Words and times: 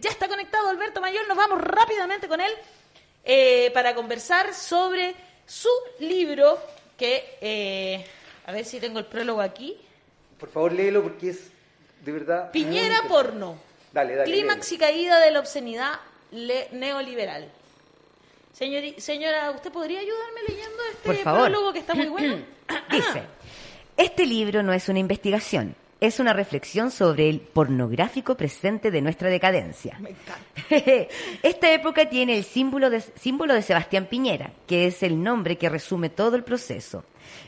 ya 0.00 0.10
está 0.10 0.28
conectado 0.28 0.68
Alberto 0.68 1.00
Mayor, 1.00 1.26
nos 1.28 1.36
vamos 1.36 1.60
rápidamente 1.60 2.26
con 2.28 2.40
él 2.40 2.52
eh, 3.24 3.70
para 3.72 3.94
conversar 3.94 4.54
sobre 4.54 5.14
su 5.46 5.68
libro 5.98 6.58
que, 6.96 7.38
eh, 7.40 8.04
a 8.46 8.52
ver 8.52 8.64
si 8.64 8.80
tengo 8.80 8.98
el 8.98 9.06
prólogo 9.06 9.40
aquí. 9.40 9.76
Por 10.38 10.48
favor, 10.48 10.72
léelo 10.72 11.02
porque 11.02 11.30
es 11.30 11.50
de 12.04 12.12
verdad... 12.12 12.50
Piñera 12.50 13.02
Porno. 13.08 13.58
Dale, 13.92 14.16
dale. 14.16 14.30
Clímax 14.30 14.72
y 14.72 14.78
caída 14.78 15.20
de 15.20 15.30
la 15.30 15.40
obscenidad 15.40 16.00
neoliberal. 16.30 17.50
señora, 18.52 19.50
¿usted 19.50 19.72
podría 19.72 20.00
ayudarme 20.00 20.40
leyendo 20.48 20.82
este 20.92 21.22
prólogo 21.22 21.72
que 21.72 21.80
está 21.80 21.94
muy 21.94 22.08
bueno? 22.08 22.38
Dice, 22.90 23.22
este 23.96 24.24
libro 24.24 24.62
no 24.62 24.72
es 24.72 24.88
una 24.88 25.00
investigación, 25.00 25.74
es 26.00 26.18
una 26.18 26.32
reflexión 26.32 26.90
sobre 26.90 27.28
el 27.28 27.40
pornográfico 27.40 28.34
presente 28.34 28.90
de 28.90 29.02
nuestra 29.02 29.28
decadencia. 29.28 29.98
Me 30.00 30.10
encanta. 30.10 30.44
Esta 31.42 31.72
época 31.72 32.08
tiene 32.08 32.36
el 32.36 32.44
símbolo 32.44 32.88
de, 32.88 33.00
símbolo 33.00 33.54
de 33.54 33.62
Sebastián 33.62 34.06
Piñera, 34.06 34.52
que 34.66 34.86
es 34.86 35.02
el 35.02 35.22
nombre 35.22 35.58
que 35.58 35.68
resume 35.68 36.08
todo 36.08 36.36
el 36.36 36.44
proceso. 36.44 37.04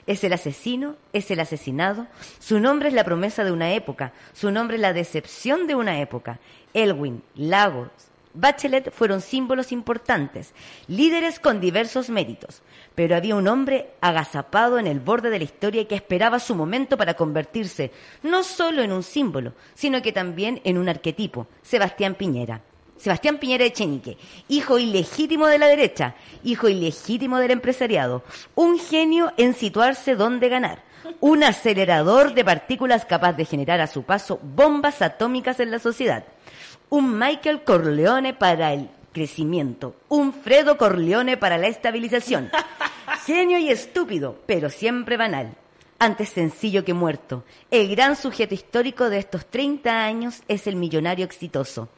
Es 0.07 0.23
el 0.23 0.33
asesino, 0.33 0.97
es 1.13 1.31
el 1.31 1.41
asesinado, 1.41 2.07
su 2.39 2.61
nombre 2.61 2.89
es 2.89 2.95
la 2.95 3.05
promesa 3.05 3.43
de 3.43 3.53
una 3.53 3.73
época, 3.73 4.13
su 4.33 4.51
nombre 4.51 4.77
es 4.77 4.83
la 4.83 4.93
decepción 4.93 5.67
de 5.67 5.75
una 5.75 6.01
época. 6.01 6.39
Elwin, 6.75 7.23
Lagos, 7.35 7.89
Bachelet 8.35 8.91
fueron 8.91 9.21
símbolos 9.21 9.73
importantes, 9.73 10.55
líderes 10.89 11.39
con 11.39 11.61
diversos 11.61 12.09
méritos, 12.09 12.63
pero 12.95 13.15
había 13.15 13.37
un 13.37 13.47
hombre 13.47 13.91
agazapado 14.01 14.79
en 14.79 14.87
el 14.87 15.01
borde 15.01 15.29
de 15.29 15.39
la 15.39 15.45
historia 15.45 15.87
que 15.87 15.95
esperaba 15.95 16.39
su 16.39 16.55
momento 16.55 16.97
para 16.97 17.15
convertirse 17.15 17.93
no 18.23 18.43
solo 18.43 18.83
en 18.83 18.93
un 18.93 19.03
símbolo, 19.03 19.53
sino 19.75 20.01
que 20.01 20.13
también 20.13 20.63
en 20.65 20.79
un 20.79 20.89
arquetipo, 20.89 21.47
Sebastián 21.63 22.15
Piñera. 22.15 22.63
Sebastián 22.97 23.39
Piñera 23.39 23.65
Echenique, 23.65 24.17
hijo 24.49 24.79
ilegítimo 24.79 25.49
de 25.49 25.59
la 25.59 25.67
derecha, 25.67 26.15
hijo 26.45 26.69
ilegítimo 26.69 27.39
del 27.39 27.51
empresariado, 27.51 28.23
un 28.55 28.79
genio 28.79 29.33
en 29.37 29.55
situarse 29.55 30.15
donde 30.15 30.49
ganar, 30.49 30.85
un 31.21 31.43
acelerador 31.43 32.33
de 32.33 32.45
partículas 32.45 33.05
capaz 33.05 33.33
de 33.33 33.45
generar 33.45 33.81
a 33.81 33.89
su 33.89 34.05
paso 34.05 34.39
bombas 34.43 35.03
atómicas 35.03 35.59
en 35.61 35.73
la 35.73 35.81
sociedad 35.81 36.25
un 36.93 37.19
Michael 37.19 37.63
Corleone 37.65 38.35
para 38.35 38.75
el 38.75 38.91
crecimiento, 39.15 39.97
un 40.11 40.35
Fredo 40.35 40.77
Corleone 40.77 41.39
para 41.39 41.57
la 41.57 41.69
estabilización. 41.69 42.51
Genio 43.25 43.57
y 43.57 43.71
estúpido, 43.71 44.37
pero 44.45 44.69
siempre 44.69 45.17
banal. 45.17 45.55
Antes 45.99 46.29
sencillo 46.29 46.85
que 46.85 46.93
muerto, 46.93 47.45
el 47.71 47.89
gran 47.89 48.15
sujeto 48.15 48.53
histórico 48.53 49.09
de 49.09 49.17
estos 49.17 49.47
30 49.47 50.05
años 50.05 50.43
es 50.49 50.67
el 50.67 50.77
millonario 50.77 51.25
exitoso. 51.25 51.89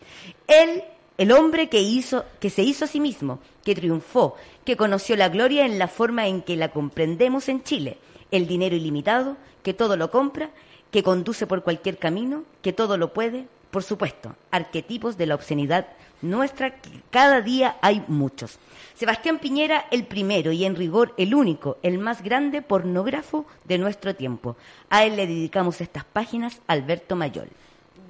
Él, 0.47 0.85
el 1.19 1.33
hombre 1.33 1.69
que 1.69 1.81
hizo, 1.81 2.25
que 2.39 2.49
se 2.49 2.63
hizo 2.63 2.85
a 2.85 2.89
sí 2.89 3.01
mismo, 3.01 3.41
que 3.65 3.75
triunfó, 3.75 4.37
que 4.65 4.77
conoció 4.77 5.17
la 5.17 5.29
gloria 5.29 5.67
en 5.67 5.81
la 5.81 5.89
forma 5.89 6.29
en 6.29 6.41
que 6.41 6.55
la 6.55 6.69
comprendemos 6.69 7.49
en 7.49 7.65
Chile. 7.65 7.99
El 8.31 8.47
dinero 8.47 8.77
ilimitado, 8.77 9.39
que 9.65 9.75
todo 9.75 9.97
lo 9.97 10.13
compra, 10.13 10.51
que 10.93 11.03
conduce 11.03 11.49
por 11.49 11.65
cualquier 11.65 11.99
camino, 11.99 12.45
que 12.63 12.73
todo 12.73 12.97
lo 12.97 13.13
puede, 13.13 13.49
por 13.75 13.83
supuesto, 13.83 14.37
arquetipos 14.53 15.17
de 15.17 15.27
la 15.27 15.35
obscenidad 15.35 15.89
nuestra, 16.23 16.81
que 16.81 16.91
cada 17.11 17.41
día 17.41 17.77
hay 17.83 18.05
muchos. 18.07 18.61
Sebastián 18.95 19.41
Piñera, 19.41 19.87
el 19.91 20.07
primero 20.07 20.53
y 20.53 20.65
en 20.65 20.77
rigor 20.77 21.13
el 21.17 21.35
único, 21.35 21.79
el 21.83 21.99
más 21.99 22.23
grande 22.23 22.63
pornógrafo 22.63 23.47
de 23.65 23.79
nuestro 23.79 24.15
tiempo. 24.15 24.57
A 24.91 25.05
él 25.05 25.17
le 25.17 25.27
dedicamos 25.27 25.81
estas 25.81 26.05
páginas, 26.05 26.61
Alberto 26.69 27.17
Mayol. 27.17 27.49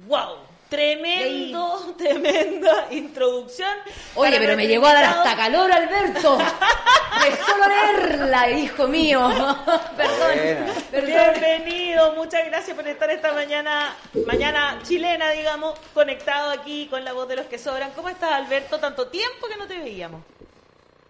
¡Wow! 0.07 0.44
Tremendo, 0.69 1.93
tremenda 1.97 2.87
introducción. 2.91 3.69
Oye, 4.15 4.37
pero 4.39 4.55
me 4.55 4.67
llegó 4.67 4.87
a 4.87 4.93
dar 4.93 5.03
hasta 5.05 5.35
calor, 5.35 5.71
Alberto. 5.71 6.37
De 6.37 7.35
solo 7.37 7.65
leerla, 7.67 8.49
hijo 8.49 8.87
mío. 8.87 9.27
perdón, 9.97 11.05
Bienvenido, 11.05 12.13
muchas 12.13 12.45
gracias 12.45 12.75
por 12.75 12.87
estar 12.87 13.09
esta 13.11 13.33
mañana, 13.33 13.95
mañana 14.25 14.79
chilena, 14.83 15.31
digamos, 15.31 15.77
conectado 15.93 16.51
aquí 16.51 16.87
con 16.87 17.05
la 17.05 17.13
voz 17.13 17.27
de 17.27 17.35
los 17.35 17.45
que 17.45 17.57
sobran. 17.57 17.91
¿Cómo 17.95 18.09
estás, 18.09 18.31
Alberto? 18.31 18.79
Tanto 18.79 19.07
tiempo 19.07 19.47
que 19.47 19.57
no 19.57 19.67
te 19.67 19.77
veíamos. 19.77 20.21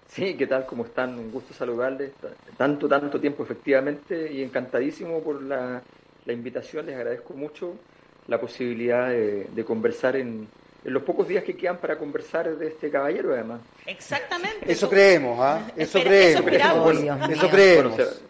Sí, 0.10 0.36
¿qué 0.38 0.48
tal? 0.48 0.66
¿Cómo 0.66 0.86
están? 0.86 1.18
Un 1.18 1.32
gusto 1.32 1.54
saludarles. 1.54 2.12
Tanto, 2.58 2.88
tanto 2.88 3.20
tiempo, 3.20 3.44
efectivamente, 3.44 4.32
y 4.32 4.44
encantadísimo 4.44 5.22
por 5.22 5.42
la, 5.42 5.82
la 6.26 6.34
invitación. 6.34 6.86
Les 6.86 6.96
agradezco 6.96 7.34
mucho 7.34 7.76
la 8.28 8.40
posibilidad 8.40 9.10
de, 9.10 9.66
conversar 9.66 10.16
en, 10.16 10.48
los 10.84 11.04
pocos 11.04 11.28
días 11.28 11.44
que 11.44 11.56
quedan 11.56 11.78
para 11.78 11.98
conversar 11.98 12.56
de 12.58 12.68
este 12.68 12.92
caballero, 12.92 13.34
además. 13.34 13.62
Exactamente. 13.86 14.72
Eso 14.72 14.88
creemos, 14.90 15.40
¿ah? 15.40 15.72
Eso 15.76 16.00
creemos. 16.00 16.52
Eso, 17.30 17.50
creemos. 17.50 18.22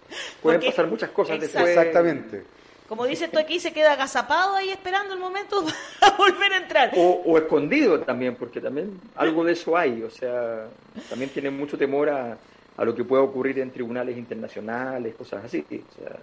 pueden 0.42 0.62
pasar 0.62 0.88
muchas 0.88 1.10
cosas 1.10 1.40
después. 1.40 1.68
Exactamente. 1.68 2.44
Como 2.88 3.06
dices 3.06 3.32
tú 3.32 3.40
aquí, 3.40 3.60
se 3.60 3.74
queda 3.74 3.94
agazapado 3.94 4.56
ahí 4.56 4.70
esperando 4.70 5.16
el 5.16 5.20
momento 5.20 5.66
para 6.00 6.16
volver 6.16 6.54
a 6.54 6.58
entrar. 6.58 6.92
O, 6.96 7.38
escondido 7.38 8.00
también, 8.02 8.36
porque 8.36 8.62
también 8.62 9.02
algo 9.16 9.44
de 9.44 9.54
eso 9.54 9.76
hay. 9.76 10.04
O 10.04 10.10
sea, 10.10 10.68
también 11.10 11.32
tienen 11.32 11.58
mucho 11.58 11.78
temor 11.78 12.10
a, 12.10 12.38
a 12.78 12.86
lo 12.86 12.94
que 12.94 13.04
pueda 13.04 13.24
ocurrir 13.24 13.60
en 13.60 13.72
tribunales 13.72 14.18
internacionales, 14.18 15.16
cosas 15.16 15.44
así. 15.44 15.66
O 15.72 16.00
sea, 16.00 16.20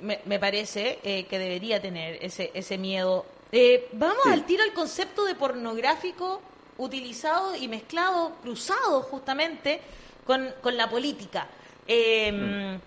me, 0.00 0.38
parece 0.38 0.98
eh, 1.02 1.26
que 1.26 1.38
debería 1.38 1.80
tener 1.80 2.18
ese, 2.22 2.50
ese 2.54 2.78
miedo. 2.78 3.26
Eh, 3.52 3.88
vamos 3.92 4.26
al 4.26 4.44
tiro 4.44 4.62
al 4.62 4.72
concepto 4.72 5.24
de 5.24 5.34
pornográfico 5.34 6.42
utilizado 6.78 7.54
y 7.56 7.68
mezclado, 7.68 8.36
cruzado 8.42 9.02
justamente 9.02 9.80
con, 10.24 10.52
con 10.60 10.76
la 10.76 10.90
política. 10.90 11.48
Em, 11.86 12.74
mm. 12.74 12.80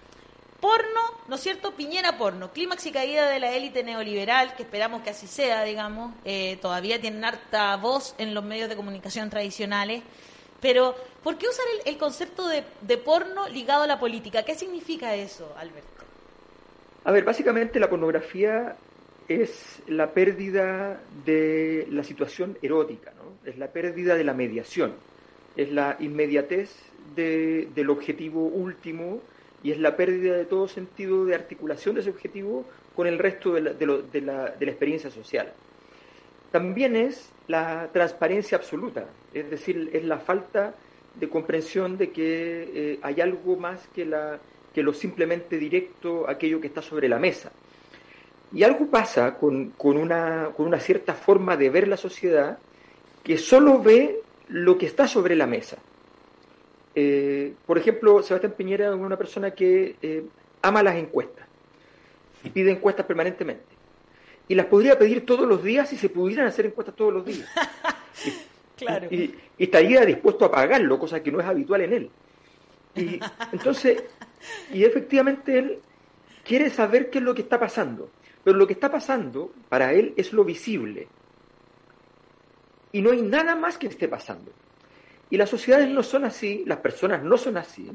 Porno, 0.59 1.02
¿no 1.30 1.36
es 1.36 1.42
cierto? 1.42 1.74
Piñera 1.74 2.18
porno, 2.18 2.52
clímax 2.52 2.86
y 2.86 2.92
caída 2.92 3.30
de 3.30 3.40
la 3.40 3.53
élite 3.53 3.81
neoliberal, 3.81 4.56
que 4.58 4.64
esperamos 4.64 5.02
que 5.03 5.12
así 5.12 5.26
sea, 5.26 5.64
digamos. 5.64 6.14
Eh, 6.26 6.59
todavía 6.62 7.00
tienen 7.00 7.24
harta 7.24 7.78
voz 7.78 8.14
en 8.18 8.34
los 8.34 8.44
medios 8.44 8.68
de 8.68 8.76
comunicación 8.76 9.30
tradicionales. 9.30 10.03
Pero, 10.59 10.96
¿por 11.24 11.38
qué 11.38 11.47
usar 11.47 11.66
el, 11.76 11.94
el 11.94 11.97
concepto 11.97 12.46
de, 12.46 12.66
de 12.81 12.97
porno 12.97 13.47
ligado 13.47 13.84
a 13.84 13.88
la 13.88 13.97
política? 14.02 14.44
¿Qué 14.44 14.53
significa 14.53 15.16
eso, 15.16 15.56
Alberto? 15.58 15.98
A 17.03 17.11
ver, 17.11 17.23
básicamente 17.23 17.79
la 17.79 17.89
pornografía 17.89 18.75
es 19.27 19.81
la 19.87 20.11
pérdida 20.11 20.99
de 21.25 21.87
la 21.91 22.03
situación 22.03 22.57
erótica, 22.61 23.13
¿no? 23.15 23.49
es 23.49 23.57
la 23.57 23.67
pérdida 23.67 24.15
de 24.15 24.23
la 24.23 24.33
mediación, 24.33 24.93
es 25.55 25.71
la 25.71 25.95
inmediatez 25.99 26.75
del 27.15 27.89
objetivo 27.89 28.45
último 28.45 29.21
y 29.63 29.71
es 29.71 29.79
la 29.79 29.95
pérdida 29.95 30.35
de 30.35 30.45
todo 30.45 30.67
sentido 30.67 31.25
de 31.25 31.35
articulación 31.35 31.95
de 31.95 32.01
ese 32.01 32.09
objetivo 32.09 32.65
con 32.95 33.07
el 33.07 33.19
resto 33.19 33.53
de 33.53 34.21
la, 34.21 34.55
experiencia 34.59 35.09
social. 35.09 35.53
También 36.51 36.95
es 36.95 37.31
la 37.47 37.89
transparencia 37.93 38.57
absoluta, 38.57 39.05
es 39.33 39.49
decir, 39.49 39.89
es 39.93 40.03
la 40.03 40.17
falta 40.17 40.73
de 41.16 41.29
comprensión 41.29 41.97
de 41.97 42.11
que 42.11 42.69
eh, 42.73 42.99
hay 43.01 43.21
algo 43.21 43.57
más 43.57 43.87
que 43.89 44.05
la 44.05 44.39
que 44.79 44.84
lo 44.84 44.94
simplemente 44.94 45.57
directo, 45.57 46.29
aquello 46.29 46.62
que 46.62 46.67
está 46.67 46.81
sobre 46.81 47.09
la 47.09 47.19
mesa. 47.19 47.51
Y 48.53 48.63
algo 48.63 48.88
pasa 48.88 49.38
con, 49.38 49.73
una, 49.78 50.51
con 50.56 50.67
una 50.67 50.79
cierta 50.79 51.16
forma 51.16 51.57
de 51.57 51.69
ver 51.69 51.85
la 51.85 51.97
sociedad 51.97 52.57
que 53.22 53.38
solo 53.38 53.81
ve 53.81 54.22
lo 54.47 54.78
que 54.78 54.85
está 54.85 55.06
sobre 55.06 55.35
la 55.35 55.47
mesa. 55.47 55.79
Eh, 56.95 57.56
por 57.66 57.78
ejemplo, 57.78 58.23
Sebastián 58.23 58.53
Piñera 58.56 58.88
es 58.88 58.95
una 58.95 59.17
persona 59.17 59.51
que 59.51 59.97
eh, 60.01 60.23
ama 60.62 60.81
las 60.81 60.96
encuestas 60.96 61.46
y 62.46 62.50
pide 62.50 62.72
encuestas 62.72 63.06
permanentemente. 63.06 63.66
Y 64.47 64.56
las 64.56 64.67
podría 64.67 64.97
pedir 64.97 65.25
todos 65.25 65.46
los 65.46 65.61
días 65.61 65.90
si 65.90 65.97
se 65.97 66.07
pudieran 66.07 66.47
hacer 66.47 66.67
encuestas 66.67 66.96
todos 66.96 67.13
los 67.13 67.25
días. 67.25 67.50
claro. 68.78 69.07
y, 69.11 69.35
estaría 69.58 70.05
dispuesto 70.05 70.46
a 70.46 70.52
pagarlo, 70.52 70.97
cosa 70.97 71.22
que 71.22 71.34
no 71.34 71.41
es 71.41 71.46
habitual 71.46 71.81
en 71.81 71.91
él. 71.91 72.11
Y 72.96 73.20
entonces, 73.52 74.03
y 74.74 74.84
efectivamente 74.84 75.58
él 75.58 75.80
quiere 76.44 76.70
saber 76.70 77.09
qué 77.09 77.20
es 77.20 77.24
lo 77.24 77.36
que 77.36 77.41
está 77.41 77.59
pasando. 77.59 78.09
Pero 78.44 78.58
lo 78.58 78.68
que 78.68 78.74
está 78.74 78.91
pasando 78.91 79.52
para 79.68 79.94
él 79.94 80.14
es 80.18 80.34
lo 80.34 80.44
visible. 80.44 81.08
Y 82.91 83.02
no 83.02 83.12
hay 83.12 83.22
nada 83.22 83.56
más 83.56 83.78
que 83.78 83.88
esté 83.88 84.08
pasando. 84.08 84.52
Y 85.30 85.38
las 85.38 85.50
sociedades 85.50 85.90
no 85.90 86.02
son 86.02 86.26
así, 86.26 86.64
las 86.66 86.80
personas 86.80 87.24
no 87.24 87.38
son 87.38 87.58
así. 87.58 87.91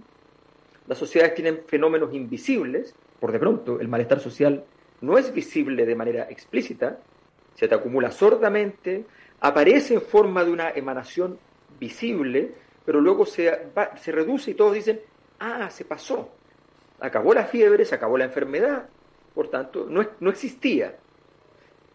Las 0.87 0.99
sociedades 0.99 1.35
tienen 1.35 1.62
fenómenos 1.67 2.14
invisibles. 2.14 2.94
Por 3.19 3.32
de 3.32 3.38
pronto, 3.38 3.81
el 3.81 3.88
malestar 3.88 4.20
social 4.20 4.64
no 5.00 5.19
es 5.19 5.32
visible 5.32 5.85
de 5.85 5.94
manera 5.94 6.29
explícita, 6.31 6.99
se 7.55 7.69
te 7.69 7.75
acumula 7.75 8.11
sordamente, 8.11 9.05
aparece 9.41 9.94
en 9.94 10.02
forma 10.02 10.44
de 10.44 10.50
una 10.50 10.70
emanación 10.70 11.38
visible, 11.79 12.52
pero 12.84 13.00
luego 13.00 13.25
se, 13.26 13.70
se 13.96 14.12
reduce 14.12 14.50
y 14.50 14.54
todos 14.54 14.75
dicen, 14.75 15.00
ah, 15.38 15.70
se 15.70 15.84
pasó. 15.84 16.31
Acabó 17.00 17.34
la 17.34 17.44
fiebre, 17.44 17.84
se 17.84 17.94
acabó 17.94 18.19
la 18.19 18.25
enfermedad, 18.25 18.88
por 19.34 19.48
tanto, 19.48 19.86
no, 19.88 20.06
no 20.20 20.31
existía. 20.31 20.96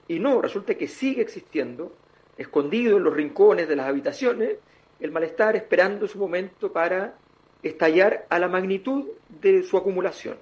Y 0.07 0.19
no, 0.19 0.41
resulta 0.41 0.75
que 0.75 0.87
sigue 0.87 1.21
existiendo 1.21 1.93
escondido 2.37 2.97
en 2.97 3.03
los 3.03 3.13
rincones 3.13 3.67
de 3.67 3.75
las 3.75 3.87
habitaciones, 3.87 4.57
el 4.99 5.11
malestar 5.11 5.55
esperando 5.55 6.07
su 6.07 6.17
momento 6.17 6.71
para 6.71 7.15
estallar 7.61 8.25
a 8.29 8.39
la 8.39 8.47
magnitud 8.47 9.05
de 9.41 9.63
su 9.63 9.77
acumulación, 9.77 10.37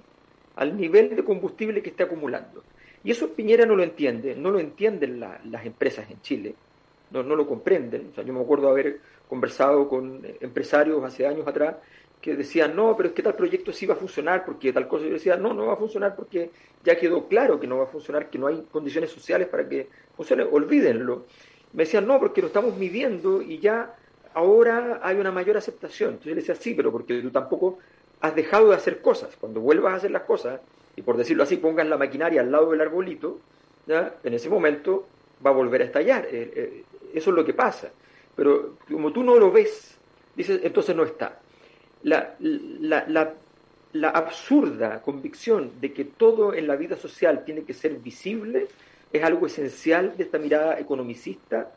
al 0.56 0.78
nivel 0.78 1.16
de 1.16 1.24
combustible 1.24 1.82
que 1.82 1.90
está 1.90 2.06
acumulando. 2.06 2.64
Y 3.04 3.12
eso 3.12 3.34
Piñera 3.34 3.66
no 3.66 3.76
lo 3.76 3.84
entiende, 3.84 4.36
no 4.36 4.52
lo 4.52 4.60
entienden 4.60 5.20
las 5.20 5.66
empresas 5.66 6.10
en 6.10 6.22
Chile, 6.22 6.56
no, 7.12 7.24
no 7.24 7.36
lo 7.36 7.48
comprenden. 7.48 8.10
O 8.12 8.16
sea, 8.16 8.24
yo 8.24 8.34
me 8.34 8.42
acuerdo 8.42 8.70
haber 8.70 9.00
conversado 9.28 9.88
con 9.90 10.22
empresarios 10.40 11.04
hace 11.04 11.28
años 11.28 11.48
atrás 11.48 11.76
que 12.22 12.36
decían, 12.36 12.76
no, 12.76 12.96
pero 12.98 13.10
es 13.10 13.16
que 13.16 13.22
tal 13.22 13.36
proyecto 13.36 13.72
sí 13.72 13.86
va 13.86 13.94
a 13.94 13.98
funcionar 13.98 14.44
porque 14.46 14.74
tal 14.74 14.88
cosa. 14.88 15.06
Yo 15.06 15.14
decía, 15.14 15.38
no, 15.38 15.54
no 15.54 15.68
va 15.68 15.74
a 15.74 15.78
funcionar 15.78 16.16
porque 16.16 16.52
ya 16.84 16.98
quedó 16.98 17.28
claro 17.28 17.60
que 17.60 17.68
no 17.68 17.78
va 17.78 17.84
a 17.84 17.88
funcionar, 17.88 18.30
que 18.30 18.40
no 18.40 18.48
hay 18.48 18.66
condiciones 18.72 19.12
sociales 19.12 19.48
para 19.48 19.68
que 19.68 19.88
funcione, 20.16 20.44
olvídenlo. 20.44 21.26
Me 21.74 21.84
decían, 21.84 22.08
no, 22.08 22.20
porque 22.20 22.42
lo 22.42 22.48
estamos 22.48 22.76
midiendo 22.76 23.42
y 23.42 23.60
ya 23.60 23.96
ahora 24.34 25.00
hay 25.04 25.18
una 25.18 25.32
mayor 25.32 25.58
aceptación. 25.58 26.12
Entonces 26.12 26.30
yo 26.30 26.36
le 26.36 26.42
decía, 26.42 26.56
sí, 26.56 26.74
pero 26.74 26.92
porque 26.92 27.22
tú 27.22 27.30
tampoco 27.30 27.78
has 28.22 28.36
dejado 28.36 28.70
de 28.70 28.76
hacer 28.76 29.02
cosas. 29.02 29.36
Cuando 29.40 29.62
vuelvas 29.62 29.94
a 29.94 29.96
hacer 29.98 30.12
las 30.12 30.24
cosas, 30.24 30.60
y 30.96 31.04
por 31.04 31.18
decirlo 31.18 31.44
así, 31.44 31.58
pongas 31.58 31.88
la 31.88 31.98
maquinaria 31.98 32.42
al 32.42 32.52
lado 32.52 32.72
del 32.72 32.82
arbolito, 32.82 33.40
¿ya? 33.86 34.16
en 34.24 34.34
ese 34.34 34.50
momento 34.50 35.08
va 35.46 35.52
a 35.52 35.54
volver 35.54 35.82
a 35.82 35.86
estallar. 35.86 36.26
Eh, 36.26 36.52
eh, 36.56 36.84
eso 37.14 37.30
es 37.30 37.36
lo 37.36 37.46
que 37.46 37.54
pasa. 37.54 37.92
Pero 38.38 38.78
como 38.90 39.12
tú 39.12 39.24
no 39.24 39.36
lo 39.36 39.52
ves, 39.52 39.98
dices, 40.36 40.62
entonces 40.64 40.96
no 40.96 41.04
está. 41.04 41.40
La, 42.04 42.36
la, 42.40 43.34
la, 43.92 44.10
absurda 44.10 45.02
convicción 45.02 45.72
de 45.82 45.92
que 45.92 46.06
todo 46.06 46.54
en 46.54 46.68
la 46.68 46.76
vida 46.76 46.96
social 46.96 47.44
tiene 47.44 47.64
que 47.64 47.74
ser 47.74 47.96
visible 47.96 48.68
es 49.12 49.24
algo 49.24 49.48
esencial 49.48 50.16
de 50.16 50.24
esta 50.24 50.38
mirada 50.38 50.80
economicista 50.80 51.74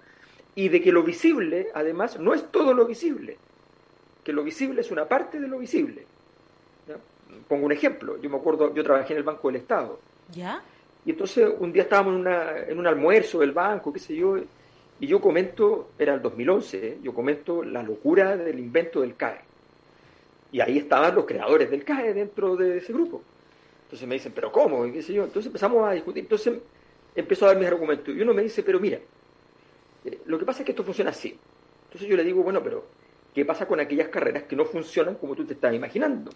y 0.54 0.68
de 0.68 0.82
que 0.82 0.92
lo 0.92 1.02
visible, 1.02 1.68
además, 1.72 2.20
no 2.20 2.34
es 2.34 2.44
todo 2.52 2.74
lo 2.74 2.84
visible, 2.84 3.38
que 4.22 4.34
lo 4.34 4.44
visible 4.44 4.82
es 4.82 4.90
una 4.90 5.06
parte 5.06 5.40
de 5.40 5.48
lo 5.48 5.58
visible. 5.58 6.04
Pongo 7.48 7.64
un 7.64 7.72
ejemplo, 7.72 8.20
yo 8.20 8.28
me 8.28 8.36
acuerdo, 8.36 8.74
yo 8.74 8.82
trabajé 8.82 9.14
en 9.14 9.18
el 9.18 9.24
Banco 9.24 9.48
del 9.48 9.56
Estado. 9.56 9.98
¿Ya? 10.32 10.62
Y 11.06 11.10
entonces 11.10 11.48
un 11.58 11.72
día 11.72 11.84
estábamos 11.84 12.14
en, 12.14 12.20
una, 12.20 12.58
en 12.58 12.78
un 12.78 12.86
almuerzo 12.86 13.38
del 13.38 13.52
banco, 13.52 13.92
qué 13.92 13.98
sé 13.98 14.14
yo, 14.14 14.36
y 15.00 15.06
yo 15.06 15.20
comento, 15.20 15.92
era 15.98 16.14
el 16.14 16.20
2011, 16.20 16.86
¿eh? 16.86 16.98
yo 17.02 17.14
comento 17.14 17.62
la 17.64 17.82
locura 17.82 18.36
del 18.36 18.58
invento 18.58 19.00
del 19.00 19.16
CAE. 19.16 19.40
Y 20.52 20.60
ahí 20.60 20.76
estaban 20.76 21.14
los 21.14 21.24
creadores 21.24 21.70
del 21.70 21.84
CAE 21.84 22.12
dentro 22.12 22.54
de 22.54 22.78
ese 22.78 22.92
grupo. 22.92 23.22
Entonces 23.84 24.06
me 24.06 24.16
dicen, 24.16 24.32
¿pero 24.34 24.52
cómo? 24.52 24.84
Entonces 24.84 25.46
empezamos 25.46 25.88
a 25.88 25.92
discutir. 25.92 26.22
Entonces 26.24 26.58
empezó 27.14 27.46
a 27.46 27.48
dar 27.48 27.58
mis 27.58 27.66
argumentos. 27.66 28.14
Y 28.14 28.20
uno 28.20 28.34
me 28.34 28.42
dice, 28.42 28.62
pero 28.62 28.78
mira, 28.78 28.98
eh, 30.04 30.20
lo 30.26 30.38
que 30.38 30.44
pasa 30.44 30.60
es 30.60 30.66
que 30.66 30.72
esto 30.72 30.84
funciona 30.84 31.10
así. 31.10 31.38
Entonces 31.86 32.06
yo 32.06 32.16
le 32.16 32.22
digo, 32.22 32.42
bueno, 32.42 32.62
pero 32.62 32.84
¿qué 33.34 33.44
pasa 33.46 33.66
con 33.66 33.80
aquellas 33.80 34.08
carreras 34.08 34.42
que 34.44 34.54
no 34.54 34.66
funcionan 34.66 35.14
como 35.14 35.34
tú 35.34 35.46
te 35.46 35.54
estás 35.54 35.74
imaginando? 35.74 36.30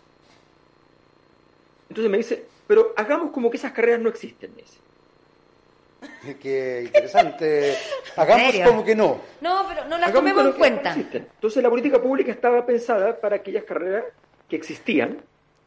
Entonces 1.91 2.11
me 2.11 2.17
dice, 2.17 2.47
pero 2.67 2.95
hagamos 2.97 3.31
como 3.31 3.51
que 3.51 3.59
esas 3.59 3.73
carreras 3.73 4.01
no 4.01 4.09
existen. 4.09 4.53
Me 4.57 4.65
Qué 6.41 6.83
interesante. 6.87 7.77
Hagamos 8.17 8.55
como 8.65 8.85
que 8.85 8.95
no. 8.95 9.21
No, 9.41 9.65
pero 9.69 9.85
no 9.87 9.99
las 9.99 10.13
tomemos 10.13 10.47
en 10.47 10.53
cuenta. 10.53 10.95
Entonces 10.95 11.63
la 11.63 11.71
política 11.71 12.01
pública 12.01 12.33
estaba 12.33 12.65
pensada 12.65 13.19
para 13.19 13.37
aquellas 13.37 13.65
carreras 13.65 14.05
que 14.49 14.57
existían 14.57 15.19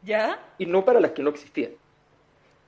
¿Ya? 0.02 0.38
y 0.58 0.66
no 0.66 0.84
para 0.84 1.00
las 1.00 1.12
que 1.12 1.22
no 1.22 1.30
existían. 1.30 1.72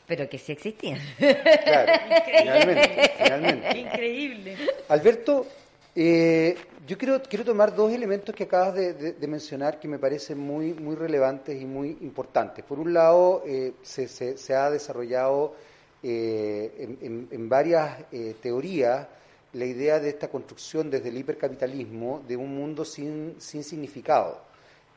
Pero 0.06 0.28
que 0.28 0.38
sí 0.38 0.52
existían. 0.52 0.98
Claro, 1.18 1.92
finalmente, 2.24 3.12
finalmente. 3.16 3.78
Increíble. 3.78 4.56
Alberto, 4.88 5.46
eh, 5.94 6.56
yo 6.86 6.98
quiero, 6.98 7.22
quiero 7.22 7.44
tomar 7.44 7.72
dos 7.74 7.92
elementos 7.92 8.34
que 8.34 8.42
acabas 8.44 8.74
de, 8.74 9.14
mencionar 9.28 9.78
que 9.78 9.86
me 9.86 10.00
parecen 10.00 10.40
muy, 10.40 10.74
muy 10.74 10.96
relevantes 10.96 11.60
y 11.60 11.64
muy 11.64 11.98
importantes. 12.00 12.64
Por 12.64 12.80
un 12.80 12.92
lado, 12.92 13.44
eh, 13.46 13.74
se, 13.82 14.08
se, 14.08 14.54
ha 14.54 14.68
desarrollado 14.70 15.54
eh, 16.02 16.96
en, 17.30 17.48
varias 17.48 17.98
eh, 18.10 18.34
teorías 18.40 19.06
la 19.52 19.64
idea 19.64 19.98
de 19.98 20.10
esta 20.10 20.28
construcción 20.28 20.90
desde 20.90 21.08
el 21.08 21.18
hipercapitalismo 21.18 22.22
de 22.26 22.36
un 22.36 22.54
mundo 22.54 22.84
sin, 22.84 23.34
sin 23.38 23.64
significado, 23.64 24.42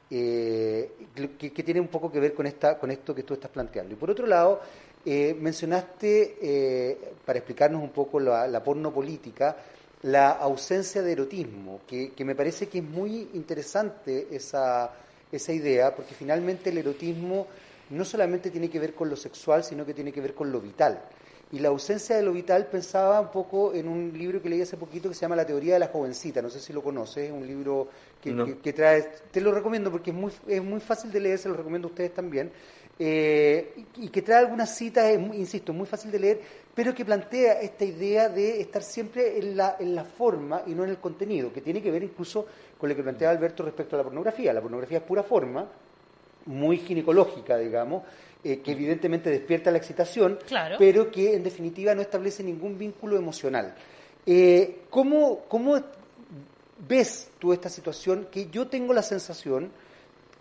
eh, 0.09 0.91
que, 1.38 1.63
tiene 1.63 1.79
un 1.79 1.88
poco 1.88 2.11
que 2.11 2.19
ver 2.19 2.33
con, 2.33 2.45
esta, 2.45 2.77
con 2.77 2.91
esto 2.91 3.15
que 3.15 3.23
tú 3.23 3.33
estás 3.33 3.50
planteando. 3.50 3.94
Y 3.94 3.97
por 3.97 4.11
otro 4.11 4.27
lado, 4.27 4.61
mencionaste, 5.05 6.97
para 7.25 7.39
explicarnos 7.39 7.81
un 7.81 7.89
poco 7.89 8.19
la, 8.19 8.47
la 8.47 8.63
porno 8.63 8.94
política, 8.94 9.57
la 10.03 10.31
ausencia 10.31 11.01
de 11.01 11.13
erotismo, 11.13 11.81
que, 11.88 12.11
que, 12.11 12.25
me 12.25 12.35
parece 12.35 12.67
que 12.67 12.79
es 12.79 12.83
muy 12.83 13.29
interesante 13.33 14.27
esa, 14.31 14.91
esa 15.31 15.53
idea, 15.53 15.95
porque 15.95 16.13
finalmente 16.13 16.69
el 16.69 16.77
erotismo 16.77 17.47
no 17.89 18.03
solamente 18.03 18.50
tiene 18.50 18.69
que 18.69 18.79
ver 18.79 18.94
con 18.94 19.09
lo 19.09 19.15
sexual, 19.15 19.63
sino 19.63 19.85
que 19.85 19.94
tiene 19.94 20.11
que 20.11 20.21
ver 20.21 20.33
con 20.33 20.51
lo 20.51 20.59
vital. 20.59 21.01
Y 21.53 21.59
la 21.59 21.69
ausencia 21.69 22.15
de 22.15 22.23
lo 22.23 22.33
vital 22.33 22.65
pensaba 22.65 23.21
un 23.21 23.29
poco 23.29 23.75
en 23.75 23.88
un 23.88 24.11
libro 24.17 24.41
que 24.41 24.50
leí 24.50 24.63
hace 24.63 24.75
poquito 24.75 25.07
que 25.07 25.13
se 25.13 25.21
llama 25.21 25.35
La 25.35 25.45
teoría 25.45 25.75
de 25.75 25.79
la 25.81 25.88
jovencita, 25.88 26.41
no 26.41 26.50
sé 26.50 26.59
si 26.59 26.73
lo 26.73 26.81
conoces, 26.81 27.25
es 27.25 27.31
un 27.31 27.45
libro 27.45 27.89
que, 28.19 28.73
trae, 28.73 29.11
te 29.29 29.39
lo 29.39 29.51
recomiendo 29.51 29.91
porque 29.91 30.09
es 30.09 30.15
muy, 30.15 30.31
es 30.47 30.63
muy 30.63 30.79
fácil 30.79 31.11
de 31.11 31.19
leer, 31.19 31.38
se 31.38 31.50
lo 31.50 31.55
recomiendo 31.55 31.88
a 31.88 31.91
ustedes 31.91 32.11
también, 32.11 32.51
eh, 32.97 33.85
y, 33.97 34.09
que 34.09 34.23
trae 34.23 34.39
algunas 34.39 34.75
citas, 34.75 35.05
es 35.05 35.19
insisto, 35.35 35.73
muy 35.73 35.85
fácil 35.85 36.09
de 36.09 36.17
leer, 36.17 36.41
pero 36.73 36.91
que 36.95 37.05
plantea 37.05 37.61
esta 37.61 37.85
idea 37.85 38.29
de 38.29 38.59
estar 38.59 38.81
siempre 38.81 39.38
en 39.38 39.55
la, 39.55 39.77
en 39.79 39.94
la 39.94 40.05
forma 40.05 40.63
y 40.65 40.71
no 40.71 40.83
en 40.83 40.89
el 40.89 40.97
contenido, 40.97 41.53
que 41.53 41.61
tiene 41.61 41.83
que 41.83 41.91
ver 41.91 42.01
incluso 42.01 42.47
con 42.79 42.89
lo 42.89 42.95
que 42.95 43.03
plantea 43.03 43.29
Alberto 43.29 43.61
respecto 43.61 43.95
a 43.95 44.00
la 44.00 44.03
pornografía. 44.03 44.53
La 44.53 44.61
pornografía 44.61 44.97
es 44.97 45.03
pura 45.03 45.21
forma, 45.21 45.69
muy 46.45 46.77
ginecológica, 46.77 47.57
digamos, 47.57 48.03
eh, 48.43 48.59
que 48.59 48.73
evidentemente 48.73 49.29
despierta 49.29 49.71
la 49.71 49.77
excitación, 49.77 50.37
pero 50.77 51.09
que 51.09 51.33
en 51.33 51.43
definitiva 51.43 51.95
no 51.95 52.01
establece 52.01 52.43
ningún 52.43 52.77
vínculo 52.77 53.15
emocional. 53.15 53.73
Eh, 54.25 54.81
¿cómo, 54.89 55.45
¿Cómo 55.47 55.79
ves 56.87 57.29
tú 57.39 57.53
esta 57.53 57.69
situación 57.69 58.27
que 58.29 58.49
yo 58.49 58.67
tengo 58.67 58.93
la 58.93 59.03
sensación 59.03 59.71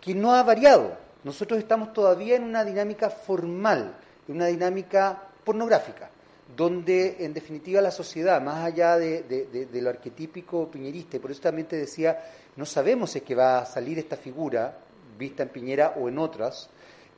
que 0.01 0.13
no 0.13 0.33
ha 0.33 0.43
variado? 0.43 0.97
Nosotros 1.23 1.59
estamos 1.59 1.93
todavía 1.93 2.35
en 2.35 2.43
una 2.43 2.65
dinámica 2.65 3.09
formal, 3.09 3.95
en 4.27 4.35
una 4.35 4.47
dinámica 4.47 5.29
pornográfica, 5.45 6.09
donde 6.57 7.17
en 7.19 7.33
definitiva 7.33 7.79
la 7.79 7.91
sociedad, 7.91 8.41
más 8.41 8.65
allá 8.65 8.97
de, 8.97 9.23
de, 9.23 9.81
lo 9.81 9.89
arquetípico 9.89 10.69
piñerista, 10.69 11.15
y 11.15 11.19
por 11.19 11.31
eso 11.31 11.41
también 11.41 11.67
te 11.69 11.77
decía, 11.77 12.19
no 12.57 12.65
sabemos 12.65 13.11
si 13.11 13.19
es 13.19 13.23
que 13.23 13.35
va 13.35 13.59
a 13.59 13.65
salir 13.65 13.97
esta 13.97 14.17
figura 14.17 14.77
vista 15.17 15.43
en 15.43 15.49
Piñera 15.49 15.93
o 15.97 16.09
en 16.09 16.17
otras, 16.17 16.69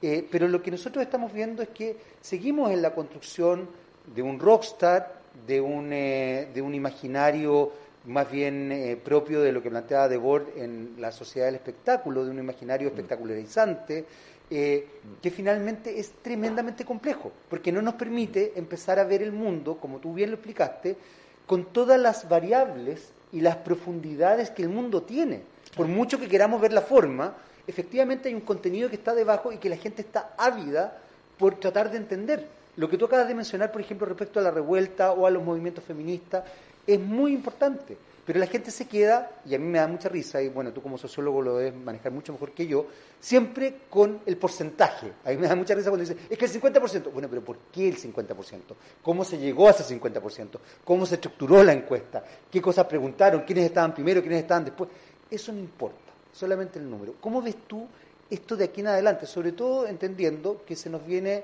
eh, 0.01 0.27
pero 0.29 0.47
lo 0.47 0.61
que 0.61 0.71
nosotros 0.71 1.03
estamos 1.03 1.33
viendo 1.33 1.61
es 1.61 1.69
que 1.69 1.97
seguimos 2.21 2.71
en 2.71 2.81
la 2.81 2.93
construcción 2.93 3.67
de 4.13 4.21
un 4.21 4.39
rockstar, 4.39 5.21
de 5.47 5.61
un, 5.61 5.91
eh, 5.91 6.49
de 6.53 6.61
un 6.61 6.75
imaginario 6.75 7.71
más 8.05 8.29
bien 8.29 8.71
eh, 8.71 8.97
propio 9.03 9.41
de 9.41 9.51
lo 9.51 9.63
que 9.63 9.69
planteaba 9.69 10.07
Debord 10.07 10.57
en 10.57 10.95
la 10.99 11.11
sociedad 11.11 11.47
del 11.47 11.55
espectáculo, 11.55 12.23
de 12.23 12.31
un 12.31 12.39
imaginario 12.39 12.87
espectacularizante, 12.87 14.05
que 14.47 15.31
finalmente 15.31 15.99
es 15.99 16.11
tremendamente 16.21 16.85
complejo, 16.85 17.31
porque 17.49 17.71
no 17.71 17.81
nos 17.81 17.95
permite 17.95 18.53
empezar 18.55 18.99
a 18.99 19.03
ver 19.03 19.23
el 19.23 19.31
mundo, 19.31 19.77
como 19.77 19.97
tú 19.97 20.13
bien 20.13 20.29
lo 20.29 20.35
explicaste, 20.35 20.95
con 21.47 21.65
todas 21.73 21.99
las 21.99 22.29
variables 22.29 23.11
y 23.31 23.41
las 23.41 23.55
profundidades 23.55 24.51
que 24.51 24.61
el 24.61 24.69
mundo 24.69 25.01
tiene. 25.01 25.41
Por 25.75 25.87
mucho 25.87 26.19
que 26.19 26.27
queramos 26.27 26.61
ver 26.61 26.73
la 26.73 26.81
forma, 26.81 27.35
efectivamente 27.67 28.29
hay 28.29 28.35
un 28.35 28.41
contenido 28.41 28.89
que 28.89 28.95
está 28.95 29.13
debajo 29.13 29.51
y 29.51 29.57
que 29.57 29.69
la 29.69 29.77
gente 29.77 30.01
está 30.01 30.33
ávida 30.37 30.97
por 31.37 31.55
tratar 31.59 31.91
de 31.91 31.97
entender. 31.97 32.47
Lo 32.77 32.89
que 32.89 32.97
tú 32.97 33.05
acabas 33.05 33.27
de 33.27 33.35
mencionar, 33.35 33.71
por 33.71 33.81
ejemplo, 33.81 34.05
respecto 34.05 34.39
a 34.39 34.43
la 34.43 34.51
revuelta 34.51 35.13
o 35.13 35.25
a 35.25 35.29
los 35.29 35.43
movimientos 35.43 35.83
feministas, 35.83 36.43
es 36.85 36.99
muy 36.99 37.33
importante. 37.33 37.97
Pero 38.25 38.39
la 38.39 38.47
gente 38.47 38.71
se 38.71 38.87
queda, 38.87 39.29
y 39.45 39.53
a 39.53 39.59
mí 39.59 39.65
me 39.65 39.77
da 39.77 39.87
mucha 39.87 40.09
risa, 40.09 40.41
y 40.41 40.49
bueno, 40.49 40.73
tú 40.73 40.81
como 40.81 40.97
sociólogo 40.97 41.43
lo 41.43 41.57
debes 41.57 41.75
manejar 41.75 42.11
mucho 42.11 42.33
mejor 42.33 42.51
que 42.53 42.65
yo, 42.65 42.87
siempre 43.19 43.81
con 43.87 44.21
el 44.25 44.35
porcentaje. 44.37 45.13
A 45.23 45.29
mí 45.29 45.37
me 45.37 45.47
da 45.47 45.55
mucha 45.55 45.75
risa 45.75 45.89
cuando 45.89 46.09
dice, 46.09 46.25
es 46.27 46.37
que 46.37 46.45
el 46.45 46.51
50%. 46.51 47.11
Bueno, 47.11 47.29
pero 47.29 47.43
¿por 47.43 47.57
qué 47.71 47.87
el 47.87 47.97
50%? 47.97 48.61
¿Cómo 49.03 49.23
se 49.23 49.37
llegó 49.37 49.67
a 49.67 49.71
ese 49.71 49.83
50%? 49.99 50.57
¿Cómo 50.83 51.05
se 51.05 51.15
estructuró 51.15 51.63
la 51.63 51.73
encuesta? 51.73 52.23
¿Qué 52.49 52.61
cosas 52.61 52.87
preguntaron? 52.87 53.41
¿Quiénes 53.41 53.65
estaban 53.65 53.93
primero? 53.93 54.21
¿Quiénes 54.21 54.41
estaban 54.41 54.65
después? 54.65 54.89
Eso 55.29 55.53
no 55.53 55.59
importa 55.59 56.04
solamente 56.35 56.79
el 56.79 56.89
número. 56.89 57.13
¿Cómo 57.21 57.41
ves 57.41 57.55
tú 57.67 57.87
esto 58.29 58.55
de 58.57 58.65
aquí 58.65 58.81
en 58.81 58.87
adelante? 58.87 59.25
Sobre 59.25 59.53
todo 59.53 59.87
entendiendo 59.87 60.63
que 60.65 60.75
se 60.75 60.89
nos 60.89 61.05
viene 61.05 61.43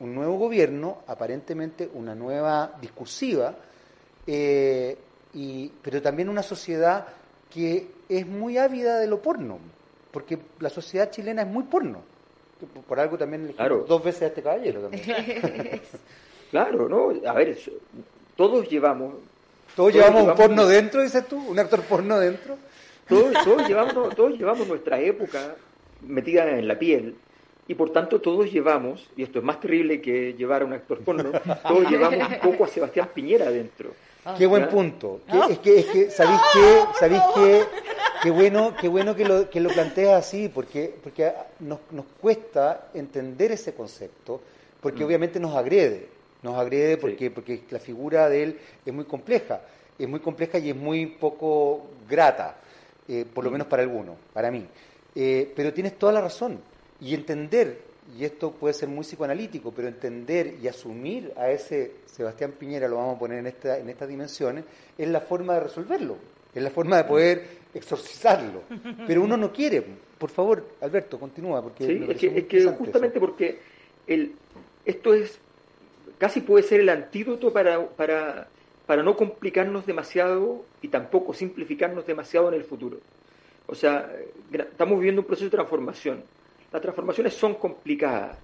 un 0.00 0.14
nuevo 0.14 0.38
gobierno, 0.38 0.98
aparentemente 1.06 1.88
una 1.92 2.14
nueva 2.14 2.72
discursiva, 2.80 3.54
eh, 4.26 4.96
y, 5.34 5.70
pero 5.82 6.00
también 6.00 6.28
una 6.28 6.42
sociedad 6.42 7.06
que 7.52 7.86
es 8.08 8.26
muy 8.26 8.56
ávida 8.56 8.98
de 8.98 9.06
lo 9.06 9.20
porno, 9.20 9.58
porque 10.10 10.38
la 10.60 10.70
sociedad 10.70 11.10
chilena 11.10 11.42
es 11.42 11.48
muy 11.48 11.64
porno. 11.64 12.00
Por 12.86 13.00
algo 13.00 13.18
también 13.18 13.46
le 13.48 13.54
claro. 13.54 13.84
dos 13.88 14.02
veces 14.02 14.22
a 14.22 14.26
este 14.26 14.42
caballero 14.42 14.82
también. 14.82 15.04
claro, 16.50 16.88
¿no? 16.88 17.12
A 17.28 17.32
ver, 17.32 17.58
todos 18.36 18.68
llevamos 18.68 19.14
Todos, 19.74 19.92
llevamos, 19.92 20.28
un 20.28 20.34
porno 20.34 20.64
dentro, 20.66 21.02
dices 21.02 21.26
tú, 21.26 21.38
un 21.48 21.58
actor 21.58 21.82
porno 21.82 22.18
dentro. 22.18 22.56
Todos, 23.12 23.44
todos, 23.44 23.68
llevamos, 23.68 24.14
todos 24.14 24.38
llevamos 24.38 24.68
nuestra 24.68 25.00
época 25.00 25.56
metida 26.00 26.48
en 26.50 26.66
la 26.66 26.78
piel 26.78 27.16
y 27.68 27.74
por 27.74 27.90
tanto 27.90 28.20
todos 28.20 28.50
llevamos, 28.50 29.08
y 29.16 29.22
esto 29.22 29.38
es 29.38 29.44
más 29.44 29.60
terrible 29.60 30.00
que 30.00 30.34
llevar 30.34 30.62
a 30.62 30.64
un 30.64 30.72
actor 30.72 30.98
porno, 31.00 31.30
todos 31.66 31.90
llevamos 31.90 32.28
un 32.28 32.50
poco 32.50 32.64
a 32.64 32.68
Sebastián 32.68 33.08
Piñera 33.14 33.46
adentro. 33.46 33.92
Qué 34.36 34.46
buen 34.46 34.68
punto. 34.68 35.20
es 35.50 35.58
que, 35.58 35.80
es 35.80 35.86
que, 35.86 36.10
¿sabéis 36.10 36.40
qué? 36.52 36.82
¿Sabéis 36.98 37.22
qué? 37.34 37.62
Qué 38.22 38.30
bueno, 38.30 38.74
qué 38.80 38.88
bueno 38.88 39.16
que 39.16 39.24
lo, 39.24 39.50
que 39.50 39.60
lo 39.60 39.70
planteas 39.70 40.26
así, 40.26 40.48
porque, 40.48 40.94
porque 41.02 41.32
nos, 41.60 41.80
nos 41.90 42.04
cuesta 42.20 42.88
entender 42.94 43.52
ese 43.52 43.74
concepto, 43.74 44.40
porque 44.80 45.02
mm. 45.02 45.06
obviamente 45.06 45.40
nos 45.40 45.56
agrede, 45.56 46.08
nos 46.42 46.56
agrede 46.56 46.98
porque, 46.98 47.30
porque 47.30 47.62
la 47.70 47.80
figura 47.80 48.28
de 48.28 48.42
él 48.44 48.58
es 48.86 48.92
muy 48.92 49.04
compleja, 49.04 49.62
es 49.98 50.08
muy 50.08 50.20
compleja 50.20 50.58
y 50.58 50.70
es 50.70 50.76
muy 50.76 51.06
poco 51.06 51.86
grata, 52.08 52.58
eh, 53.08 53.24
por 53.32 53.44
lo 53.44 53.50
menos 53.50 53.66
para 53.66 53.82
algunos, 53.82 54.16
para 54.32 54.50
mí. 54.50 54.66
Eh, 55.14 55.52
pero 55.54 55.72
tienes 55.72 55.98
toda 55.98 56.12
la 56.12 56.20
razón, 56.20 56.60
y 57.00 57.14
entender, 57.14 57.80
y 58.18 58.24
esto 58.24 58.52
puede 58.52 58.74
ser 58.74 58.88
muy 58.88 59.04
psicoanalítico, 59.04 59.72
pero 59.72 59.88
entender 59.88 60.54
y 60.62 60.68
asumir 60.68 61.32
a 61.36 61.50
ese 61.50 61.92
Sebastián 62.06 62.52
Piñera, 62.58 62.88
lo 62.88 62.96
vamos 62.96 63.16
a 63.16 63.18
poner 63.18 63.38
en, 63.38 63.46
esta, 63.48 63.78
en 63.78 63.88
estas 63.88 64.08
dimensiones, 64.08 64.64
es 64.96 65.08
la 65.08 65.20
forma 65.20 65.54
de 65.54 65.60
resolverlo, 65.60 66.16
es 66.54 66.62
la 66.62 66.70
forma 66.70 66.96
de 66.96 67.04
poder 67.04 67.46
exorcizarlo. 67.74 68.62
Pero 69.06 69.22
uno 69.22 69.36
no 69.36 69.52
quiere. 69.52 69.82
Por 70.18 70.30
favor, 70.30 70.64
Alberto, 70.80 71.18
continúa. 71.18 71.62
Porque 71.62 71.86
sí, 71.86 72.28
es 72.28 72.44
que, 72.46 72.64
justamente 72.72 73.18
porque 73.18 73.58
el, 74.06 74.34
esto 74.84 75.14
es 75.14 75.38
casi 76.18 76.40
puede 76.40 76.62
ser 76.62 76.80
el 76.80 76.88
antídoto 76.88 77.52
para, 77.52 77.84
para, 77.88 78.48
para 78.92 79.02
no 79.02 79.16
complicarnos 79.16 79.86
demasiado 79.86 80.66
y 80.82 80.88
tampoco 80.88 81.32
simplificarnos 81.32 82.06
demasiado 82.06 82.48
en 82.48 82.56
el 82.56 82.64
futuro. 82.64 82.98
O 83.66 83.74
sea, 83.74 84.12
estamos 84.52 84.98
viviendo 84.98 85.22
un 85.22 85.26
proceso 85.26 85.46
de 85.46 85.56
transformación. 85.56 86.22
Las 86.70 86.82
transformaciones 86.82 87.32
son 87.32 87.54
complicadas, 87.54 88.36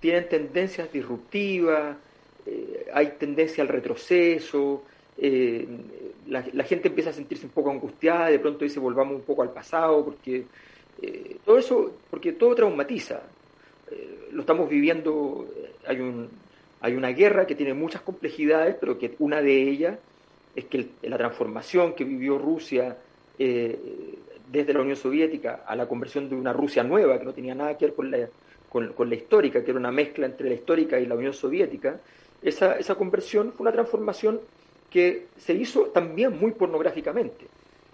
tienen 0.00 0.30
tendencias 0.30 0.90
disruptivas, 0.90 1.98
eh, 2.46 2.86
hay 2.94 3.08
tendencia 3.18 3.60
al 3.60 3.68
retroceso, 3.68 4.82
eh, 5.18 5.68
la, 6.26 6.64
gente 6.64 6.88
empieza 6.88 7.10
a 7.10 7.12
sentirse 7.12 7.44
un 7.44 7.52
poco 7.52 7.70
angustiada, 7.70 8.28
de 8.28 8.38
pronto 8.38 8.64
dice 8.64 8.80
volvamos 8.80 9.16
un 9.16 9.24
poco 9.24 9.42
al 9.42 9.52
pasado, 9.52 10.02
porque 10.06 10.46
eh, 11.02 11.36
todo 11.44 11.58
eso, 11.58 11.98
porque 12.08 12.32
todo 12.32 12.54
traumatiza. 12.54 13.24
Eh, 13.90 14.30
lo 14.32 14.40
estamos 14.40 14.70
viviendo, 14.70 15.46
hay, 15.86 16.00
un, 16.00 16.30
hay 16.82 16.94
una 16.94 17.10
guerra 17.10 17.46
que 17.46 17.54
tiene 17.54 17.74
muchas 17.74 18.02
complejidades, 18.02 18.76
pero 18.78 18.98
que 18.98 19.14
una 19.20 19.40
de 19.40 19.62
ellas 19.62 19.98
es 20.54 20.64
que 20.64 20.88
la 21.02 21.16
transformación 21.16 21.94
que 21.94 22.04
vivió 22.04 22.38
Rusia 22.38 22.96
desde 23.38 24.74
la 24.74 24.80
Unión 24.80 24.96
Soviética 24.96 25.62
a 25.66 25.74
la 25.74 25.86
conversión 25.86 26.28
de 26.28 26.34
una 26.34 26.52
Rusia 26.52 26.82
nueva, 26.82 27.18
que 27.18 27.24
no 27.24 27.32
tenía 27.32 27.54
nada 27.54 27.78
que 27.78 27.86
ver 27.86 27.94
con 27.94 28.10
la, 28.10 29.14
histórica, 29.14 29.64
que 29.64 29.70
era 29.70 29.80
una 29.80 29.92
mezcla 29.92 30.26
entre 30.26 30.48
la 30.48 30.54
histórica 30.54 30.98
y 31.00 31.06
la 31.06 31.14
Unión 31.14 31.32
Soviética, 31.32 32.00
esa, 32.42 32.94
conversión 32.96 33.52
fue 33.52 33.64
una 33.64 33.72
transformación 33.72 34.40
que 34.90 35.28
se 35.38 35.54
hizo 35.54 35.86
también 35.86 36.38
muy 36.38 36.50
pornográficamente, 36.50 37.46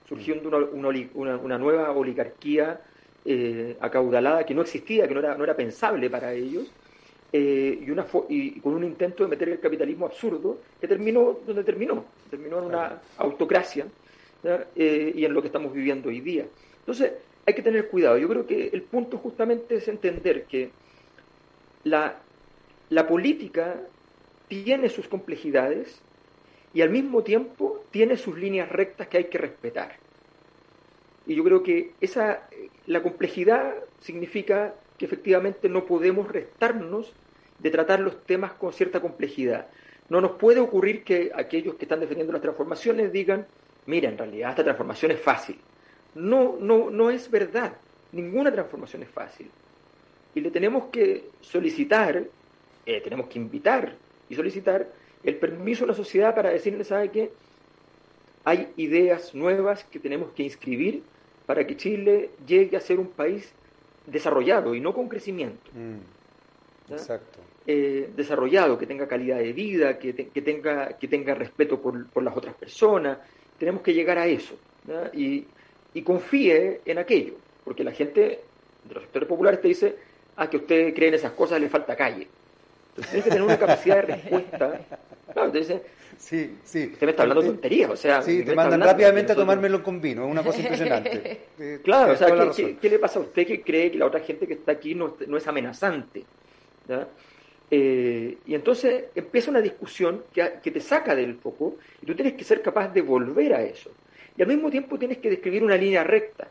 surgiendo 0.08 0.48
una, 0.72 0.88
una, 1.36 1.58
nueva 1.58 1.92
oligarquía 1.92 2.80
eh, 3.24 3.76
acaudalada 3.80 4.44
que 4.44 4.54
no 4.54 4.62
existía, 4.62 5.06
que 5.06 5.14
no 5.14 5.44
era 5.44 5.56
pensable 5.56 6.10
para 6.10 6.32
ellos, 6.32 6.72
eh, 7.32 7.78
y, 7.86 7.90
una, 7.90 8.06
y 8.28 8.58
con 8.60 8.74
un 8.74 8.84
intento 8.84 9.22
de 9.22 9.28
meter 9.28 9.50
el 9.50 9.60
capitalismo 9.60 10.06
absurdo 10.06 10.60
que 10.80 10.88
terminó 10.88 11.40
donde 11.46 11.62
terminó, 11.62 12.04
terminó 12.30 12.58
en 12.58 12.64
una 12.64 13.02
autocracia 13.18 13.86
eh, 14.74 15.12
y 15.14 15.24
en 15.24 15.34
lo 15.34 15.42
que 15.42 15.48
estamos 15.48 15.72
viviendo 15.72 16.08
hoy 16.08 16.20
día. 16.20 16.46
Entonces, 16.80 17.12
hay 17.44 17.54
que 17.54 17.62
tener 17.62 17.88
cuidado. 17.88 18.16
Yo 18.16 18.28
creo 18.28 18.46
que 18.46 18.68
el 18.68 18.82
punto 18.82 19.18
justamente 19.18 19.76
es 19.76 19.88
entender 19.88 20.44
que 20.44 20.70
la, 21.84 22.18
la 22.88 23.06
política 23.06 23.76
tiene 24.48 24.88
sus 24.88 25.06
complejidades 25.08 26.00
y 26.72 26.80
al 26.80 26.90
mismo 26.90 27.22
tiempo 27.22 27.84
tiene 27.90 28.16
sus 28.16 28.38
líneas 28.38 28.70
rectas 28.70 29.08
que 29.08 29.18
hay 29.18 29.24
que 29.24 29.38
respetar. 29.38 29.96
Y 31.26 31.34
yo 31.34 31.44
creo 31.44 31.62
que 31.62 31.92
esa, 32.00 32.48
la 32.86 33.02
complejidad 33.02 33.74
significa 34.00 34.74
que 34.98 35.04
efectivamente 35.04 35.68
no 35.68 35.86
podemos 35.86 36.28
restarnos 36.28 37.12
de 37.58 37.70
tratar 37.70 38.00
los 38.00 38.24
temas 38.24 38.52
con 38.52 38.72
cierta 38.72 39.00
complejidad. 39.00 39.68
No 40.08 40.20
nos 40.20 40.32
puede 40.32 40.60
ocurrir 40.60 41.04
que 41.04 41.30
aquellos 41.34 41.76
que 41.76 41.84
están 41.84 42.00
defendiendo 42.00 42.32
las 42.32 42.42
transformaciones 42.42 43.12
digan, 43.12 43.46
mira, 43.86 44.08
en 44.08 44.18
realidad 44.18 44.50
esta 44.50 44.64
transformación 44.64 45.12
es 45.12 45.20
fácil. 45.20 45.58
No, 46.14 46.56
no, 46.58 46.90
no 46.90 47.10
es 47.10 47.30
verdad. 47.30 47.74
Ninguna 48.12 48.50
transformación 48.50 49.02
es 49.02 49.10
fácil. 49.10 49.50
Y 50.34 50.40
le 50.40 50.50
tenemos 50.50 50.86
que 50.86 51.30
solicitar, 51.40 52.24
eh, 52.86 53.00
tenemos 53.02 53.28
que 53.28 53.38
invitar 53.38 53.94
y 54.28 54.34
solicitar 54.34 54.88
el 55.22 55.36
permiso 55.36 55.84
de 55.84 55.88
la 55.88 55.94
sociedad 55.94 56.34
para 56.34 56.50
decirle, 56.50 56.84
¿sabe 56.84 57.10
qué? 57.10 57.30
Hay 58.44 58.72
ideas 58.76 59.34
nuevas 59.34 59.84
que 59.84 59.98
tenemos 59.98 60.30
que 60.30 60.44
inscribir 60.44 61.02
para 61.44 61.66
que 61.66 61.76
Chile 61.76 62.30
llegue 62.46 62.76
a 62.76 62.80
ser 62.80 62.98
un 62.98 63.08
país 63.08 63.52
desarrollado 64.10 64.74
y 64.74 64.80
no 64.80 64.94
con 64.94 65.08
crecimiento. 65.08 65.70
Mm, 65.74 66.92
exacto. 66.92 67.40
Eh, 67.66 68.10
desarrollado, 68.16 68.78
que 68.78 68.86
tenga 68.86 69.06
calidad 69.06 69.38
de 69.38 69.52
vida, 69.52 69.98
que, 69.98 70.12
tenga, 70.12 70.96
que 70.98 71.08
tenga 71.08 71.34
respeto 71.34 71.80
por, 71.80 72.22
las 72.22 72.36
otras 72.36 72.54
personas. 72.54 73.18
Tenemos 73.58 73.82
que 73.82 73.92
llegar 73.92 74.18
a 74.18 74.26
eso. 74.26 74.58
Y, 75.12 75.44
y 75.92 76.02
confíe 76.02 76.80
en 76.84 76.98
aquello, 76.98 77.34
porque 77.64 77.84
la 77.84 77.92
gente 77.92 78.40
de 78.84 78.94
los 78.94 79.02
sectores 79.02 79.28
populares 79.28 79.60
te 79.60 79.68
dice, 79.68 79.96
ah, 80.36 80.48
que 80.48 80.56
usted 80.56 80.94
cree 80.94 81.08
en 81.08 81.14
esas 81.14 81.32
cosas, 81.32 81.60
le 81.60 81.68
falta 81.68 81.94
calle. 81.94 82.26
Entonces 82.98 83.10
tienes 83.10 83.24
que 83.24 83.30
tener 83.30 83.44
una 83.44 83.58
capacidad 83.58 83.96
de 83.96 84.02
respuesta. 84.02 84.80
Claro, 85.32 85.46
entonces, 85.46 85.82
sí, 86.16 86.58
sí. 86.64 86.90
Usted 86.92 87.06
me 87.06 87.10
está 87.10 87.22
hablando 87.22 87.42
de 87.42 87.48
tonterías, 87.48 87.90
o 87.90 87.96
sea. 87.96 88.22
Sí, 88.22 88.42
te 88.44 88.54
mandan 88.54 88.80
rápidamente 88.80 89.32
a 89.32 89.36
tomármelo 89.36 89.82
con 89.82 90.00
vino, 90.00 90.24
es 90.24 90.30
una 90.30 90.42
cosa 90.42 90.60
impresionante. 90.60 91.40
claro, 91.84 92.12
o 92.12 92.16
sea, 92.16 92.28
¿qué, 92.80 92.90
le 92.90 92.98
pasa 92.98 93.18
a 93.18 93.22
usted 93.22 93.46
que 93.46 93.62
cree 93.62 93.90
que 93.92 93.98
la 93.98 94.06
otra 94.06 94.20
gente 94.20 94.46
que 94.46 94.54
está 94.54 94.72
aquí 94.72 94.94
no, 94.94 95.16
no 95.26 95.36
es 95.36 95.46
amenazante? 95.46 96.24
Eh, 97.70 98.38
y 98.46 98.54
entonces 98.54 99.04
empieza 99.14 99.50
una 99.50 99.60
discusión 99.60 100.24
que, 100.32 100.54
que, 100.62 100.70
te 100.70 100.80
saca 100.80 101.14
del 101.14 101.34
foco 101.34 101.76
y 102.00 102.06
tú 102.06 102.14
tienes 102.14 102.32
que 102.32 102.42
ser 102.42 102.62
capaz 102.62 102.88
de 102.88 103.02
volver 103.02 103.54
a 103.54 103.62
eso. 103.62 103.90
Y 104.36 104.42
al 104.42 104.48
mismo 104.48 104.70
tiempo 104.70 104.98
tienes 104.98 105.18
que 105.18 105.30
describir 105.30 105.62
una 105.62 105.76
línea 105.76 106.02
recta. 106.02 106.48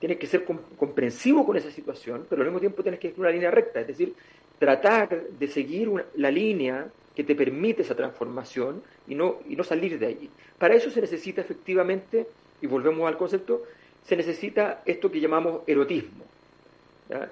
Tienes 0.00 0.18
que 0.18 0.26
ser 0.26 0.44
comprensivo 0.44 1.44
con 1.44 1.58
esa 1.58 1.70
situación, 1.70 2.26
pero 2.28 2.40
al 2.40 2.48
mismo 2.48 2.58
tiempo 2.58 2.82
tienes 2.82 2.98
que 2.98 3.08
describir 3.08 3.28
una 3.28 3.34
línea 3.34 3.50
recta. 3.50 3.80
Es 3.80 3.86
decir, 3.86 4.14
tratar 4.60 5.08
de 5.08 5.48
seguir 5.48 5.90
la 6.16 6.30
línea 6.30 6.86
que 7.16 7.24
te 7.24 7.34
permite 7.34 7.82
esa 7.82 7.96
transformación 7.96 8.82
y 9.08 9.14
no, 9.14 9.38
y 9.48 9.56
no 9.56 9.64
salir 9.64 9.98
de 9.98 10.06
allí. 10.06 10.30
Para 10.58 10.74
eso 10.74 10.90
se 10.90 11.00
necesita 11.00 11.40
efectivamente, 11.40 12.26
y 12.60 12.66
volvemos 12.66 13.08
al 13.08 13.16
concepto, 13.16 13.62
se 14.04 14.16
necesita 14.16 14.82
esto 14.84 15.10
que 15.10 15.18
llamamos 15.18 15.62
erotismo. 15.66 16.24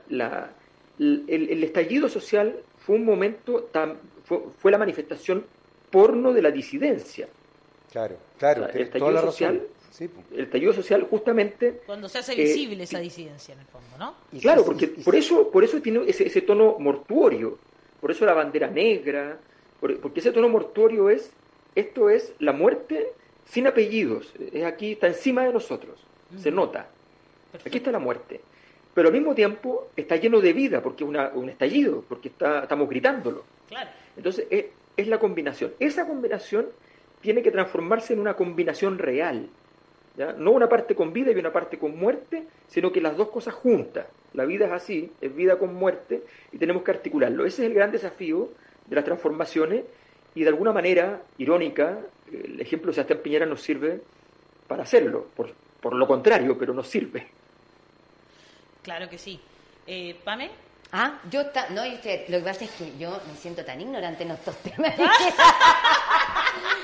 La, 0.08 0.50
el, 0.98 1.62
estallido 1.62 2.08
social 2.08 2.60
fue 2.78 2.96
un 2.96 3.04
momento, 3.04 3.64
tan, 3.64 3.98
fue, 4.24 4.72
la 4.72 4.78
manifestación 4.78 5.44
porno 5.90 6.32
de 6.32 6.42
la 6.42 6.50
disidencia. 6.50 7.28
Claro, 7.92 8.16
claro, 8.38 8.68
el 8.68 8.80
estallido 8.80 9.20
social 9.20 9.62
el 10.00 10.40
estallido 10.40 10.72
social 10.72 11.06
justamente... 11.10 11.80
Cuando 11.86 12.08
se 12.08 12.18
hace 12.18 12.34
visible 12.34 12.82
eh, 12.82 12.84
esa 12.84 12.98
disidencia 12.98 13.54
en 13.54 13.60
el 13.60 13.66
fondo, 13.66 13.98
¿no? 13.98 14.14
claro, 14.40 14.64
porque 14.64 14.88
por 14.88 15.14
eso, 15.16 15.50
por 15.50 15.64
eso 15.64 15.80
tiene 15.80 16.02
ese, 16.06 16.26
ese 16.26 16.42
tono 16.42 16.76
mortuorio, 16.78 17.58
por 18.00 18.10
eso 18.10 18.24
la 18.24 18.34
bandera 18.34 18.68
negra, 18.68 19.38
porque 19.80 20.20
ese 20.20 20.32
tono 20.32 20.48
mortuorio 20.48 21.10
es, 21.10 21.30
esto 21.74 22.10
es 22.10 22.32
la 22.38 22.52
muerte 22.52 23.12
sin 23.44 23.66
apellidos, 23.66 24.32
es 24.52 24.64
aquí, 24.64 24.92
está 24.92 25.08
encima 25.08 25.44
de 25.44 25.52
nosotros, 25.52 26.00
se 26.36 26.50
nota. 26.50 26.90
Aquí 27.64 27.78
está 27.78 27.90
la 27.90 27.98
muerte. 27.98 28.40
Pero 28.94 29.08
al 29.08 29.14
mismo 29.14 29.34
tiempo 29.34 29.88
está 29.96 30.16
lleno 30.16 30.40
de 30.40 30.52
vida, 30.52 30.82
porque 30.82 31.04
es 31.04 31.10
un 31.34 31.48
estallido, 31.48 32.04
porque 32.08 32.28
está, 32.28 32.64
estamos 32.64 32.88
gritándolo. 32.88 33.44
Claro. 33.68 33.90
Entonces 34.16 34.46
es, 34.50 34.66
es 34.96 35.08
la 35.08 35.18
combinación. 35.18 35.72
Esa 35.78 36.06
combinación 36.06 36.66
tiene 37.20 37.42
que 37.42 37.50
transformarse 37.50 38.12
en 38.12 38.20
una 38.20 38.34
combinación 38.34 38.98
real. 38.98 39.48
No 40.36 40.50
una 40.50 40.68
parte 40.68 40.94
con 40.94 41.12
vida 41.12 41.30
y 41.30 41.36
una 41.36 41.52
parte 41.52 41.78
con 41.78 41.96
muerte, 41.96 42.44
sino 42.66 42.90
que 42.90 43.00
las 43.00 43.16
dos 43.16 43.28
cosas 43.28 43.54
juntas. 43.54 44.06
La 44.34 44.44
vida 44.44 44.66
es 44.66 44.72
así, 44.72 45.12
es 45.20 45.34
vida 45.34 45.58
con 45.58 45.74
muerte, 45.74 46.24
y 46.52 46.58
tenemos 46.58 46.82
que 46.82 46.90
articularlo. 46.90 47.46
Ese 47.46 47.62
es 47.62 47.68
el 47.68 47.74
gran 47.74 47.92
desafío 47.92 48.50
de 48.86 48.96
las 48.96 49.04
transformaciones, 49.04 49.84
y 50.34 50.42
de 50.42 50.48
alguna 50.48 50.72
manera, 50.72 51.22
irónica, 51.38 52.00
el 52.32 52.60
ejemplo 52.60 52.88
de 52.88 52.94
Sebastián 52.94 53.20
Piñera 53.22 53.46
nos 53.46 53.62
sirve 53.62 54.00
para 54.66 54.82
hacerlo, 54.82 55.28
por, 55.34 55.54
por 55.80 55.94
lo 55.94 56.06
contrario, 56.06 56.58
pero 56.58 56.74
nos 56.74 56.88
sirve. 56.88 57.28
Claro 58.82 59.08
que 59.08 59.18
sí. 59.18 59.40
Eh, 59.86 60.16
¿Pame? 60.24 60.50
Ah, 60.92 61.20
yo 61.30 61.42
no, 61.70 61.84
lo 61.84 62.00
que 62.00 62.42
pasa 62.44 62.64
es 62.64 62.70
que 62.72 62.96
yo 62.98 63.20
me 63.28 63.36
siento 63.36 63.64
tan 63.64 63.80
ignorante 63.80 64.22
en 64.24 64.30
estos 64.30 64.56
temas. 64.58 64.94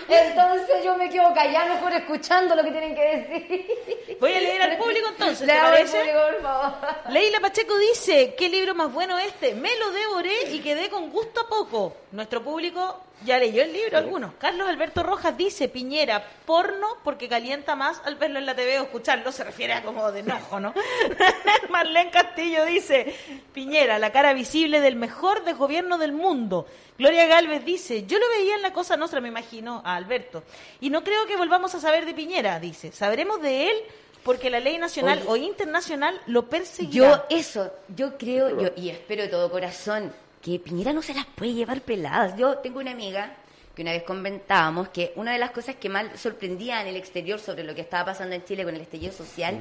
Entonces 0.09 0.85
yo 0.85 0.97
me 0.97 1.09
quedo 1.09 1.33
callada 1.35 1.75
mejor 1.75 1.93
escuchando 1.93 2.55
lo 2.55 2.63
que 2.63 2.71
tienen 2.71 2.95
que 2.95 3.03
decir. 3.03 4.19
Voy 4.21 4.33
a 4.33 4.41
leer 4.41 4.63
al 4.63 4.77
público 4.77 5.09
entonces, 5.09 5.49
por 5.51 6.43
favor. 6.43 6.75
Leila 7.11 7.41
Pacheco 7.41 7.77
dice, 7.79 8.35
¿qué 8.37 8.49
libro 8.49 8.75
más 8.75 8.93
bueno 8.93 9.19
este? 9.19 9.55
Me 9.55 9.77
lo 9.77 9.91
devoré 9.91 10.51
y 10.53 10.61
quedé 10.61 10.89
con 10.89 11.11
gusto 11.11 11.41
a 11.41 11.49
poco. 11.49 11.97
Nuestro 12.13 12.43
público 12.43 13.01
ya 13.25 13.39
leyó 13.39 13.63
el 13.63 13.73
libro, 13.73 13.97
algunos. 13.97 14.35
Carlos 14.35 14.69
Alberto 14.69 15.03
Rojas 15.03 15.37
dice, 15.37 15.69
Piñera, 15.69 16.25
porno 16.45 16.99
porque 17.05 17.29
calienta 17.29 17.75
más 17.75 18.01
al 18.05 18.17
verlo 18.17 18.39
en 18.39 18.47
la 18.47 18.55
TV 18.55 18.81
o 18.81 18.85
escucharlo. 18.85 19.33
Se 19.33 19.45
refiere 19.45 19.73
a 19.73 19.83
como 19.83 20.11
de 20.13 20.21
enojo, 20.21 20.61
¿no? 20.61 20.75
Marlene 21.71 22.11
Castillo 22.11 22.65
dice, 22.65 23.15
Piñera, 23.53 23.99
la 23.99 24.13
cara 24.13 24.33
visible 24.35 24.81
del 24.81 24.97
mejor 24.97 25.45
desgobierno 25.45 25.99
del 25.99 26.13
mundo. 26.13 26.67
Gloria 26.99 27.27
Galvez 27.27 27.65
dice, 27.65 28.05
yo 28.07 28.19
lo 28.19 28.29
veía 28.31 28.57
en 28.57 28.63
la 28.63 28.73
Cosa 28.73 28.97
Nostra, 28.97 29.21
me 29.21 29.29
imagino, 29.29 29.83
a 29.85 29.97
Alberto. 29.97 30.45
Y 30.81 30.91
no 30.91 31.03
creo 31.03 31.27
que 31.27 31.37
volvamos 31.37 31.75
a 31.75 31.81
saber 31.81 32.07
de 32.07 32.15
Piñera, 32.15 32.61
dice. 32.61 32.93
Sabremos 32.93 33.41
de 33.41 33.71
él 33.71 33.77
porque 34.23 34.51
la 34.51 34.61
ley 34.61 34.79
nacional 34.79 35.21
Oye. 35.27 35.29
o 35.29 35.37
internacional 35.37 36.21
lo 36.27 36.49
perseguirá. 36.49 37.27
Yo 37.29 37.37
eso, 37.37 37.73
yo 37.95 38.17
creo, 38.17 38.61
yo, 38.61 38.71
y 38.77 38.89
espero 38.89 39.23
de 39.23 39.29
todo 39.29 39.51
corazón, 39.51 40.13
que 40.45 40.59
Piñera 40.59 40.93
no 40.93 41.01
se 41.01 41.15
las 41.15 41.25
puede 41.25 41.55
llevar 41.55 41.81
peladas. 41.81 42.37
Yo 42.37 42.59
tengo 42.59 42.79
una 42.79 42.91
amiga 42.91 43.35
que 43.75 43.81
una 43.81 43.93
vez 43.93 44.03
comentábamos 44.03 44.91
que 44.91 45.13
una 45.17 45.33
de 45.33 45.39
las 45.39 45.53
cosas 45.53 45.77
que 45.77 45.89
más 45.89 46.21
sorprendía 46.21 46.83
en 46.83 46.89
el 46.89 46.97
exterior 46.97 47.41
sobre 47.41 47.65
lo 47.65 47.75
que 47.75 47.81
estaba 47.81 48.05
pasando 48.05 48.35
en 48.35 48.45
Chile 48.45 48.63
con 48.63 48.75
el 48.75 48.83
estallido 48.83 49.11
social 49.11 49.59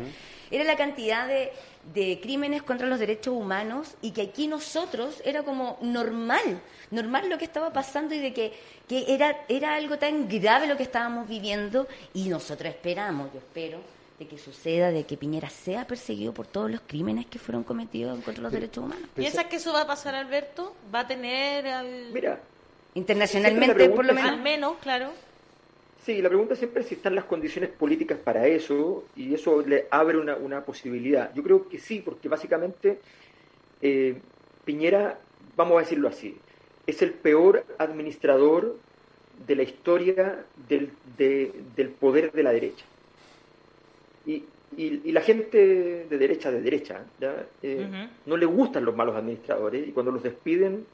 era 0.52 0.66
la 0.66 0.76
cantidad 0.76 1.26
de, 1.26 1.54
de 1.94 2.20
crímenes 2.22 2.64
contra 2.64 2.86
los 2.86 3.00
derechos 3.00 3.34
humanos 3.34 3.96
y 4.02 4.12
que 4.12 4.24
aquí 4.24 4.48
nosotros 4.48 5.22
era 5.24 5.44
como 5.44 5.80
normal, 5.82 6.62
normal 6.92 7.30
lo 7.30 7.38
que 7.38 7.46
estaba 7.46 7.72
pasando 7.72 8.14
y 8.14 8.20
de 8.20 8.34
que, 8.34 8.54
que 8.88 9.06
era, 9.08 9.46
era 9.48 9.76
algo 9.76 9.98
tan 9.98 10.28
grave 10.28 10.68
lo 10.68 10.76
que 10.76 10.84
estábamos 10.84 11.30
viviendo 11.30 11.88
y 12.14 12.28
nosotros 12.28 12.70
esperamos, 12.70 13.32
yo 13.34 13.40
espero, 13.40 13.80
de 14.20 14.28
que 14.28 14.38
suceda, 14.38 14.92
de 14.92 15.06
que 15.06 15.18
Piñera 15.18 15.50
sea 15.50 15.86
perseguido 15.88 16.34
por 16.34 16.48
todos 16.48 16.70
los 16.72 16.82
crímenes 16.82 17.26
que 17.26 17.40
fueron 17.40 17.64
cometidos 17.64 18.20
contra 18.24 18.44
los 18.44 18.52
derechos 18.52 18.84
humanos. 18.86 19.10
¿Piensas 19.16 19.46
que 19.46 19.56
eso 19.58 19.74
va 19.74 19.82
a 19.82 19.88
pasar, 19.88 20.16
Alberto? 20.16 20.76
¿Va 20.94 21.02
a 21.02 21.08
tener 21.08 21.68
al, 21.68 22.12
Mira, 22.14 22.40
Internacionalmente, 22.96 23.90
por 23.90 24.06
lo 24.06 24.14
pregunta 24.14 24.30
al 24.30 24.38
menos. 24.38 24.44
menos, 24.44 24.78
claro? 24.82 25.10
Sí, 26.06 26.22
la 26.22 26.30
pregunta 26.30 26.56
siempre 26.56 26.82
es 26.84 26.90
si 26.90 26.96
están 26.96 27.16
las 27.16 27.24
condiciones 27.26 27.70
políticas 27.72 28.20
para 28.20 28.46
eso 28.46 29.06
y 29.16 29.34
eso 29.34 29.62
le 29.62 29.88
abre 29.90 30.18
una, 30.18 30.36
una 30.36 30.62
posibilidad. 30.64 31.34
Yo 31.34 31.42
creo 31.44 31.68
que 31.70 31.80
sí, 31.80 32.02
porque 32.04 32.30
básicamente 32.30 33.00
eh, 33.82 34.22
Piñera, 34.66 35.18
vamos 35.56 35.78
a 35.78 35.80
decirlo 35.80 36.08
así, 36.10 36.38
es 36.86 37.02
el 37.02 37.12
peor 37.14 37.66
administrador 37.80 38.78
de 39.48 39.56
la 39.56 39.64
historia 39.64 40.46
del, 40.70 40.92
de- 41.18 41.52
del 41.76 41.90
poder 41.90 42.32
de 42.32 42.44
la 42.44 42.52
derecha. 42.52 42.86
Y, 44.26 44.44
y- 44.78 45.02
y 45.06 45.12
la 45.12 45.22
gente 45.22 46.06
de 46.10 46.18
derecha, 46.18 46.52
de 46.52 46.62
derecha, 46.62 47.04
¿ya? 47.20 47.46
Eh, 47.62 47.88
no 48.26 48.38
le 48.38 48.46
gustan 48.46 48.86
los 48.86 48.96
malos 48.96 49.16
administradores 49.16 49.88
y 49.88 49.92
cuando 49.92 50.12
los 50.12 50.24
despiden, 50.24 50.86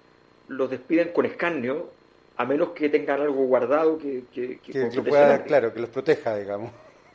los 0.48 0.70
despiden 0.70 1.10
con 1.14 1.26
escarnio, 1.26 1.90
a 2.38 2.46
menos 2.46 2.70
que 2.70 2.90
tengan 2.90 3.22
algo 3.22 3.46
guardado 3.46 3.98
que, 3.98 4.24
que, 4.34 4.58
que 4.60 4.72
Que, 4.72 5.02
pueda, 5.10 5.44
claro, 5.44 5.74
que 5.74 5.80
los 5.82 5.90
proteja, 5.90 6.38
digamos. 6.38 6.72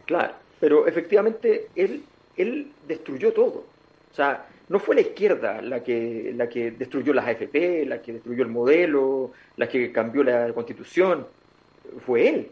Claro, 0.06 0.34
pero 0.60 0.86
efectivamente 0.86 1.68
él, 1.74 2.02
él 2.36 2.72
destruyó 2.86 3.32
todo. 3.32 3.64
O 4.12 4.14
sea, 4.14 4.46
no 4.68 4.78
fue 4.78 4.94
la 4.94 5.00
izquierda 5.02 5.60
la 5.60 5.82
que, 5.82 6.32
la 6.36 6.48
que 6.48 6.70
destruyó 6.70 7.12
las 7.12 7.26
AFP, 7.26 7.84
la 7.86 8.00
que 8.00 8.12
destruyó 8.14 8.42
el 8.44 8.50
modelo, 8.50 9.32
la 9.56 9.68
que 9.68 9.90
cambió 9.92 10.22
la 10.22 10.52
constitución, 10.52 11.26
fue 12.06 12.28
él. 12.28 12.50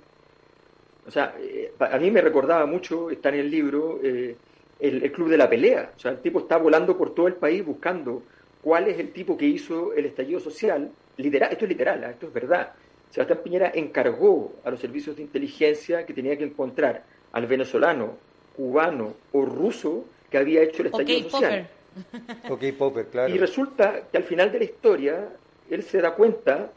O 1.07 1.11
sea, 1.11 1.35
eh, 1.41 1.73
a 1.79 1.99
mí 1.99 2.11
me 2.11 2.21
recordaba 2.21 2.67
mucho, 2.67 3.11
está 3.11 3.31
en 3.31 3.37
el 3.37 3.51
libro, 3.51 4.01
eh, 4.03 4.37
el, 4.79 5.03
el 5.03 5.13
club 5.13 5.29
de 5.29 5.37
la 5.37 5.49
pelea. 5.49 5.93
O 5.97 5.99
sea, 5.99 6.13
el 6.13 6.19
tipo 6.19 6.41
está 6.41 6.57
volando 6.57 6.97
por 6.97 7.15
todo 7.15 7.27
el 7.27 7.35
país 7.35 7.65
buscando 7.65 8.23
cuál 8.63 8.89
es 8.89 8.99
el 8.99 9.13
tipo 9.13 9.37
que 9.37 9.47
hizo 9.47 9.93
el 9.93 10.07
estallido 10.07 10.41
social. 10.41 10.91
Literal, 11.17 11.53
esto 11.53 11.65
es 11.65 11.69
literal, 11.69 12.05
¿ah? 12.05 12.11
esto 12.11 12.27
es 12.29 12.33
verdad. 12.33 12.73
Sebastián 13.11 13.41
Piñera 13.45 13.73
encargó 13.75 14.55
a 14.65 14.71
los 14.71 14.81
servicios 14.81 15.17
de 15.17 15.23
inteligencia 15.23 16.07
que 16.07 16.15
tenía 16.15 16.39
que 16.39 16.45
encontrar 16.45 17.05
al 17.33 17.47
venezolano, 17.47 18.17
cubano 18.57 19.15
o 19.33 19.45
ruso 19.45 20.07
que 20.31 20.39
había 20.39 20.63
hecho 20.63 20.83
el 20.83 20.87
estallido 20.87 21.29
social. 21.29 21.69
Popper. 21.69 21.83
Ok, 22.51 22.65
Popper, 22.79 23.07
claro. 23.09 23.35
Y 23.35 23.37
resulta 23.37 24.05
que 24.11 24.17
al 24.17 24.23
final 24.23 24.51
de 24.51 24.59
la 24.61 24.65
historia, 24.65 25.29
él 25.69 25.83
se 25.83 26.01
da 26.01 26.15
cuenta, 26.15 26.73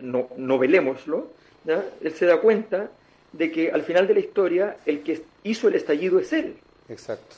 no, 0.00 0.30
novelémoslo, 0.38 1.32
¿ya? 1.64 1.84
él 2.00 2.12
se 2.12 2.24
da 2.24 2.40
cuenta 2.40 2.90
de 3.38 3.52
que 3.52 3.70
al 3.70 3.82
final 3.82 4.06
de 4.08 4.14
la 4.14 4.20
historia 4.20 4.76
el 4.84 5.02
que 5.02 5.22
hizo 5.44 5.68
el 5.68 5.76
estallido 5.76 6.18
es 6.18 6.32
él. 6.32 6.56
Exacto. 6.88 7.36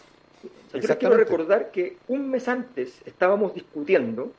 O 0.69 0.71
sea, 0.71 0.81
yo 0.81 0.89
les 0.89 0.97
quiero 0.97 1.17
recordar 1.17 1.71
que 1.71 1.99
un 2.09 2.31
mes 2.31 2.49
antes 2.49 3.01
estábamos 3.05 3.55
discutiendo 3.55 4.33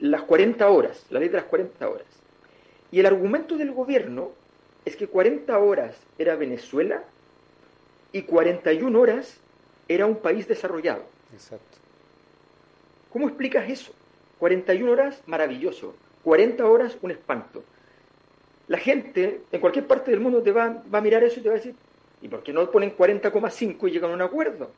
las 0.00 0.22
40 0.22 0.68
horas, 0.68 1.06
la 1.08 1.20
ley 1.20 1.28
de 1.28 1.36
las 1.36 1.46
40 1.46 1.88
horas. 1.88 2.06
Y 2.90 3.00
el 3.00 3.06
argumento 3.06 3.56
del 3.56 3.72
gobierno 3.72 4.32
es 4.84 4.96
que 4.96 5.08
40 5.08 5.58
horas 5.58 5.96
era 6.18 6.36
Venezuela 6.36 7.02
y 8.12 8.22
41 8.22 9.00
horas 9.00 9.38
era 9.88 10.04
un 10.04 10.16
país 10.16 10.46
desarrollado. 10.46 11.04
Exacto. 11.32 11.78
¿Cómo 13.10 13.28
explicas 13.28 13.70
eso? 13.70 13.92
41 14.38 14.90
horas, 14.90 15.22
maravilloso. 15.26 15.94
40 16.24 16.66
horas, 16.66 16.98
un 17.00 17.10
espanto. 17.12 17.64
La 18.68 18.78
gente 18.78 19.42
en 19.52 19.60
cualquier 19.60 19.86
parte 19.86 20.10
del 20.10 20.20
mundo 20.20 20.42
te 20.42 20.52
va, 20.52 20.82
va 20.92 20.98
a 20.98 21.02
mirar 21.02 21.22
eso 21.22 21.40
y 21.40 21.42
te 21.42 21.48
va 21.48 21.54
a 21.54 21.58
decir, 21.58 21.74
¿y 22.22 22.28
por 22.28 22.42
qué 22.42 22.52
no 22.52 22.70
ponen 22.70 22.96
40,5 22.96 23.88
y 23.88 23.90
llegan 23.92 24.10
a 24.10 24.14
un 24.14 24.22
acuerdo? 24.22 24.70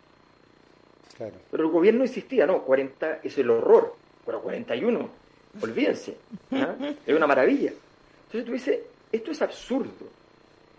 Claro. 1.17 1.35
Pero 1.51 1.63
el 1.65 1.71
gobierno 1.71 2.05
insistía, 2.05 2.47
no, 2.47 2.63
40 2.63 3.21
es 3.23 3.39
el 3.39 3.51
horror, 3.51 3.95
pero 4.25 4.43
41, 4.43 5.09
olvídense, 5.63 6.17
¿ah? 6.53 6.75
es 7.07 7.15
una 7.17 7.27
maravilla. 7.27 7.73
Entonces 8.27 8.45
tú 8.45 8.53
dices, 8.53 8.81
esto 9.13 9.31
es 9.31 9.41
absurdo. 9.41 10.07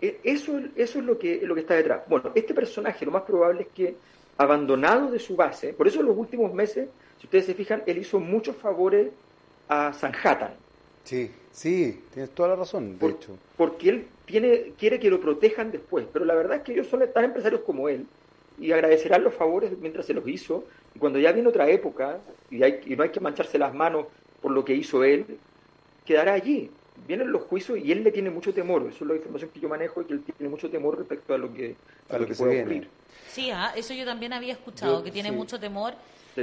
E- 0.00 0.20
Eso, 0.22 0.60
eso 0.76 0.98
es 1.00 1.04
lo 1.04 1.18
que, 1.18 1.40
lo 1.44 1.54
que 1.54 1.62
está 1.62 1.74
detrás. 1.74 2.02
Bueno, 2.06 2.30
este 2.34 2.54
personaje 2.54 3.04
lo 3.04 3.10
más 3.10 3.22
probable 3.22 3.62
es 3.62 3.68
que, 3.68 3.96
abandonado 4.36 5.10
de 5.10 5.18
su 5.18 5.34
base, 5.34 5.72
por 5.72 5.88
eso 5.88 6.00
en 6.00 6.06
los 6.06 6.16
últimos 6.16 6.52
meses, 6.54 6.88
si 7.18 7.26
ustedes 7.26 7.46
se 7.46 7.54
fijan, 7.54 7.82
él 7.86 7.98
hizo 7.98 8.20
muchos 8.20 8.54
favores 8.54 9.08
a 9.68 9.92
Sanhattan, 9.92 10.54
Sí, 11.08 11.30
sí, 11.52 12.02
tienes 12.12 12.34
toda 12.34 12.50
la 12.50 12.56
razón, 12.56 12.92
de 12.92 12.98
por- 12.98 13.10
hecho. 13.12 13.38
porque 13.56 13.88
él 13.88 14.06
tiene, 14.26 14.72
quiere 14.78 15.00
que 15.00 15.08
lo 15.08 15.18
protejan 15.20 15.70
después, 15.72 16.06
pero 16.12 16.26
la 16.26 16.34
verdad 16.34 16.58
es 16.58 16.62
que 16.64 16.72
ellos 16.72 16.86
son 16.86 17.02
tan 17.14 17.24
empresarios 17.24 17.62
como 17.62 17.88
él 17.88 18.04
y 18.58 18.72
agradecerán 18.72 19.24
los 19.24 19.32
favores 19.34 19.72
mientras 19.78 20.04
se 20.04 20.12
los 20.12 20.28
hizo 20.28 20.64
y 20.94 20.98
cuando 20.98 21.18
ya 21.18 21.32
viene 21.32 21.48
otra 21.48 21.66
época 21.70 22.18
y, 22.50 22.62
hay, 22.62 22.80
y 22.84 22.94
no 22.94 23.04
hay 23.04 23.08
que 23.08 23.20
mancharse 23.20 23.58
las 23.58 23.72
manos 23.72 24.04
por 24.42 24.52
lo 24.52 24.66
que 24.66 24.74
hizo 24.74 25.02
él, 25.02 25.24
quedará 26.04 26.34
allí. 26.34 26.70
Vienen 27.06 27.32
los 27.32 27.42
juicios 27.44 27.78
y 27.78 27.90
él 27.90 28.04
le 28.04 28.12
tiene 28.12 28.28
mucho 28.28 28.52
temor, 28.52 28.82
eso 28.86 29.04
es 29.04 29.08
la 29.08 29.16
información 29.16 29.50
que 29.54 29.60
yo 29.60 29.68
manejo 29.70 30.02
y 30.02 30.04
que 30.04 30.12
él 30.12 30.22
tiene 30.36 30.50
mucho 30.50 30.68
temor 30.68 30.98
respecto 30.98 31.32
a 31.32 31.38
lo 31.38 31.50
que, 31.54 31.74
A 32.10 32.18
lo 32.18 32.26
que 32.26 32.34
viene. 32.34 32.60
ocurrir. 32.60 32.88
Sí, 33.30 33.50
ah, 33.50 33.72
eso 33.74 33.94
yo 33.94 34.04
también 34.04 34.34
había 34.34 34.52
escuchado, 34.52 34.98
Yo- 34.98 35.04
que 35.04 35.10
tiene 35.10 35.30
sí. 35.30 35.34
mucho 35.34 35.58
temor. 35.58 35.94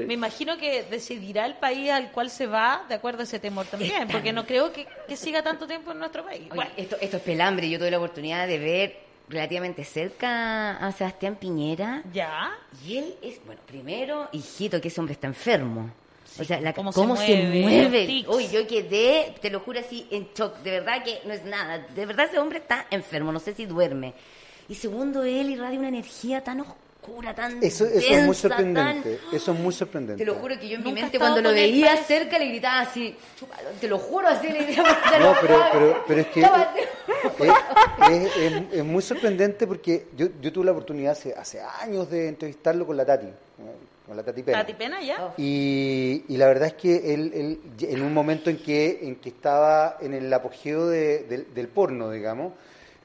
Sí. 0.02 0.06
Me 0.06 0.14
imagino 0.16 0.58
que 0.58 0.84
decidirá 0.84 1.46
el 1.46 1.56
país 1.56 1.90
al 1.92 2.12
cual 2.12 2.30
se 2.30 2.48
va 2.48 2.86
de 2.88 2.96
acuerdo 2.96 3.22
a 3.22 3.24
ese 3.24 3.40
temor 3.40 3.66
también, 3.66 4.08
porque 4.08 4.32
no 4.34 4.46
creo 4.46 4.72
que, 4.74 4.88
que 5.08 5.16
siga 5.16 5.42
tanto 5.44 5.66
tiempo 5.68 5.92
en 5.92 6.00
nuestro 6.00 6.24
país. 6.26 6.42
Oye, 6.44 6.56
Bueno, 6.56 6.72
esto, 6.78 6.98
esto 7.02 7.18
es 7.18 7.24
pelambre. 7.24 7.70
Yo 7.70 7.78
tuve 7.80 7.92
la 7.92 7.98
oportunidad 7.98 8.48
de 8.48 8.60
ver 8.60 8.98
relativamente 9.28 9.84
cerca 9.84 10.78
a 10.78 10.92
Sebastián 10.92 11.36
Piñera. 11.36 12.04
ya. 12.14 12.52
Y 12.86 12.98
él 12.98 13.16
es, 13.22 13.44
bueno, 13.46 13.62
primero, 13.66 14.30
hijito, 14.34 14.80
que 14.80 14.90
ese 14.90 15.00
hombre 15.00 15.14
está 15.14 15.28
enfermo. 15.28 15.92
o 16.40 16.44
sea, 16.44 16.60
la- 16.62 16.74
cómo 16.74 16.92
cómo, 16.92 17.16
se 17.16 17.26
se, 17.28 17.36
mueve, 17.44 17.62
mueve. 17.62 18.00
los 18.00 18.08
tics. 18.08 18.30
Uy, 18.30 18.48
yo 18.50 18.68
quedé, 18.68 19.34
te 19.42 19.50
lo 19.50 19.62
juro 19.62 19.80
así, 19.80 20.08
en 20.12 20.28
shock. 20.36 20.58
De 20.60 20.72
verdad 20.72 21.04
que 21.04 21.22
no 21.26 21.34
es 21.34 21.44
nada. 21.46 21.80
De 21.80 22.06
verdad 22.06 22.26
ese 22.28 22.38
hombre 22.40 22.60
está 22.60 22.86
enfermo, 22.92 23.32
no 23.32 23.40
sé 23.40 23.54
si 23.54 23.66
duerme. 23.66 24.14
Y 24.68 24.76
segundo, 24.76 25.24
él 25.24 25.50
irradia 25.52 25.80
una 25.80 25.88
energía 25.90 26.44
tan 26.44 26.60
oscura, 26.62 26.80
tan 27.36 27.64
Eso, 27.64 27.86
eso 27.86 28.14
es 28.14 28.24
muy 28.26 28.36
sorprendente. 28.36 29.16
tan- 29.18 29.36
Eso 29.36 29.52
es 29.52 29.60
muy 29.60 29.74
sorprendente. 29.74 30.24
Te 30.24 30.32
lo 30.32 30.36
juro 30.36 30.60
que 30.60 30.68
yo 30.70 30.76
en 30.78 30.84
mi 30.84 30.94
mente 30.94 31.18
cuando 31.20 31.42
lo 31.42 31.52
veía 31.52 31.96
cerca 31.98 32.38
le 32.40 32.48
gritaba 32.48 32.80
así, 32.82 33.16
"Chúpalo", 33.40 33.70
te 33.80 33.88
lo 33.88 33.98
juro 33.98 34.28
así 34.28 34.48
le 34.50 34.64
gritaba. 34.66 34.90
No, 35.20 35.34
pero, 35.42 35.60
pero, 35.72 36.04
pero 36.08 36.22
es 36.22 36.28
que 36.28 36.42
es, 36.42 36.48
es- 38.10 38.38
es- 38.38 38.64
es 38.74 38.84
muy 38.84 39.02
sorprendente 39.02 39.68
porque 39.68 40.08
yo, 40.16 40.28
yo 40.42 40.52
tuve 40.52 40.66
la 40.66 40.72
oportunidad 40.72 41.12
hace, 41.14 41.34
hace 41.34 41.62
años 41.62 42.10
de 42.10 42.28
entrevistarlo 42.28 42.86
con 42.86 42.98
la 42.98 43.06
Tati, 43.06 43.28
con 44.06 44.16
la 44.18 44.24
Tati 44.24 44.44
Pena. 44.44 44.60
¿Tati 44.60 44.74
Pena 44.74 45.02
ya? 45.02 45.26
Oh. 45.26 45.34
Y, 45.38 46.24
y 46.28 46.38
la 46.38 46.48
verdad 46.48 46.68
es 46.68 46.74
que 46.74 47.14
él, 47.14 47.32
él, 47.34 47.60
en 47.90 48.02
un 48.02 48.14
momento 48.14 48.50
en 48.50 48.58
que, 48.58 49.00
en 49.02 49.16
que 49.18 49.30
estaba 49.30 49.98
en 50.02 50.14
el 50.14 50.32
apogeo 50.34 50.88
de- 50.88 51.24
del, 51.24 51.54
del 51.54 51.68
porno, 51.68 52.10
digamos, 52.12 52.54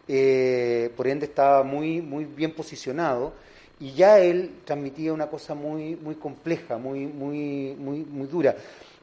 eh, 0.08 0.90
por 0.96 1.06
ende 1.06 1.26
estaba 1.26 1.62
muy, 1.62 2.00
muy 2.00 2.24
bien 2.24 2.52
posicionado 2.52 3.32
y 3.80 3.92
ya 3.92 4.18
él 4.18 4.60
transmitía 4.64 5.12
una 5.12 5.28
cosa 5.28 5.54
muy, 5.54 5.96
muy 5.96 6.14
compleja, 6.14 6.76
muy, 6.76 7.06
muy, 7.06 7.74
muy, 7.78 8.04
muy 8.04 8.26
dura. 8.26 8.54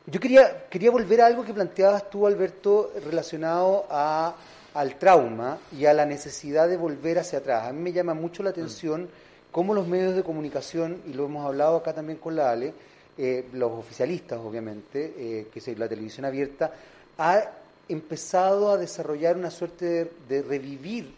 Yo 0.06 0.20
quería, 0.20 0.68
quería 0.70 0.92
volver 0.92 1.22
a 1.22 1.26
algo 1.26 1.44
que 1.44 1.54
planteabas 1.54 2.10
tú, 2.10 2.26
Alberto, 2.26 2.94
relacionado 3.04 3.86
a, 3.90 4.36
al 4.74 4.96
trauma 4.98 5.58
y 5.78 5.86
a 5.86 5.94
la 5.94 6.06
necesidad 6.06 6.70
de 6.70 6.78
volver 6.78 7.20
hacia 7.20 7.40
atrás. 7.40 7.68
A 7.68 7.74
mí 7.74 7.82
me 7.82 7.92
llama 7.92 8.14
mucho 8.14 8.44
la 8.44 8.52
atención 8.52 9.10
cómo 9.52 9.74
los 9.74 9.88
medios 9.88 10.16
de 10.16 10.24
comunicación, 10.24 11.02
y 11.08 11.14
lo 11.14 11.26
hemos 11.26 11.46
hablado 11.46 11.78
acá 11.78 11.94
también 11.94 12.20
con 12.20 12.36
la 12.36 12.52
Ale, 12.52 12.74
eh, 13.18 13.48
los 13.54 13.72
oficialistas 13.72 14.40
obviamente, 14.40 15.14
eh, 15.18 15.48
que 15.52 15.60
es 15.60 15.80
la 15.80 15.90
televisión 15.90 16.26
abierta, 16.26 16.72
ha 17.18 17.44
empezado 17.90 18.70
a 18.72 18.78
desarrollar 18.78 19.36
una 19.36 19.50
suerte 19.50 20.12
de, 20.30 20.42
revivir 20.44 21.12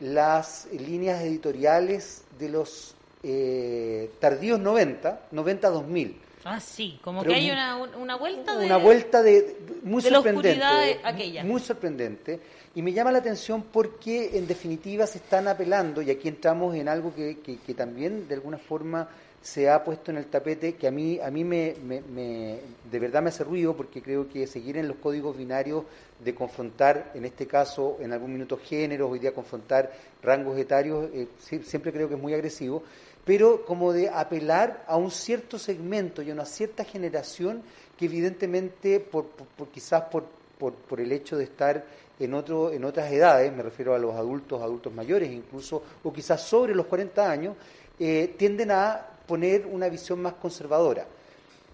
las 0.00 0.66
líneas 0.72 1.22
editoriales 1.22 2.24
de 2.38 2.48
los 2.48 2.94
eh, 3.22 4.10
tardíos 4.18 4.58
90, 4.58 5.28
90-2000 5.32 6.14
Ah, 6.44 6.58
sí, 6.58 6.98
como 7.02 7.22
que 7.22 7.34
hay 7.34 7.50
una, 7.50 7.76
una 7.76 8.16
vuelta 8.16 8.56
de... 8.56 8.66
Una 8.66 8.78
vuelta 8.78 9.22
de, 9.22 9.58
muy 9.82 10.02
de 10.02 10.08
sorprendente. 10.08 10.56
La 10.56 10.82
aquella. 11.04 11.44
Muy 11.44 11.60
sorprendente. 11.60 12.40
Y 12.74 12.82
me 12.82 12.92
llama 12.92 13.12
la 13.12 13.18
atención 13.18 13.64
porque 13.70 14.38
en 14.38 14.46
definitiva 14.46 15.06
se 15.06 15.18
están 15.18 15.48
apelando, 15.48 16.00
y 16.00 16.10
aquí 16.10 16.28
entramos 16.28 16.74
en 16.76 16.88
algo 16.88 17.14
que, 17.14 17.38
que, 17.40 17.74
también 17.74 18.26
de 18.26 18.34
alguna 18.34 18.56
forma 18.56 19.08
se 19.42 19.70
ha 19.70 19.82
puesto 19.82 20.10
en 20.10 20.18
el 20.18 20.26
tapete, 20.26 20.74
que 20.74 20.86
a 20.86 20.90
mí, 20.90 21.18
a 21.18 21.30
mí 21.30 21.44
me, 21.44 21.74
de 21.74 22.98
verdad 22.98 23.22
me 23.22 23.30
hace 23.30 23.42
ruido, 23.42 23.74
porque 23.74 24.02
creo 24.02 24.28
que 24.28 24.46
seguir 24.46 24.76
en 24.76 24.86
los 24.86 24.98
códigos 24.98 25.36
binarios 25.36 25.84
de 26.22 26.34
confrontar, 26.34 27.12
en 27.14 27.24
este 27.24 27.46
caso, 27.46 27.96
en 28.00 28.12
algún 28.12 28.32
minuto 28.32 28.58
géneros, 28.62 29.10
hoy 29.10 29.18
día 29.18 29.32
confrontar 29.32 29.92
rangos 30.22 30.58
etarios, 30.58 31.08
eh, 31.14 31.28
siempre 31.62 31.92
creo 31.92 32.08
que 32.08 32.16
es 32.16 32.20
muy 32.20 32.34
agresivo. 32.34 32.82
Pero 33.24 33.64
como 33.64 33.92
de 33.92 34.08
apelar 34.08 34.84
a 34.86 34.96
un 34.96 35.10
cierto 35.10 35.58
segmento 35.58 36.22
y 36.22 36.30
a 36.30 36.34
una 36.34 36.44
cierta 36.44 36.84
generación 36.84 37.62
que 37.98 38.06
evidentemente, 38.06 39.00
por, 39.00 39.26
quizás 39.72 40.04
por, 40.04 40.24
por, 40.58 41.00
el 41.00 41.12
hecho 41.12 41.36
de 41.36 41.44
estar 41.44 41.84
en, 42.18 42.34
otro, 42.34 42.72
en 42.72 42.84
otras 42.84 43.10
edades, 43.10 43.52
me 43.54 43.62
refiero 43.62 43.94
a 43.94 43.98
los 43.98 44.14
adultos, 44.14 44.60
adultos 44.62 44.92
mayores 44.92 45.30
incluso, 45.30 45.82
o 46.02 46.12
quizás 46.12 46.42
sobre 46.42 46.74
los 46.74 46.86
40 46.86 47.30
años, 47.30 47.56
eh, 47.98 48.34
tienden 48.38 48.70
a 48.70 49.06
poner 49.30 49.64
una 49.64 49.88
visión 49.88 50.20
más 50.20 50.32
conservadora. 50.32 51.06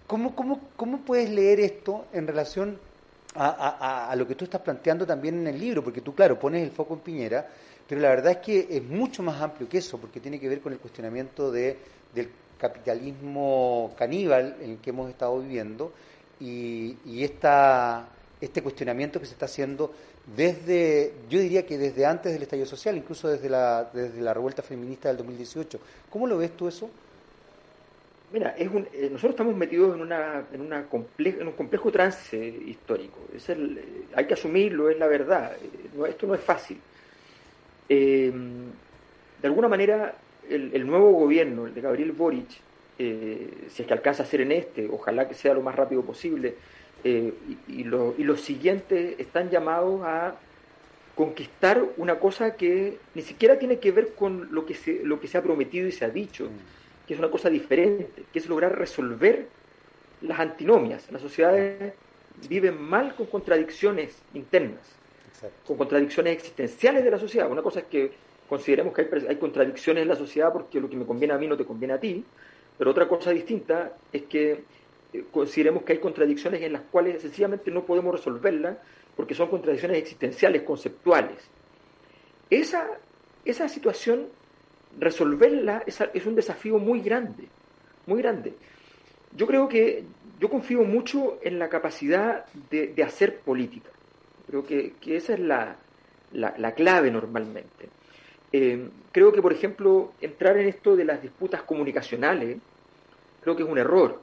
¿Cómo, 0.05 1.01
puedes 1.03 1.27
leer 1.31 1.59
esto 1.59 2.05
en 2.13 2.27
relación 2.27 2.79
a, 3.33 4.13
lo 4.15 4.27
que 4.27 4.35
tú 4.35 4.45
estás 4.45 4.61
planteando 4.61 5.07
también 5.07 5.39
en 5.39 5.47
el 5.47 5.59
libro? 5.59 5.83
Porque 5.83 6.01
tú, 6.01 6.13
claro, 6.13 6.37
pones 6.37 6.61
el 6.61 6.69
foco 6.69 6.93
en 6.93 6.99
Piñera, 6.99 7.47
pero 7.89 7.99
la 7.99 8.09
verdad 8.09 8.33
es 8.33 8.37
que 8.37 8.67
es 8.69 8.83
mucho 8.83 9.23
más 9.23 9.41
amplio 9.41 9.67
que 9.67 9.79
eso, 9.79 9.97
porque 9.97 10.19
tiene 10.19 10.39
que 10.39 10.47
ver 10.47 10.61
con 10.61 10.71
el 10.71 10.77
cuestionamiento 10.77 11.51
de, 11.51 11.75
del 12.13 12.29
capitalismo 12.59 13.95
caníbal 13.97 14.57
en 14.61 14.71
el 14.73 14.77
que 14.77 14.91
hemos 14.91 15.09
estado 15.09 15.39
viviendo 15.39 15.91
y, 16.39 16.95
este 18.39 18.61
cuestionamiento 18.61 19.19
que 19.19 19.25
se 19.25 19.33
está 19.33 19.45
haciendo 19.45 19.91
desde, 20.35 21.11
yo 21.27 21.39
diría 21.39 21.65
que 21.65 21.79
desde 21.79 22.05
antes 22.05 22.31
del 22.33 22.43
estallido 22.43 22.67
social, 22.67 22.95
incluso 22.95 23.29
desde 23.29 23.49
la, 23.49 23.89
desde 23.91 24.21
la 24.21 24.31
revuelta 24.31 24.61
feminista 24.61 25.07
del 25.07 25.17
2018. 25.17 25.79
¿Cómo 26.11 26.27
lo 26.27 26.37
ves 26.37 26.55
tú 26.55 26.67
eso? 26.67 26.87
Mira, 28.31 28.55
es 28.57 28.67
un, 28.67 28.87
eh, 28.93 29.09
nosotros 29.09 29.31
estamos 29.31 29.55
metidos 29.55 29.95
en, 29.95 30.01
una, 30.01 30.45
en, 30.51 30.61
una 30.61 30.85
en 31.17 31.47
un 31.47 31.53
complejo 31.53 31.91
trance 31.91 32.37
histórico. 32.37 33.19
Es 33.33 33.47
el, 33.49 33.77
eh, 33.77 33.83
hay 34.15 34.25
que 34.25 34.33
asumirlo, 34.33 34.89
es 34.89 34.97
la 34.97 35.07
verdad. 35.07 35.55
Eh, 35.55 36.09
esto 36.09 36.27
no 36.27 36.35
es 36.35 36.41
fácil. 36.41 36.77
De 37.87 38.33
alguna 39.43 39.69
manera, 39.69 40.13
el, 40.49 40.85
nuevo 40.85 41.11
gobierno, 41.11 41.67
el 41.67 41.73
de 41.73 41.79
Gabriel 41.79 42.11
Boric, 42.11 42.49
si 42.97 43.81
es 43.81 43.87
que 43.87 43.93
alcanza 43.93 44.23
a 44.23 44.25
ser 44.25 44.41
en 44.41 44.51
este, 44.51 44.89
ojalá 44.89 45.25
que 45.27 45.33
sea 45.33 45.53
lo 45.53 45.61
más 45.61 45.75
rápido 45.75 46.01
posible, 46.01 46.55
eh, 47.03 47.33
y, 47.67 47.83
los 47.83 48.41
siguientes 48.41 49.19
están 49.19 49.49
llamados 49.49 50.01
a 50.03 50.35
conquistar 51.15 51.83
una 51.97 52.19
cosa 52.19 52.55
que 52.55 52.97
ni 53.13 53.21
siquiera 53.21 53.57
tiene 53.57 53.79
que 53.79 53.91
ver 53.91 54.13
con 54.13 54.49
lo 54.51 54.65
que 54.65 54.73
se, 54.73 55.03
lo 55.03 55.19
que 55.19 55.27
se 55.27 55.37
ha 55.37 55.43
prometido 55.43 55.87
y 55.87 55.91
se 55.91 56.05
ha 56.05 56.09
dicho, 56.09 56.45
mm. 56.45 56.76
Que 57.07 57.13
es 57.13 57.19
una 57.19 57.31
cosa 57.31 57.49
diferente, 57.49 58.25
que 58.31 58.39
es 58.39 58.47
lograr 58.49 58.77
resolver 58.77 59.47
las 60.21 60.39
antinomias. 60.39 61.11
Las 61.11 61.21
sociedades 61.21 61.93
viven 62.49 62.81
mal 62.81 63.15
con 63.15 63.27
contradicciones 63.27 64.21
internas 64.33 64.97
con 65.65 65.77
contradicciones 65.77 66.33
existenciales 66.33 67.03
de 67.03 67.11
la 67.11 67.19
sociedad. 67.19 67.49
Una 67.49 67.61
cosa 67.61 67.79
es 67.79 67.85
que 67.85 68.11
consideremos 68.47 68.93
que 68.93 69.07
hay, 69.27 69.35
contradicciones 69.35 70.03
en 70.03 70.07
la 70.07 70.15
sociedad 70.15 70.51
porque 70.51 70.79
lo 70.79 70.89
que 70.89 70.95
me 70.95 71.05
conviene 71.05 71.33
a 71.33 71.37
mí 71.37 71.47
no 71.47 71.57
te 71.57 71.65
conviene 71.65 71.93
a 71.93 71.99
ti, 71.99 72.23
pero 72.77 72.91
otra 72.91 73.07
cosa 73.07 73.31
distinta 73.31 73.93
es 74.11 74.23
que 74.23 74.63
eh, 75.13 75.25
consideremos 75.31 75.83
que 75.83 75.93
hay 75.93 75.99
contradicciones 75.99 76.61
en 76.61 76.73
las 76.73 76.83
cuales 76.83 77.21
sencillamente 77.21 77.71
no 77.71 77.85
podemos 77.85 78.15
resolverlas 78.15 78.77
porque 79.15 79.35
son 79.35 79.49
contradicciones 79.49 79.97
existenciales, 79.97 80.61
conceptuales. 80.63 81.37
Esa, 82.49 82.87
esa 83.43 83.67
situación, 83.67 84.27
resolverla 84.99 85.83
es, 85.85 86.25
un 86.25 86.35
desafío 86.35 86.79
muy 86.79 87.01
grande, 87.01 87.47
muy 88.05 88.21
grande. 88.21 88.53
Yo 89.35 89.45
creo 89.47 89.67
que 89.67 90.03
yo 90.39 90.49
confío 90.49 90.83
mucho 90.83 91.39
en 91.41 91.59
la 91.59 91.69
capacidad 91.69 92.45
de 92.69 93.03
hacer 93.03 93.39
política. 93.39 93.89
Creo 94.47 94.65
que, 94.65 94.93
esa 95.05 95.33
es 95.33 95.39
la, 95.41 95.75
la, 96.31 96.71
clave 96.71 97.11
normalmente. 97.11 97.89
Eh, 98.53 98.89
creo 99.11 99.33
que, 99.33 99.41
por 99.41 99.51
ejemplo, 99.51 100.13
entrar 100.21 100.57
en 100.57 100.69
esto 100.69 100.95
de 100.95 101.03
las 101.03 101.21
disputas 101.21 101.63
comunicacionales, 101.63 102.57
creo 103.41 103.55
que 103.57 103.63
es 103.63 103.69
un 103.69 103.77
error. 103.77 104.21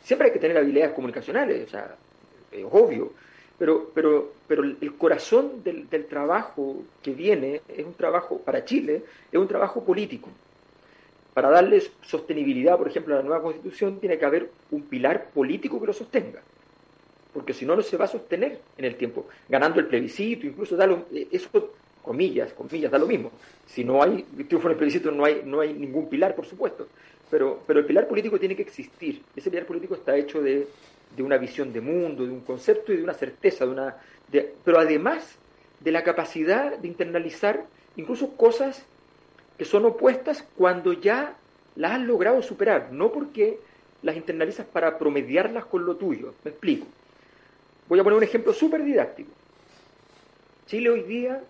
Siempre 0.00 0.28
hay 0.28 0.32
que 0.32 0.38
tener 0.38 0.56
habilidades 0.56 0.94
comunicacionales, 0.94 1.66
o 1.66 1.70
sea, 1.70 1.94
es 2.50 2.64
obvio, 2.70 3.12
pero, 3.58 3.90
pero, 3.94 4.32
pero 4.46 4.62
el 4.64 4.96
corazón 4.96 5.62
del, 5.64 5.88
del, 5.88 6.06
trabajo 6.06 6.82
que 7.02 7.12
viene 7.12 7.62
es 7.68 7.84
un 7.84 7.94
trabajo 7.94 8.38
para 8.38 8.64
Chile, 8.64 9.02
es 9.32 9.38
un 9.38 9.48
trabajo 9.48 9.84
político. 9.84 10.28
Para 11.34 11.50
darles 11.50 11.90
sostenibilidad, 12.02 12.78
por 12.78 12.88
ejemplo, 12.88 13.14
a 13.14 13.18
la 13.18 13.24
nueva 13.24 13.42
constitución, 13.42 13.98
tiene 14.00 14.18
que 14.18 14.24
haber 14.24 14.50
un 14.70 14.82
pilar 14.82 15.26
político 15.34 15.80
que 15.80 15.86
lo 15.86 15.92
sostenga 15.92 16.42
porque 17.36 17.52
si 17.52 17.66
no, 17.66 17.76
no 17.76 17.82
se 17.82 17.98
va 17.98 18.06
a 18.06 18.08
sostener 18.08 18.60
en 18.78 18.86
el 18.86 18.96
tiempo, 18.96 19.26
ganando 19.46 19.78
el 19.78 19.88
plebiscito, 19.88 20.46
incluso 20.46 20.74
da 20.74 20.86
eh, 21.12 21.28
eso, 21.30 21.74
comillas, 22.00 22.54
comillas, 22.54 22.90
da 22.90 22.96
lo 22.96 23.06
mismo. 23.06 23.30
Si 23.66 23.84
no 23.84 24.02
hay 24.02 24.22
triunfo 24.48 24.68
en 24.68 24.72
el 24.72 24.78
plebiscito, 24.78 25.10
no 25.10 25.26
hay, 25.26 25.42
no 25.44 25.60
hay 25.60 25.74
ningún 25.74 26.08
pilar, 26.08 26.34
por 26.34 26.46
supuesto, 26.46 26.88
pero, 27.30 27.60
pero 27.66 27.80
el 27.80 27.84
pilar 27.84 28.08
político 28.08 28.40
tiene 28.40 28.56
que 28.56 28.62
existir. 28.62 29.20
Ese 29.36 29.50
pilar 29.50 29.66
político 29.66 29.96
está 29.96 30.16
hecho 30.16 30.40
de, 30.40 30.66
de 31.16 31.22
una 31.22 31.38
visión 31.38 31.72
de 31.72 31.80
mundo, 31.80 32.26
de 32.26 32.32
un 32.32 32.40
concepto 32.40 32.92
y 32.92 32.98
de 32.98 33.02
una 33.02 33.14
certeza, 33.14 33.64
de 33.64 33.72
una, 33.72 33.96
de, 34.28 34.54
pero 34.64 34.78
además 34.78 35.38
de 35.80 35.90
la 35.92 36.04
capacidad 36.04 36.76
de 36.78 36.88
internalizar 36.88 37.64
incluso 37.96 38.36
cosas 38.36 38.84
que 39.56 39.64
son 39.64 39.86
opuestas 39.86 40.46
cuando 40.56 40.92
ya 40.92 41.36
las 41.74 41.92
has 41.92 42.00
logrado 42.00 42.42
superar, 42.42 42.92
no 42.92 43.10
porque 43.12 43.58
las 44.02 44.16
internalizas 44.16 44.66
para 44.66 44.98
promediarlas 44.98 45.64
con 45.66 45.84
lo 45.84 45.96
tuyo. 45.96 46.34
Me 46.44 46.50
explico. 46.50 46.86
Voy 47.88 47.98
a 47.98 48.04
poner 48.04 48.18
un 48.18 48.22
ejemplo 48.22 48.52
súper 48.52 48.84
didáctico. 48.84 49.30
Chile 50.66 50.90
hoy 50.90 51.02
día 51.02 51.42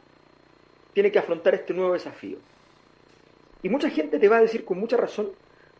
tiene 0.92 1.10
que 1.10 1.18
afrontar 1.18 1.54
este 1.54 1.74
nuevo 1.74 1.94
desafío. 1.94 2.38
Y 3.62 3.68
mucha 3.68 3.90
gente 3.90 4.18
te 4.18 4.28
va 4.28 4.36
a 4.36 4.42
decir 4.42 4.64
con 4.64 4.78
mucha 4.78 4.96
razón, 4.96 5.30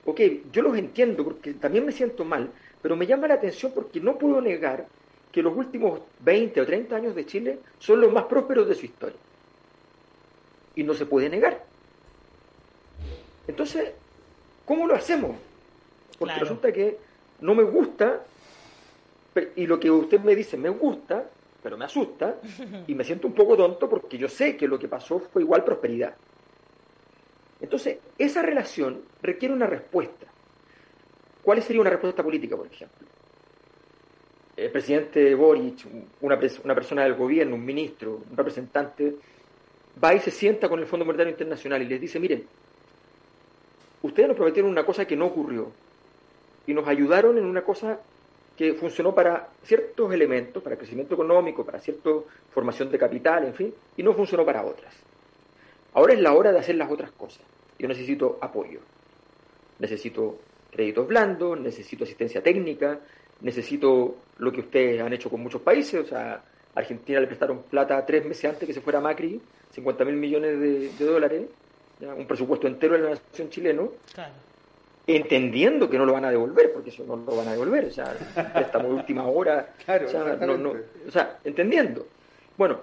ok, 0.05 0.21
yo 0.51 0.63
los 0.63 0.77
entiendo 0.77 1.25
porque 1.25 1.55
también 1.55 1.85
me 1.85 1.93
siento 1.93 2.25
mal, 2.25 2.51
pero 2.83 2.97
me 2.97 3.07
llama 3.07 3.29
la 3.29 3.35
atención 3.35 3.73
porque 3.75 4.01
no 4.01 4.17
puedo 4.17 4.41
negar 4.41 4.87
que 5.33 5.43
los 5.43 5.57
últimos 5.57 6.01
20 6.21 6.61
o 6.61 6.67
30 6.67 6.97
años 6.97 7.15
de 7.15 7.27
Chile 7.27 7.59
son 7.79 8.01
los 8.01 8.13
más 8.13 8.25
prósperos 8.25 8.69
de 8.69 8.75
su 8.75 8.87
historia. 8.87 9.19
Y 10.75 10.83
no 10.83 10.95
se 10.95 11.07
puede 11.07 11.29
negar. 11.29 11.65
Entonces, 13.47 13.93
¿cómo 14.65 14.87
lo 14.87 14.95
hacemos? 14.95 15.37
Porque 16.19 16.39
resulta 16.39 16.73
que 16.73 16.99
no 17.41 17.55
me 17.55 17.65
gusta 17.65 18.23
y 19.55 19.67
lo 19.67 19.79
que 19.79 19.91
usted 19.91 20.21
me 20.21 20.35
dice 20.35 20.57
me 20.57 20.71
gusta, 20.71 21.29
pero 21.63 21.77
me 21.77 21.85
asusta 21.85 22.37
y 22.87 22.95
me 22.95 23.05
siento 23.05 23.27
un 23.27 23.35
poco 23.35 23.57
tonto 23.57 23.89
porque 23.89 24.17
yo 24.19 24.29
sé 24.29 24.57
que 24.57 24.69
lo 24.69 24.79
que 24.79 24.89
pasó 24.89 25.19
fue 25.19 25.43
igual 25.43 25.65
prosperidad. 25.65 26.15
Entonces, 27.61 27.99
esa 28.19 28.43
relación 28.43 29.03
requiere 29.23 29.55
una 29.55 29.67
respuesta. 29.67 30.27
¿Cuál 31.47 31.63
sería 31.63 31.81
una 31.81 31.91
respuesta 31.91 32.25
política, 32.25 32.57
por 32.57 32.67
ejemplo? 32.67 33.07
El 34.57 34.69
presidente 34.73 35.33
Boric, 35.37 35.87
una, 36.21 36.37
persona 36.75 37.05
del 37.05 37.15
gobierno, 37.15 37.55
un 37.55 37.65
ministro, 37.65 38.21
un 38.29 38.37
representante, 38.37 39.15
va 40.03 40.13
y 40.13 40.19
se 40.19 40.33
sienta 40.33 40.69
con 40.69 40.81
el 40.81 40.87
Fondo 40.87 41.07
Monetario 41.07 41.31
Internacional 41.31 41.81
y 41.83 41.87
les 41.87 42.01
dice, 42.01 42.19
miren, 42.19 42.45
ustedes 44.03 44.27
nos 44.27 44.37
prometieron 44.37 44.73
una 44.73 44.85
cosa 44.85 45.05
que 45.05 45.15
no 45.15 45.27
ocurrió 45.27 45.71
y 46.67 46.75
nos 46.75 46.89
ayudaron 46.89 47.39
en 47.39 47.45
una 47.45 47.63
cosa 47.63 48.01
que 48.57 48.75
funcionó 48.75 49.15
para 49.15 49.51
ciertos 49.63 50.13
elementos, 50.13 50.61
para 50.65 50.77
crecimiento 50.77 51.15
económico, 51.15 51.65
para 51.65 51.79
cierta 51.79 52.11
formación 52.51 52.91
de 52.91 52.99
capital, 52.99 53.45
en 53.45 53.55
fin, 53.55 53.75
y 53.97 54.03
no 54.03 54.15
funcionó 54.15 54.45
para 54.45 54.65
otras. 54.65 54.93
Ahora 55.95 56.13
es 56.13 56.21
la 56.21 56.33
hora 56.33 56.51
de 56.51 56.59
hacer 56.59 56.75
las 56.75 56.91
otras 56.91 57.13
cosas. 57.13 57.47
Yo 57.79 57.87
necesito 57.87 58.37
apoyo, 58.41 58.81
necesito 59.79 60.41
créditos 60.77 61.09
blandos, 61.09 61.59
necesito 61.59 62.05
asistencia 62.05 62.43
técnica, 62.43 63.01
necesito 63.41 64.17
lo 64.39 64.53
que 64.53 64.61
ustedes 64.61 65.01
han 65.01 65.13
hecho 65.15 65.31
con 65.31 65.41
muchos 65.43 65.63
países, 65.63 66.05
o 66.05 66.07
sea, 66.07 66.43
Argentina 66.75 67.19
le 67.19 67.27
prestaron 67.27 67.63
plata 67.63 68.05
tres 68.05 68.25
meses 68.27 68.45
antes 68.45 68.67
que 68.67 68.75
se 68.75 68.83
fuera 68.83 69.01
Macri, 69.01 69.41
50 69.73 70.05
mil 70.05 70.17
millones 70.17 70.61
de, 70.61 71.05
dólares, 71.05 71.47
un 72.01 72.27
presupuesto 72.27 72.67
entero 72.67 72.95
de 72.95 73.03
la 73.03 73.11
nación 73.11 73.49
chileno, 73.49 73.93
entendiendo 75.07 75.89
que 75.89 75.97
no 75.97 76.05
lo 76.05 76.13
van 76.13 76.27
a 76.27 76.31
devolver, 76.31 76.73
porque 76.73 76.91
eso 76.91 77.05
no 77.05 77.17
lo 77.17 77.37
van 77.37 77.49
a 77.49 77.53
devolver, 77.53 77.87
o 77.87 77.91
sea, 77.91 78.15
estamos 78.61 78.93
última 78.93 79.27
hora, 79.27 79.75
o, 79.81 81.11
sea, 81.11 81.39
entendiendo. 81.43 82.07
Bueno, 82.59 82.81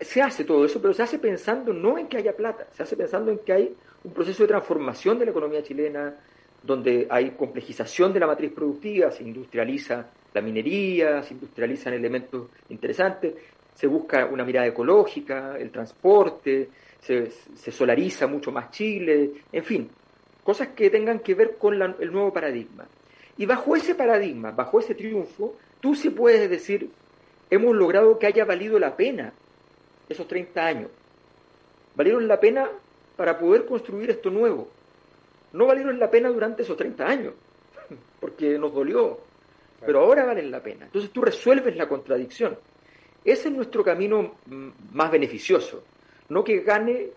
se 0.00 0.22
hace 0.22 0.44
todo 0.44 0.64
eso, 0.64 0.80
pero 0.80 0.94
se 0.94 1.02
hace 1.02 1.18
pensando 1.18 1.72
no 1.72 1.98
en 1.98 2.06
que 2.06 2.18
haya 2.18 2.36
plata, 2.36 2.68
se 2.72 2.84
hace 2.84 2.96
pensando 2.96 3.32
en 3.32 3.38
que 3.38 3.52
hay 3.52 3.76
un 4.04 4.12
proceso 4.12 4.44
de 4.44 4.48
transformación 4.48 5.18
de 5.18 5.24
la 5.24 5.30
economía 5.32 5.62
chilena, 5.64 6.14
donde 6.62 7.06
hay 7.10 7.30
complejización 7.30 8.12
de 8.12 8.20
la 8.20 8.26
matriz 8.26 8.52
productiva, 8.52 9.10
se 9.10 9.22
industrializa 9.22 10.06
la 10.32 10.40
minería, 10.40 11.22
se 11.22 11.34
industrializan 11.34 11.94
elementos 11.94 12.48
interesantes, 12.68 13.34
se 13.74 13.86
busca 13.86 14.26
una 14.26 14.44
mirada 14.44 14.66
ecológica, 14.66 15.56
el 15.58 15.70
transporte, 15.70 16.68
se, 17.00 17.30
solariza 17.70 18.26
mucho 18.26 18.52
más 18.52 18.70
Chile, 18.70 19.32
en 19.50 19.64
fin, 19.64 19.90
cosas 20.42 20.68
que 20.68 20.90
tengan 20.90 21.20
que 21.20 21.34
ver 21.34 21.56
con 21.56 21.80
el 21.82 22.12
nuevo 22.12 22.32
paradigma. 22.32 22.86
Y 23.36 23.46
bajo 23.46 23.74
ese 23.74 23.94
paradigma, 23.94 24.52
bajo 24.52 24.78
ese 24.78 24.94
triunfo, 24.94 25.56
tú 25.80 25.94
sí 25.94 26.10
puedes 26.10 26.48
decir, 26.48 26.90
hemos 27.50 27.74
logrado 27.74 28.18
que 28.18 28.26
haya 28.26 28.44
valido 28.44 28.78
la 28.78 28.96
pena 28.96 29.32
esos 30.08 30.28
30 30.28 30.64
años. 30.64 30.90
Valieron 31.94 32.28
la 32.28 32.38
pena 32.38 32.68
para 33.16 33.38
poder 33.38 33.66
construir 33.66 34.10
esto 34.10 34.30
nuevo. 34.30 34.68
No 35.52 35.66
valieron 35.66 35.98
la 35.98 36.10
pena 36.10 36.28
durante 36.30 36.62
esos 36.62 36.76
30 36.76 37.06
años, 37.06 37.34
porque 38.20 38.58
nos 38.58 38.72
dolió, 38.72 39.20
pero 39.84 40.00
ahora 40.00 40.24
valen 40.24 40.50
la 40.50 40.62
pena. 40.62 40.86
Entonces 40.86 41.10
tú 41.10 41.20
resuelves 41.20 41.76
la 41.76 41.88
contradicción. 41.88 42.58
Ese 43.24 43.48
es 43.48 43.54
nuestro 43.54 43.84
camino 43.84 44.36
mm, 44.46 44.68
más 44.92 45.10
beneficioso. 45.10 45.84
No 46.28 46.42
que 46.42 46.60
gane, 46.60 47.10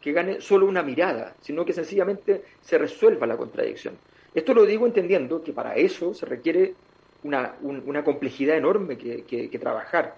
que 0.00 0.12
gane 0.12 0.40
solo 0.40 0.66
una 0.66 0.82
mirada, 0.82 1.34
sino 1.40 1.64
que 1.64 1.72
sencillamente 1.72 2.44
se 2.60 2.78
resuelva 2.78 3.26
la 3.26 3.36
contradicción. 3.36 3.96
Esto 4.34 4.54
lo 4.54 4.66
digo 4.66 4.86
entendiendo 4.86 5.42
que 5.42 5.52
para 5.52 5.74
eso 5.74 6.14
se 6.14 6.26
requiere 6.26 6.74
una, 7.24 7.56
complejidad 8.04 8.56
enorme 8.56 8.96
que, 8.96 9.58
trabajar. 9.60 10.16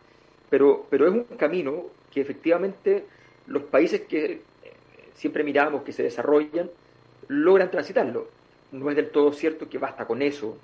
Pero, 0.48 0.86
pero 0.90 1.06
es 1.06 1.12
un 1.12 1.24
camino 1.36 1.86
que 2.10 2.20
efectivamente 2.20 3.06
los 3.46 3.62
países 3.64 4.02
que 4.02 4.24
eh, 4.24 4.40
siempre 5.14 5.44
miramos 5.44 5.82
que 5.82 5.92
se 5.92 6.02
desarrollan 6.02 6.70
logran 7.30 7.70
transitarlo. 7.70 8.28
No 8.72 8.90
es 8.90 8.96
del 8.96 9.10
todo 9.10 9.32
cierto 9.32 9.68
que 9.68 9.78
basta 9.78 10.04
con 10.06 10.20
eso, 10.20 10.58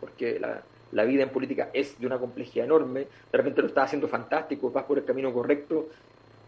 porque 0.00 0.38
la, 0.38 0.62
la 0.92 1.04
vida 1.04 1.22
en 1.22 1.30
política 1.30 1.70
es 1.72 1.98
de 1.98 2.06
una 2.06 2.18
complejidad 2.18 2.66
enorme, 2.66 3.00
de 3.00 3.38
repente 3.38 3.62
lo 3.62 3.68
estás 3.68 3.86
haciendo 3.86 4.08
fantástico, 4.08 4.70
vas 4.70 4.84
por 4.84 4.98
el 4.98 5.04
camino 5.04 5.32
correcto 5.32 5.88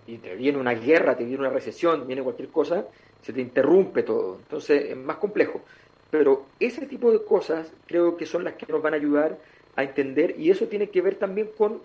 y 0.07 0.19
te 0.19 0.35
viene 0.37 0.59
una 0.59 0.75
guerra, 0.75 1.17
te 1.17 1.25
viene 1.25 1.41
una 1.41 1.51
recesión, 1.51 2.07
viene 2.07 2.23
cualquier 2.23 2.49
cosa, 2.49 2.87
se 3.23 3.33
te 3.33 3.41
interrumpe 3.41 4.03
todo. 4.03 4.39
Entonces 4.39 4.91
es 4.91 4.97
más 4.97 5.17
complejo. 5.17 5.63
Pero 6.11 6.47
ese 6.61 6.87
tipo 6.87 7.11
de 7.11 7.25
cosas 7.25 7.73
creo 7.87 8.17
que 8.17 8.27
son 8.27 8.45
las 8.45 8.55
que 8.55 8.71
nos 8.71 8.83
van 8.83 8.95
a 8.95 8.97
ayudar 8.97 9.39
a 9.75 9.83
entender 9.83 10.35
y 10.39 10.51
eso 10.51 10.67
tiene 10.67 10.91
que 10.91 11.03
ver 11.03 11.17
también 11.17 11.51
con, 11.57 11.83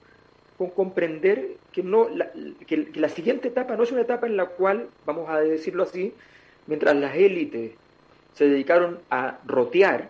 con 0.57 0.69
comprender 0.69 1.57
que, 1.71 1.83
no, 1.83 2.07
que, 2.67 2.91
la 2.95 3.09
siguiente 3.09 3.47
etapa 3.47 3.75
no 3.75 3.83
es 3.83 3.91
una 3.91 4.01
etapa 4.01 4.27
en 4.27 4.37
la 4.37 4.45
cual, 4.45 4.89
vamos 5.05 5.29
a 5.29 5.39
decirlo 5.39 5.83
así, 5.83 6.13
mientras 6.67 6.95
las 6.95 7.15
élites 7.15 7.71
se 8.33 8.47
dedicaron 8.47 8.99
a 9.09 9.39
rotear 9.45 10.09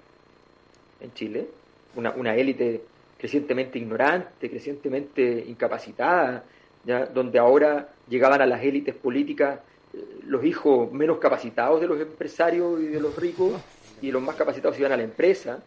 en 1.00 1.14
Chile, 1.14 1.48
una, 1.96 2.12
una 2.12 2.36
élite 2.36 2.82
crecientemente 3.18 3.78
ignorante, 3.78 4.50
crecientemente 4.50 5.44
incapacitada, 5.48 6.44
¿ya? 6.84 7.06
donde 7.06 7.40
ahora 7.40 7.90
llegaban 8.08 8.42
a 8.42 8.46
las 8.46 8.64
élites 8.64 8.96
políticas 8.96 9.60
eh, 9.94 10.20
los 10.26 10.44
hijos 10.44 10.92
menos 10.92 11.20
capacitados 11.20 11.82
de 11.82 11.88
los 11.88 12.00
empresarios 12.00 12.80
y 12.82 12.88
de 12.88 13.00
los 13.00 13.16
ricos 13.16 13.54
y 14.02 14.12
los 14.12 14.22
más 14.22 14.36
capacitados 14.36 14.80
iban 14.80 14.92
a 14.92 14.98
la 14.98 15.04
empresa. 15.04 15.60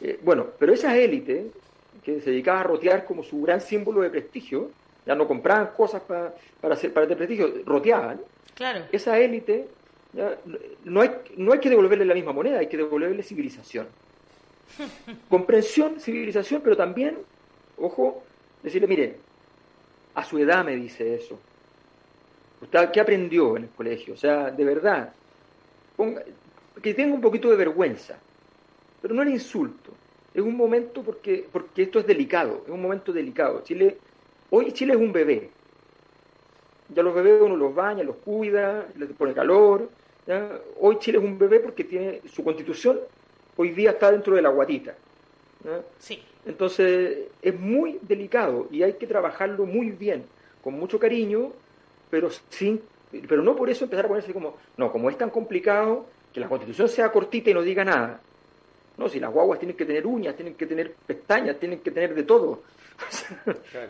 Eh, 0.00 0.18
bueno, 0.22 0.46
pero 0.58 0.72
esas 0.72 0.94
élites 0.94 1.46
que 2.04 2.20
se 2.20 2.30
dedicaban 2.30 2.60
a 2.60 2.64
rotear 2.64 3.04
como 3.04 3.22
su 3.22 3.42
gran 3.42 3.60
símbolo 3.60 4.00
de 4.02 4.10
prestigio, 4.10 4.70
ya 5.04 5.14
no 5.14 5.26
compraban 5.26 5.68
cosas 5.76 6.02
para, 6.02 6.34
para, 6.60 6.74
hacer, 6.74 6.92
para 6.92 7.06
tener 7.06 7.18
prestigio, 7.26 7.62
roteaban. 7.64 8.20
Claro. 8.54 8.84
Esa 8.92 9.18
élite, 9.18 9.66
no, 10.84 11.00
hay, 11.00 11.10
no 11.36 11.52
hay 11.52 11.60
que 11.60 11.70
devolverle 11.70 12.04
la 12.04 12.14
misma 12.14 12.32
moneda, 12.32 12.58
hay 12.58 12.68
que 12.68 12.76
devolverle 12.76 13.22
civilización. 13.22 13.86
Comprensión, 15.28 16.00
civilización, 16.00 16.60
pero 16.62 16.76
también, 16.76 17.18
ojo, 17.78 18.22
decirle, 18.62 18.86
mire, 18.86 19.16
a 20.14 20.24
su 20.24 20.38
edad 20.38 20.64
me 20.64 20.76
dice 20.76 21.14
eso. 21.14 21.38
¿Usted 22.60 22.90
qué 22.92 23.00
aprendió 23.00 23.56
en 23.56 23.64
el 23.64 23.70
colegio? 23.70 24.14
O 24.14 24.16
sea, 24.16 24.50
de 24.50 24.64
verdad, 24.64 25.12
que 26.80 26.94
tenga 26.94 27.14
un 27.14 27.20
poquito 27.20 27.50
de 27.50 27.56
vergüenza, 27.56 28.18
pero 29.00 29.14
no 29.14 29.22
el 29.22 29.30
insulto. 29.30 29.92
Es 30.32 30.42
un 30.42 30.56
momento 30.56 31.02
porque, 31.02 31.46
porque 31.50 31.82
esto 31.82 31.98
es 31.98 32.06
delicado, 32.06 32.62
es 32.64 32.70
un 32.70 32.80
momento 32.80 33.12
delicado. 33.12 33.62
Chile, 33.62 33.98
hoy 34.50 34.72
Chile 34.72 34.94
es 34.94 34.98
un 34.98 35.12
bebé. 35.12 35.50
Ya 36.94 37.02
los 37.02 37.14
bebés 37.14 37.40
uno 37.40 37.56
los 37.56 37.74
baña, 37.74 38.04
los 38.04 38.16
cuida, 38.16 38.86
les 38.96 39.10
pone 39.10 39.34
calor. 39.34 39.90
Hoy 40.80 40.98
Chile 40.98 41.18
es 41.18 41.24
un 41.24 41.38
bebé 41.38 41.60
porque 41.60 41.84
tiene 41.84 42.20
su 42.32 42.44
constitución 42.44 43.00
hoy 43.56 43.70
día 43.70 43.90
está 43.90 44.10
dentro 44.10 44.34
de 44.34 44.42
la 44.42 44.48
guatita. 44.48 44.94
Sí. 45.98 46.22
Entonces 46.44 47.28
es 47.40 47.58
muy 47.58 47.98
delicado 48.02 48.68
y 48.70 48.82
hay 48.82 48.94
que 48.94 49.06
trabajarlo 49.06 49.64
muy 49.64 49.90
bien, 49.90 50.24
con 50.62 50.74
mucho 50.74 50.98
cariño, 50.98 51.52
pero 52.10 52.30
sin, 52.48 52.80
pero 53.28 53.42
no 53.42 53.54
por 53.54 53.70
eso 53.70 53.84
empezar 53.84 54.06
a 54.06 54.08
ponerse 54.08 54.32
como, 54.32 54.56
no, 54.76 54.90
como 54.90 55.08
es 55.08 55.16
tan 55.16 55.30
complicado, 55.30 56.06
que 56.32 56.40
la 56.40 56.48
constitución 56.48 56.88
sea 56.88 57.12
cortita 57.12 57.50
y 57.50 57.54
no 57.54 57.62
diga 57.62 57.84
nada. 57.84 58.20
No, 58.96 59.08
si 59.08 59.18
las 59.18 59.32
guaguas 59.32 59.58
tienen 59.58 59.76
que 59.76 59.84
tener 59.84 60.06
uñas, 60.06 60.36
tienen 60.36 60.54
que 60.54 60.66
tener 60.66 60.94
pestañas, 60.94 61.58
tienen 61.58 61.80
que 61.80 61.90
tener 61.90 62.14
de 62.14 62.22
todo. 62.24 62.62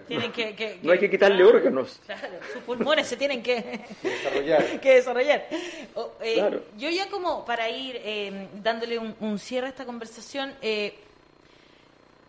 Tienen 0.07 0.33
que, 0.33 0.79
no 0.83 0.93
hay 0.93 0.99
que 0.99 1.11
quitarle 1.11 1.45
órganos. 1.45 2.01
Claro, 2.07 2.39
sus 2.53 2.63
pulmones 2.63 3.07
se 3.07 3.17
tienen 3.17 3.43
que, 3.43 3.85
desarrollar. 4.03 4.81
que 4.81 4.95
desarrollar. 4.95 5.47
Eh, 6.25 6.61
yo 6.79 6.89
ya 6.89 7.11
como 7.11 7.45
para 7.45 7.69
ir 7.69 8.01
eh, 8.03 8.49
dándole 8.63 8.99
un, 8.99 9.39
cierre 9.39 9.67
a 9.67 9.71
esta 9.71 9.85
conversación, 9.85 10.55
eh, 10.63 10.95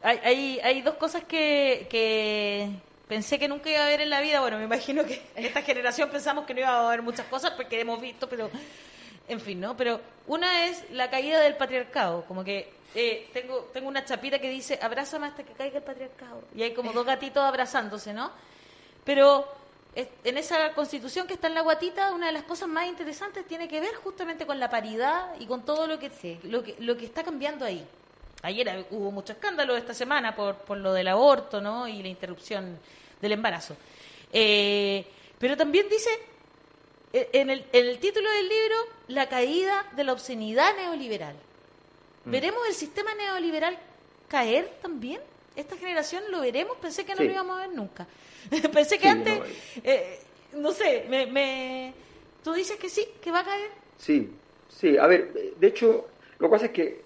hay, 0.01 0.19
hay, 0.23 0.59
hay, 0.63 0.81
dos 0.81 0.95
cosas 0.95 1.23
que, 1.23 1.87
que 1.89 2.69
pensé 3.07 3.39
que 3.39 3.47
nunca 3.47 3.69
iba 3.69 3.81
a 3.81 3.85
haber 3.85 4.01
en 4.01 4.09
la 4.09 4.19
vida. 4.19 4.41
Bueno, 4.41 4.57
me 4.57 4.65
imagino 4.65 5.05
que 5.05 5.21
en 5.35 5.45
esta 5.45 5.61
generación 5.61 6.09
pensamos 6.09 6.45
que 6.45 6.53
no 6.53 6.61
iba 6.61 6.69
a 6.69 6.87
haber 6.87 7.01
muchas 7.01 7.27
cosas 7.27 7.51
porque 7.51 7.79
hemos 7.79 8.01
visto, 8.01 8.27
pero 8.27 8.49
en 9.27 9.39
fin, 9.39 9.59
¿no? 9.59 9.75
Pero 9.77 9.99
una 10.27 10.67
es 10.67 10.89
la 10.91 11.09
caída 11.09 11.39
del 11.39 11.55
patriarcado, 11.55 12.25
como 12.25 12.43
que 12.43 12.71
eh, 12.95 13.29
tengo, 13.33 13.69
tengo 13.73 13.87
una 13.87 14.05
chapita 14.05 14.39
que 14.39 14.49
dice, 14.49 14.79
abrázame 14.81 15.27
hasta 15.27 15.43
que 15.43 15.53
caiga 15.53 15.77
el 15.77 15.83
patriarcado. 15.83 16.43
Y 16.55 16.63
hay 16.63 16.73
como 16.73 16.93
dos 16.93 17.05
gatitos 17.05 17.43
abrazándose, 17.43 18.13
¿no? 18.13 18.31
Pero 19.03 19.47
en 19.95 20.37
esa 20.37 20.73
constitución 20.73 21.27
que 21.27 21.35
está 21.35 21.47
en 21.47 21.53
la 21.53 21.61
guatita, 21.61 22.13
una 22.13 22.27
de 22.27 22.33
las 22.33 22.43
cosas 22.43 22.67
más 22.67 22.87
interesantes 22.87 23.45
tiene 23.45 23.67
que 23.67 23.79
ver 23.79 23.95
justamente 23.95 24.45
con 24.45 24.59
la 24.59 24.69
paridad 24.69 25.35
y 25.39 25.45
con 25.45 25.63
todo 25.63 25.85
lo 25.85 25.99
que, 25.99 26.39
lo 26.43 26.63
que, 26.63 26.75
lo 26.79 26.97
que 26.97 27.05
está 27.05 27.23
cambiando 27.23 27.65
ahí. 27.65 27.85
Ayer 28.41 28.87
hubo 28.89 29.11
mucho 29.11 29.33
escándalo 29.33 29.75
esta 29.77 29.93
semana 29.93 30.35
por, 30.35 30.55
por 30.57 30.77
lo 30.77 30.93
del 30.93 31.07
aborto, 31.07 31.61
¿no? 31.61 31.87
Y 31.87 32.01
la 32.01 32.09
interrupción 32.09 32.79
del 33.21 33.31
embarazo. 33.31 33.77
Eh, 34.31 35.05
pero 35.37 35.55
también 35.55 35.87
dice 35.89 36.09
en 37.13 37.49
el, 37.51 37.65
en 37.71 37.85
el 37.85 37.99
título 37.99 38.29
del 38.29 38.49
libro, 38.49 38.75
la 39.07 39.29
caída 39.29 39.85
de 39.95 40.03
la 40.03 40.13
obscenidad 40.13 40.75
neoliberal. 40.75 41.35
Mm. 42.25 42.31
¿Veremos 42.31 42.67
el 42.67 42.73
sistema 42.73 43.13
neoliberal 43.13 43.77
caer 44.27 44.69
también? 44.81 45.21
¿Esta 45.55 45.77
generación 45.77 46.23
lo 46.31 46.41
veremos? 46.41 46.75
Pensé 46.77 47.05
que 47.05 47.13
no 47.13 47.23
lo 47.23 47.31
íbamos 47.31 47.57
a 47.57 47.67
ver 47.67 47.75
nunca. 47.75 48.07
Pensé 48.73 48.97
que 48.97 49.07
antes, 49.07 49.39
eh, 49.83 50.19
no, 50.53 50.71
sé, 50.71 51.05
me, 51.07 51.27
me, 51.27 51.93
tú 52.43 52.53
dices 52.53 52.77
que 52.77 52.89
sí, 52.89 53.05
que 53.21 53.31
va 53.31 53.41
a 53.41 53.45
caer. 53.45 53.69
Sí, 53.97 54.31
sí. 54.67 54.97
A 54.97 55.05
ver, 55.05 55.55
de 55.55 55.67
hecho, 55.67 56.07
lo 56.39 56.47
que 56.47 56.51
pasa 56.51 56.65
es 56.65 56.71
que 56.71 57.03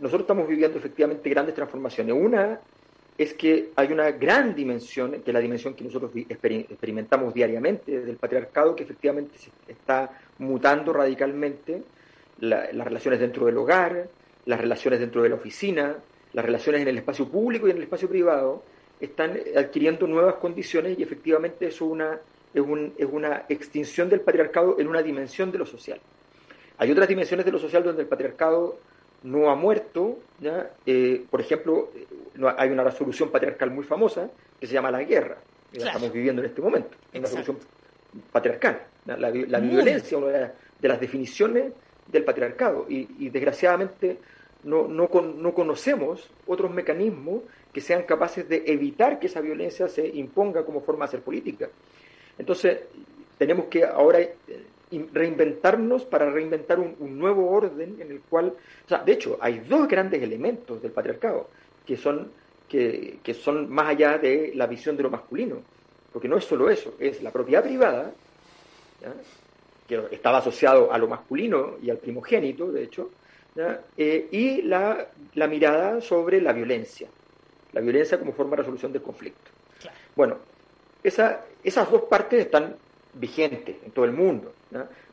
nosotros 0.00 0.22
estamos 0.22 0.46
viviendo 0.46 0.78
efectivamente 0.78 1.28
grandes 1.30 1.54
transformaciones. 1.54 2.14
Una 2.14 2.60
es 3.18 3.34
que 3.34 3.70
hay 3.76 3.92
una 3.92 4.10
gran 4.12 4.54
dimensión, 4.54 5.12
que 5.12 5.30
es 5.30 5.34
la 5.34 5.40
dimensión 5.40 5.74
que 5.74 5.84
nosotros 5.84 6.10
experimentamos 6.14 7.34
diariamente 7.34 8.00
del 8.00 8.16
patriarcado, 8.16 8.74
que 8.74 8.84
efectivamente 8.84 9.38
se 9.38 9.50
está 9.70 10.18
mutando 10.38 10.92
radicalmente 10.92 11.82
las 12.40 12.84
relaciones 12.84 13.20
dentro 13.20 13.46
del 13.46 13.56
hogar, 13.58 14.08
las 14.46 14.60
relaciones 14.60 14.98
dentro 14.98 15.22
de 15.22 15.28
la 15.28 15.34
oficina, 15.36 15.96
las 16.32 16.44
relaciones 16.44 16.82
en 16.82 16.88
el 16.88 16.98
espacio 16.98 17.28
público 17.28 17.68
y 17.68 17.70
en 17.70 17.76
el 17.76 17.82
espacio 17.84 18.08
privado, 18.08 18.64
están 19.00 19.38
adquiriendo 19.56 20.06
nuevas 20.06 20.36
condiciones 20.36 20.98
y 20.98 21.02
efectivamente 21.02 21.66
es 21.66 21.80
una, 21.80 22.18
es, 22.54 22.62
es 22.96 23.08
una 23.10 23.44
extinción 23.48 24.08
del 24.08 24.20
patriarcado 24.20 24.78
en 24.80 24.88
una 24.88 25.02
dimensión 25.02 25.52
de 25.52 25.58
lo 25.58 25.66
social. 25.66 26.00
Hay 26.78 26.90
otras 26.90 27.08
dimensiones 27.08 27.44
de 27.44 27.52
lo 27.52 27.58
social 27.58 27.84
donde 27.84 28.02
el 28.02 28.08
patriarcado 28.08 28.78
no 29.22 29.50
ha 29.50 29.54
muerto. 29.54 30.18
Eh, 30.86 31.24
por 31.30 31.40
ejemplo, 31.40 31.90
hay 32.56 32.70
una 32.70 32.84
resolución 32.84 33.30
patriarcal 33.30 33.70
muy 33.70 33.84
famosa 33.84 34.30
que 34.60 34.66
se 34.66 34.74
llama 34.74 34.90
la 34.90 35.02
guerra, 35.02 35.38
y 35.72 35.78
la 35.78 35.86
estamos 35.86 36.12
viviendo 36.12 36.42
en 36.42 36.48
este 36.48 36.60
momento, 36.60 36.96
una 37.12 37.22
resolución 37.22 37.58
patriarcal. 38.30 38.82
La, 39.06 39.30
violencia, 39.30 40.18
una 40.18 40.52
de 40.80 40.88
las 40.88 41.00
definiciones 41.00 41.72
del 42.06 42.24
patriarcado, 42.24 42.86
y, 42.88 43.28
desgraciadamente 43.30 44.18
no, 44.64 44.86
no, 44.86 45.08
no 45.08 45.54
conocemos 45.54 46.30
otros 46.46 46.70
mecanismos 46.70 47.42
que 47.72 47.80
sean 47.80 48.04
capaces 48.04 48.48
de 48.48 48.62
evitar 48.66 49.18
que 49.18 49.26
esa 49.26 49.40
violencia 49.40 49.88
se 49.88 50.06
imponga 50.06 50.64
como 50.64 50.80
forma 50.82 51.04
de 51.04 51.08
hacer 51.08 51.22
política. 51.22 51.68
Entonces, 52.38 52.80
tenemos 53.38 53.66
que 53.66 53.84
ahora 53.84 54.20
eh, 54.20 54.36
reinventarnos 55.12 56.04
para 56.04 56.30
reinventar 56.30 56.78
un, 56.78 57.18
nuevo 57.18 57.50
orden 57.50 58.00
en 58.00 58.10
el 58.10 58.20
cual, 58.20 58.54
o 58.84 58.88
sea, 58.88 58.98
de 58.98 59.12
hecho, 59.12 59.38
hay 59.40 59.60
dos 59.60 59.88
grandes 59.88 60.22
elementos 60.22 60.82
del 60.82 60.92
patriarcado 60.92 61.48
que 61.86 61.96
son, 61.96 62.30
que, 62.68 63.18
que 63.22 63.34
son 63.34 63.70
más 63.70 63.88
allá 63.88 64.18
de 64.18 64.52
la 64.54 64.66
visión 64.66 64.96
de 64.96 65.02
lo 65.02 65.10
masculino, 65.10 65.62
porque 66.12 66.28
no 66.28 66.36
es 66.36 66.44
solo 66.44 66.68
eso, 66.68 66.94
es 66.98 67.22
la 67.22 67.30
propiedad 67.30 67.62
privada, 67.62 68.12
que 69.88 70.00
estaba 70.12 70.38
asociado 70.38 70.92
a 70.92 70.98
lo 70.98 71.08
masculino 71.08 71.76
y 71.82 71.90
al 71.90 71.98
primogénito, 71.98 72.70
de 72.70 72.84
hecho, 72.84 73.10
eh, 73.96 74.28
y 74.30 74.62
la, 74.62 75.08
la, 75.34 75.46
mirada 75.46 76.00
sobre 76.00 76.40
la 76.40 76.52
violencia, 76.52 77.08
la 77.72 77.80
violencia 77.80 78.18
como 78.18 78.32
forma 78.32 78.52
de 78.52 78.58
resolución 78.58 78.92
del 78.92 79.02
conflicto. 79.02 79.50
Bueno, 80.16 80.38
esa, 81.02 81.44
esas 81.62 81.90
dos 81.90 82.02
partes 82.02 82.40
están 82.40 82.76
vigentes 83.14 83.76
en 83.84 83.90
todo 83.92 84.04
el 84.04 84.12
mundo, 84.12 84.52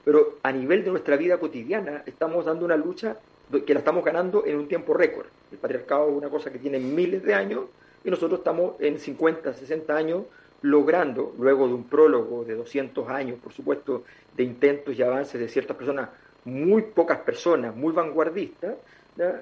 pero 0.05 0.37
a 0.43 0.51
nivel 0.51 0.83
de 0.83 0.91
nuestra 0.91 1.17
vida 1.17 1.37
cotidiana 1.37 2.03
estamos 2.05 2.45
dando 2.45 2.65
una 2.65 2.77
lucha 2.77 3.17
que 3.65 3.73
la 3.73 3.79
estamos 3.79 4.05
ganando 4.05 4.45
en 4.45 4.57
un 4.57 4.67
tiempo 4.67 4.93
récord. 4.93 5.27
El 5.51 5.57
patriarcado 5.57 6.09
es 6.09 6.15
una 6.15 6.29
cosa 6.29 6.51
que 6.51 6.59
tiene 6.59 6.79
miles 6.79 7.23
de 7.23 7.33
años 7.33 7.65
y 8.03 8.09
nosotros 8.09 8.39
estamos 8.39 8.75
en 8.79 8.99
50, 8.99 9.53
60 9.53 9.95
años 9.95 10.23
logrando, 10.61 11.33
luego 11.37 11.67
de 11.67 11.73
un 11.73 11.85
prólogo 11.85 12.43
de 12.43 12.55
200 12.55 13.09
años, 13.09 13.39
por 13.39 13.53
supuesto, 13.53 14.03
de 14.35 14.43
intentos 14.43 14.97
y 14.97 15.01
avances 15.01 15.39
de 15.39 15.47
ciertas 15.47 15.75
personas, 15.75 16.09
muy 16.45 16.83
pocas 16.83 17.19
personas, 17.19 17.75
muy 17.75 17.93
vanguardistas, 17.93 18.75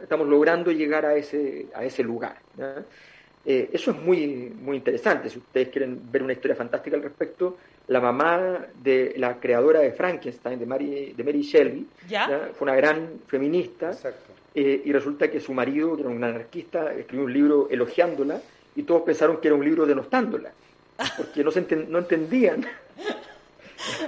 estamos 0.02 0.28
logrando 0.28 0.72
llegar 0.72 1.06
a 1.06 1.16
ese, 1.16 1.68
a 1.74 1.84
ese 1.86 2.04
lugar. 2.04 2.38
Eh, 3.46 3.70
eso 3.72 3.92
es 3.92 3.98
muy, 3.98 4.54
muy 4.60 4.78
interesante. 4.78 5.30
Si 5.30 5.38
ustedes 5.38 5.70
quieren 5.70 6.12
ver 6.12 6.24
una 6.24 6.34
historia 6.34 6.56
fantástica 6.56 6.98
al 6.98 7.04
respecto, 7.04 7.58
la 7.88 8.02
mamá 8.02 8.68
de 8.82 9.14
la 9.18 9.40
creadora 9.40 9.80
de 9.80 9.92
Frankenstein, 9.92 10.60
de 10.60 10.66
Mary, 10.66 11.14
de 11.16 11.24
Mary 11.24 11.42
Shelley, 11.42 11.88
fue 12.08 12.66
una 12.66 12.76
gran 12.76 13.22
feminista. 13.28 13.92
Eh, 14.54 14.82
y 14.86 14.92
resulta 14.92 15.30
que 15.30 15.40
su 15.40 15.54
marido, 15.54 15.96
que 15.96 16.02
era 16.02 16.10
un 16.10 16.24
anarquista, 16.24 16.92
escribió 16.92 17.26
un 17.26 17.34
libro 17.34 17.68
elogiándola 17.70 18.42
y 18.76 18.84
todos 18.84 19.04
pensaron 19.04 19.40
que 19.40 19.50
era 19.50 19.56
un 19.56 19.64
libro 19.64 19.86
denostándola, 19.86 20.52
porque 21.16 21.44
no, 21.44 21.52
se 21.52 21.62
no 21.62 22.00
entendían 22.00 22.66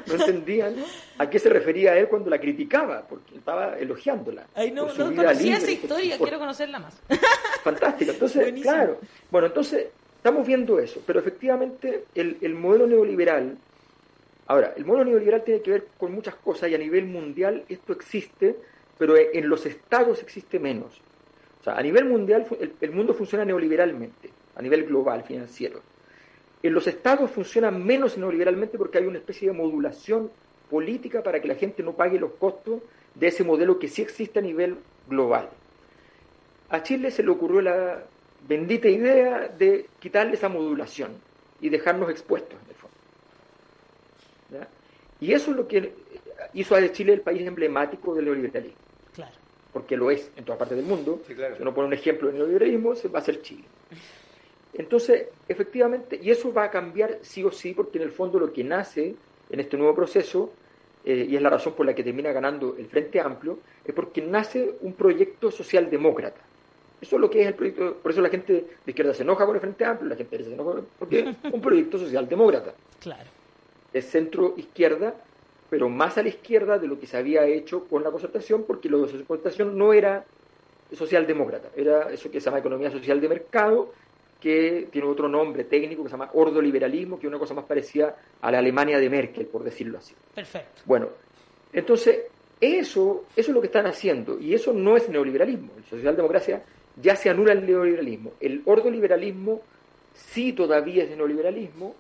no 0.08 0.14
entendían 0.16 0.76
a 1.18 1.30
qué 1.30 1.40
se 1.40 1.50
refería 1.50 1.98
él 1.98 2.08
cuando 2.08 2.30
la 2.30 2.40
criticaba, 2.40 3.02
porque 3.08 3.38
estaba 3.38 3.78
elogiándola. 3.78 4.48
Ay, 4.56 4.72
no, 4.72 4.92
no 4.94 5.16
conocía 5.16 5.58
esa 5.58 5.72
historia, 5.72 6.18
quiero 6.18 6.40
conocerla 6.40 6.80
más. 6.80 7.00
Fantástica. 7.64 8.12
Entonces, 8.12 8.54
claro. 8.62 9.00
Bueno, 9.30 9.48
entonces, 9.48 9.88
estamos 10.18 10.46
viendo 10.46 10.80
eso, 10.80 11.02
pero 11.06 11.20
efectivamente 11.20 12.06
el, 12.16 12.38
el 12.42 12.56
modelo 12.56 12.88
neoliberal, 12.88 13.58
ahora, 14.50 14.74
el 14.76 14.84
modelo 14.84 15.06
neoliberal 15.06 15.44
tiene 15.44 15.62
que 15.62 15.72
ver 15.72 15.88
con 15.98 16.12
muchas 16.12 16.36
cosas 16.36 16.70
y 16.70 16.76
a 16.76 16.78
nivel 16.78 17.06
mundial 17.06 17.64
esto 17.70 17.94
existe, 17.94 18.56
pero 18.98 19.16
en 19.16 19.48
los 19.48 19.66
estados 19.66 20.22
existe 20.22 20.60
menos. 20.60 21.02
O 21.62 21.64
sea, 21.64 21.76
a 21.76 21.82
nivel 21.82 22.06
mundial 22.06 22.46
el 22.82 22.92
mundo 22.92 23.14
funciona 23.14 23.46
neoliberalmente, 23.46 24.32
a 24.56 24.62
nivel 24.62 24.86
global, 24.86 25.24
financiero. 25.24 25.82
En 26.64 26.74
los 26.74 26.88
estados 26.88 27.30
funciona 27.30 27.70
menos 27.70 28.18
neoliberalmente 28.18 28.78
porque 28.78 28.98
hay 28.98 29.06
una 29.06 29.20
especie 29.20 29.50
de 29.50 29.58
modulación 29.58 30.32
política 30.70 31.22
para 31.22 31.40
que 31.40 31.48
la 31.48 31.56
gente 31.56 31.84
no 31.84 31.94
pague 31.94 32.20
los 32.20 32.32
costos 32.34 32.82
de 33.16 33.28
ese 33.28 33.44
modelo 33.44 33.78
que 33.78 33.88
sí 33.88 34.02
existe 34.02 34.40
a 34.40 34.42
nivel 34.42 34.78
global. 35.08 35.50
A 36.70 36.84
Chile 36.84 37.12
se 37.12 37.24
le 37.24 37.30
ocurrió 37.30 37.62
la 37.62 38.04
bendita 38.48 38.88
idea 38.88 39.48
de 39.48 39.88
quitarle 40.00 40.34
esa 40.34 40.50
modulación 40.50 41.12
y 41.62 41.70
dejarnos 41.70 42.10
expuestos. 42.10 42.58
Y 45.20 45.34
eso 45.34 45.52
es 45.52 45.58
lo 45.58 45.68
que 45.68 45.94
hizo 46.54 46.76
a 46.76 46.92
Chile 46.92 47.14
el 47.14 47.22
país 47.22 47.46
emblemático 47.46 48.16
del 48.16 48.26
neoliberalismo. 48.26 48.78
Claro. 49.14 49.36
Porque 49.74 49.98
lo 49.98 50.10
es 50.10 50.32
en 50.36 50.46
todas 50.46 50.60
partes 50.60 50.78
del 50.78 50.86
mundo. 50.86 51.22
Si 51.28 51.34
uno 51.62 51.74
pone 51.74 51.88
un 51.88 51.94
ejemplo 51.94 52.30
de 52.30 52.38
neoliberalismo, 52.38 52.96
se 52.96 53.08
va 53.08 53.20
a 53.20 53.22
ser 53.22 53.42
Chile. 53.42 53.64
Entonces, 54.74 55.28
efectivamente, 55.48 56.20
y 56.22 56.30
eso 56.30 56.54
va 56.54 56.66
a 56.66 56.72
cambiar 56.72 57.20
sí 57.22 57.44
o 57.44 57.52
sí, 57.52 57.74
porque 57.74 57.98
en 57.98 58.06
el 58.06 58.12
fondo 58.12 58.40
lo 58.40 58.54
que 58.54 58.64
nace 58.64 59.16
en 59.50 59.60
este 59.60 59.78
nuevo 59.78 59.96
proceso, 59.96 60.54
eh, 61.04 61.28
y 61.30 61.36
es 61.36 61.42
la 61.42 61.50
razón 61.50 61.74
por 61.74 61.86
la 61.86 61.94
que 61.94 62.04
termina 62.04 62.32
ganando 62.32 62.76
el 62.78 62.88
Frente 62.88 63.20
Amplio, 63.20 63.60
es 63.84 63.94
porque 63.94 64.22
nace 64.22 64.76
un 64.82 64.94
proyecto 64.94 65.52
socialdemócrata. 65.52 66.42
Eso 67.02 67.16
es 67.16 67.22
lo 67.22 67.30
que 67.30 67.42
es 67.42 67.48
el 67.48 67.54
proyecto, 67.56 67.96
por 67.96 68.12
eso 68.12 68.22
la 68.22 68.30
gente 68.30 68.54
de 68.54 68.92
izquierda 68.92 69.14
se 69.14 69.24
enoja 69.24 69.46
con 69.46 69.56
el 69.56 69.62
Frente 69.62 69.86
Amplio, 69.86 70.10
la 70.10 70.16
gente 70.16 70.32
de 70.32 70.44
derecha 70.44 70.56
se 70.56 70.62
enoja 70.62 70.82
porque 70.98 71.20
es 71.20 71.54
un 71.54 71.62
proyecto 71.62 71.98
socialdemócrata. 71.98 72.74
Claro. 73.00 73.39
Es 73.94 74.10
centro-izquierda, 74.10 75.16
pero 75.70 75.90
más 75.90 76.18
a 76.18 76.24
la 76.24 76.30
izquierda 76.30 76.78
de 76.78 76.88
lo 76.88 77.00
que 77.00 77.08
se 77.08 77.18
había 77.18 77.46
hecho 77.46 77.86
con 77.88 78.04
la 78.04 78.12
concertación, 78.12 78.64
porque 78.64 78.90
lo 78.90 79.06
de 79.06 79.20
la 79.20 79.26
concertación 79.26 79.78
no 79.78 79.94
era 79.94 80.26
socialdemócrata, 80.92 81.70
era 81.76 82.12
eso 82.12 82.32
que 82.32 82.40
se 82.40 82.46
llama 82.46 82.60
economía 82.60 82.90
social 82.90 83.22
de 83.22 83.30
mercado, 83.30 83.94
que 84.40 84.88
tiene 84.92 85.08
otro 85.08 85.28
nombre 85.28 85.66
técnico 85.66 86.04
que 86.04 86.10
se 86.10 86.14
llama 86.14 86.32
ordoliberalismo, 86.34 87.20
que 87.20 87.28
es 87.28 87.30
una 87.30 87.40
cosa 87.40 87.54
más 87.54 87.66
parecida 87.66 88.16
a 88.42 88.52
la 88.52 88.60
Alemania 88.60 88.98
de 88.98 89.10
Merkel, 89.10 89.48
por 89.48 89.64
decirlo 89.64 89.98
así. 89.98 90.16
Perfecto. 90.34 90.82
Bueno, 90.86 91.10
entonces, 91.74 92.22
eso, 92.60 93.26
eso 93.36 93.52
es 93.52 93.56
lo 93.56 93.62
que 93.62 93.68
están 93.68 93.86
haciendo, 93.86 94.40
y 94.40 94.54
eso 94.54 94.74
no 94.74 94.96
es 94.98 95.10
neoliberalismo. 95.10 95.74
En 95.78 95.84
socialdemocracia 95.84 96.64
ya 96.96 97.16
se 97.16 97.30
anula 97.30 97.54
el 97.54 97.66
neoliberalismo. 97.66 98.34
El 98.40 98.62
ordoliberalismo 98.66 99.62
sí 100.14 100.54
todavía 100.54 101.04
es 101.04 101.16
neoliberalismo, 101.16 101.96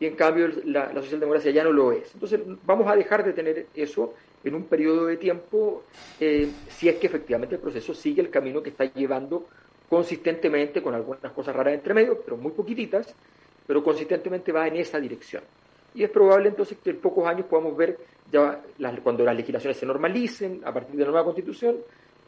y 0.00 0.06
en 0.06 0.14
cambio 0.14 0.48
la, 0.64 0.92
socialdemocracia 0.94 1.50
ya 1.50 1.64
no 1.64 1.72
lo 1.72 1.92
es. 1.92 2.12
Entonces, 2.14 2.40
vamos 2.64 2.86
a 2.88 2.96
dejar 2.96 3.24
de 3.24 3.32
tener 3.32 3.66
eso 3.74 4.14
en 4.44 4.54
un 4.54 4.64
periodo 4.64 5.06
de 5.06 5.16
tiempo, 5.16 5.84
eh, 6.20 6.48
si 6.68 6.88
es 6.88 6.96
que 6.96 7.08
efectivamente 7.08 7.56
el 7.56 7.60
proceso 7.60 7.94
sigue 7.94 8.22
el 8.22 8.30
camino 8.30 8.62
que 8.62 8.70
está 8.70 8.84
llevando 8.84 9.46
consistentemente, 9.88 10.82
con 10.82 10.94
algunas 10.94 11.32
cosas 11.32 11.56
raras 11.56 11.74
entre 11.74 11.94
medio, 11.94 12.20
pero 12.20 12.36
muy 12.36 12.52
poquititas, 12.52 13.14
pero 13.66 13.82
consistentemente 13.82 14.52
va 14.52 14.68
en 14.68 14.76
esa 14.76 15.00
dirección. 15.00 15.42
Y 15.94 16.04
es 16.04 16.10
probable 16.10 16.50
entonces 16.50 16.78
que 16.82 16.90
en 16.90 16.98
pocos 16.98 17.26
años 17.26 17.46
podamos 17.46 17.76
ver, 17.76 17.98
ya 18.30 18.62
cuando 19.02 19.24
las 19.24 19.34
legislaciones 19.34 19.78
se 19.78 19.86
normalicen, 19.86 20.60
a 20.64 20.72
partir 20.72 20.94
de 20.94 21.04
la 21.04 21.10
nueva 21.10 21.24
constitución, 21.24 21.78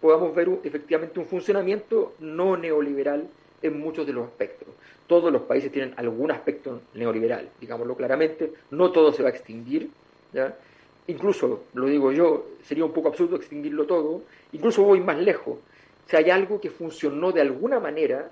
podamos 0.00 0.34
ver 0.34 0.48
efectivamente 0.64 1.20
un 1.20 1.26
funcionamiento 1.26 2.14
no 2.20 2.56
neoliberal 2.56 3.28
en 3.62 3.80
muchos 3.80 4.06
de 4.06 4.12
los 4.12 4.26
aspectos. 4.26 4.68
Todos 5.06 5.32
los 5.32 5.42
países 5.42 5.72
tienen 5.72 5.94
algún 5.96 6.30
aspecto 6.30 6.82
neoliberal, 6.94 7.50
digámoslo 7.60 7.96
claramente, 7.96 8.52
no 8.70 8.90
todo 8.90 9.12
se 9.12 9.22
va 9.22 9.28
a 9.28 9.32
extinguir, 9.32 9.90
incluso, 11.06 11.64
lo 11.74 11.86
digo 11.86 12.12
yo, 12.12 12.46
sería 12.62 12.84
un 12.84 12.92
poco 12.92 13.08
absurdo 13.08 13.36
extinguirlo 13.36 13.86
todo, 13.86 14.22
incluso 14.52 14.82
voy 14.82 15.00
más 15.00 15.18
lejos, 15.18 15.58
si 16.06 16.16
hay 16.16 16.30
algo 16.30 16.60
que 16.60 16.70
funcionó 16.70 17.30
de 17.30 17.40
alguna 17.40 17.78
manera 17.78 18.30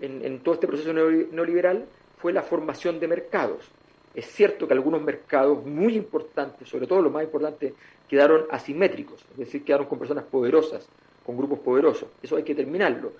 en, 0.00 0.40
todo 0.40 0.54
este 0.54 0.66
proceso 0.66 0.92
neoliberal, 0.92 1.86
fue 2.18 2.32
la 2.32 2.42
formación 2.42 3.00
de 3.00 3.08
mercados. 3.08 3.70
Es 4.14 4.26
cierto 4.26 4.68
que 4.68 4.74
algunos 4.74 5.02
mercados 5.02 5.64
muy 5.64 5.96
importantes, 5.96 6.68
sobre 6.68 6.86
todo 6.86 7.00
los 7.00 7.12
más 7.12 7.24
importantes, 7.24 7.72
quedaron 8.08 8.46
asimétricos, 8.50 9.24
es 9.32 9.38
decir, 9.38 9.64
quedaron 9.64 9.86
con 9.86 9.98
personas 9.98 10.24
poderosas, 10.24 10.86
con 11.24 11.36
grupos 11.36 11.60
poderosos. 11.60 12.08
Eso 12.22 12.36
hay 12.36 12.42
que 12.42 12.54
terminarlo. 12.54 13.12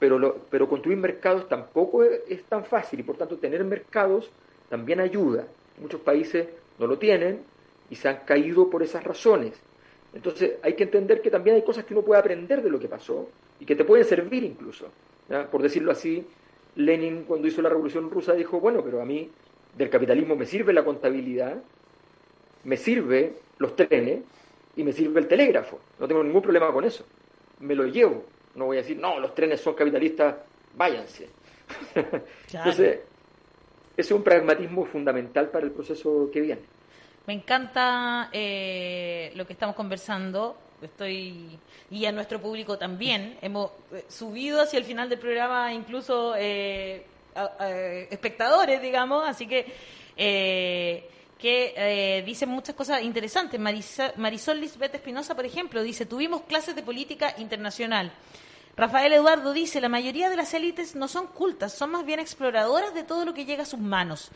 Pero, 0.00 0.46
pero 0.50 0.68
construir 0.68 0.98
mercados 0.98 1.48
tampoco 1.48 2.02
es, 2.02 2.22
es 2.28 2.42
tan 2.44 2.64
fácil 2.64 2.98
y 2.98 3.02
por 3.04 3.16
tanto 3.16 3.38
tener 3.38 3.62
mercados 3.62 4.30
también 4.68 4.98
ayuda. 4.98 5.46
Muchos 5.78 6.00
países 6.00 6.48
no 6.78 6.88
lo 6.88 6.98
tienen 6.98 7.42
y 7.90 7.94
se 7.94 8.08
han 8.08 8.20
caído 8.24 8.68
por 8.68 8.82
esas 8.82 9.04
razones. 9.04 9.60
Entonces 10.12 10.54
hay 10.62 10.74
que 10.74 10.84
entender 10.84 11.20
que 11.20 11.30
también 11.30 11.56
hay 11.56 11.62
cosas 11.62 11.84
que 11.84 11.94
uno 11.94 12.02
puede 12.02 12.20
aprender 12.20 12.62
de 12.62 12.70
lo 12.70 12.80
que 12.80 12.88
pasó 12.88 13.28
y 13.60 13.64
que 13.64 13.76
te 13.76 13.84
pueden 13.84 14.04
servir 14.04 14.42
incluso. 14.42 14.88
Por 15.50 15.62
decirlo 15.62 15.92
así, 15.92 16.26
Lenin 16.76 17.24
cuando 17.24 17.46
hizo 17.46 17.62
la 17.62 17.68
revolución 17.68 18.10
rusa 18.10 18.32
dijo, 18.32 18.58
bueno, 18.58 18.82
pero 18.82 19.00
a 19.00 19.04
mí 19.04 19.30
del 19.76 19.90
capitalismo 19.90 20.34
me 20.34 20.46
sirve 20.46 20.72
la 20.72 20.84
contabilidad, 20.84 21.62
me 22.64 22.76
sirve 22.76 23.34
los 23.58 23.76
trenes 23.76 24.22
y 24.76 24.82
me 24.82 24.92
sirve 24.92 25.20
el 25.20 25.28
telégrafo. 25.28 25.78
No 25.98 26.08
tengo 26.08 26.24
ningún 26.24 26.42
problema 26.42 26.72
con 26.72 26.84
eso. 26.84 27.04
Me 27.60 27.74
lo 27.74 27.86
llevo. 27.86 28.24
No 28.54 28.66
voy 28.66 28.78
a 28.78 28.80
decir, 28.80 28.96
no, 28.96 29.18
los 29.20 29.34
trenes 29.34 29.60
son 29.60 29.74
capitalistas, 29.74 30.36
váyanse. 30.74 31.28
Entonces, 31.94 33.00
ese 33.96 34.08
es 34.08 34.10
un 34.10 34.22
pragmatismo 34.22 34.84
fundamental 34.86 35.50
para 35.50 35.66
el 35.66 35.72
proceso 35.72 36.28
que 36.32 36.40
viene. 36.40 36.62
Me 37.26 37.34
encanta 37.34 38.28
eh, 38.32 39.32
lo 39.36 39.46
que 39.46 39.52
estamos 39.52 39.76
conversando. 39.76 40.56
Estoy 40.82 41.58
y 41.90 42.06
a 42.06 42.12
nuestro 42.12 42.40
público 42.40 42.78
también. 42.78 43.38
Hemos 43.42 43.70
eh, 43.92 44.04
subido 44.08 44.62
hacia 44.62 44.78
el 44.78 44.84
final 44.84 45.08
del 45.08 45.18
programa 45.18 45.72
incluso 45.72 46.34
eh, 46.36 47.04
espectadores, 48.10 48.80
digamos, 48.80 49.28
así 49.28 49.46
que 49.46 49.66
que 51.40 52.22
dicen 52.24 52.48
muchas 52.48 52.74
cosas 52.74 53.02
interesantes. 53.02 53.58
Marisol 53.58 54.60
Lisbeth 54.60 54.94
Espinosa, 54.94 55.34
por 55.34 55.44
ejemplo, 55.44 55.82
dice, 55.82 56.06
tuvimos 56.06 56.42
clases 56.42 56.76
de 56.76 56.82
política 56.82 57.34
internacional. 57.38 58.12
Rafael 58.76 59.12
Eduardo 59.12 59.52
dice, 59.52 59.80
la 59.80 59.88
mayoría 59.88 60.30
de 60.30 60.36
las 60.36 60.54
élites 60.54 60.94
no 60.94 61.08
son 61.08 61.26
cultas, 61.26 61.72
son 61.72 61.90
más 61.90 62.06
bien 62.06 62.20
exploradoras 62.20 62.94
de 62.94 63.02
todo 63.02 63.24
lo 63.24 63.34
que 63.34 63.44
llega 63.44 63.64
a 63.64 63.66
sus 63.66 63.80
manos. 63.80 64.30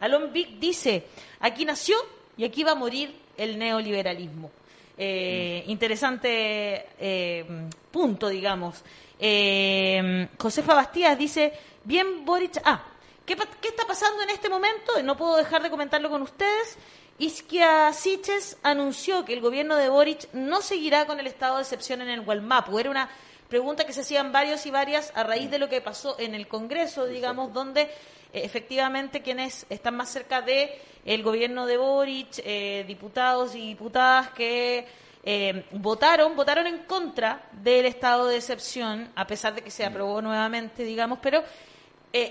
Alon 0.00 0.32
Vic 0.32 0.58
dice, 0.58 1.06
aquí 1.40 1.64
nació 1.64 1.96
y 2.36 2.44
aquí 2.44 2.62
va 2.62 2.72
a 2.72 2.74
morir 2.74 3.14
el 3.36 3.58
neoliberalismo. 3.58 4.50
Eh, 4.98 5.64
interesante 5.68 6.88
eh, 6.98 7.44
punto, 7.90 8.28
digamos. 8.28 8.82
Eh, 9.18 10.28
Josefa 10.38 10.74
Bastías 10.74 11.18
dice, 11.18 11.52
bien 11.84 12.24
Boric... 12.24 12.60
Ah, 12.64 12.84
¿qué, 13.26 13.36
¿qué, 13.60 13.68
está 13.68 13.86
pasando 13.86 14.22
en 14.22 14.30
este 14.30 14.48
momento? 14.48 15.02
No 15.02 15.16
puedo 15.16 15.36
dejar 15.36 15.62
de 15.62 15.70
comentarlo 15.70 16.08
con 16.08 16.22
ustedes. 16.22 16.78
Isquia 17.18 17.92
Siches 17.92 18.56
anunció 18.62 19.24
que 19.24 19.32
el 19.32 19.40
gobierno 19.40 19.76
de 19.76 19.88
Boric 19.88 20.32
no 20.32 20.62
seguirá 20.62 21.06
con 21.06 21.18
el 21.18 21.26
estado 21.26 21.56
de 21.56 21.62
excepción 21.62 22.02
en 22.02 22.08
el 22.08 22.22
Gualmapu. 22.22 22.78
Era 22.78 22.90
una 22.90 23.08
pregunta 23.48 23.84
que 23.84 23.92
se 23.92 24.02
hacían 24.02 24.32
varios 24.32 24.64
y 24.66 24.70
varias 24.70 25.12
a 25.14 25.24
raíz 25.24 25.50
de 25.50 25.58
lo 25.58 25.68
que 25.68 25.80
pasó 25.80 26.16
en 26.18 26.34
el 26.34 26.46
Congreso, 26.46 27.06
digamos, 27.06 27.52
donde 27.52 27.82
eh, 27.82 27.90
efectivamente 28.32 29.22
quienes 29.22 29.66
están 29.68 29.96
más 29.96 30.10
cerca 30.10 30.42
de 30.42 30.80
el 31.04 31.22
gobierno 31.22 31.66
de 31.66 31.76
Boric, 31.76 32.40
eh, 32.44 32.84
diputados 32.86 33.54
y 33.54 33.68
diputadas 33.68 34.30
que 34.30 34.86
eh, 35.24 35.64
votaron, 35.72 36.36
votaron 36.36 36.66
en 36.66 36.84
contra 36.84 37.48
del 37.52 37.86
estado 37.86 38.26
de 38.26 38.36
excepción, 38.36 39.10
a 39.14 39.26
pesar 39.26 39.54
de 39.54 39.62
que 39.62 39.70
se 39.70 39.84
aprobó 39.84 40.20
nuevamente, 40.20 40.84
digamos, 40.84 41.18
pero 41.20 41.42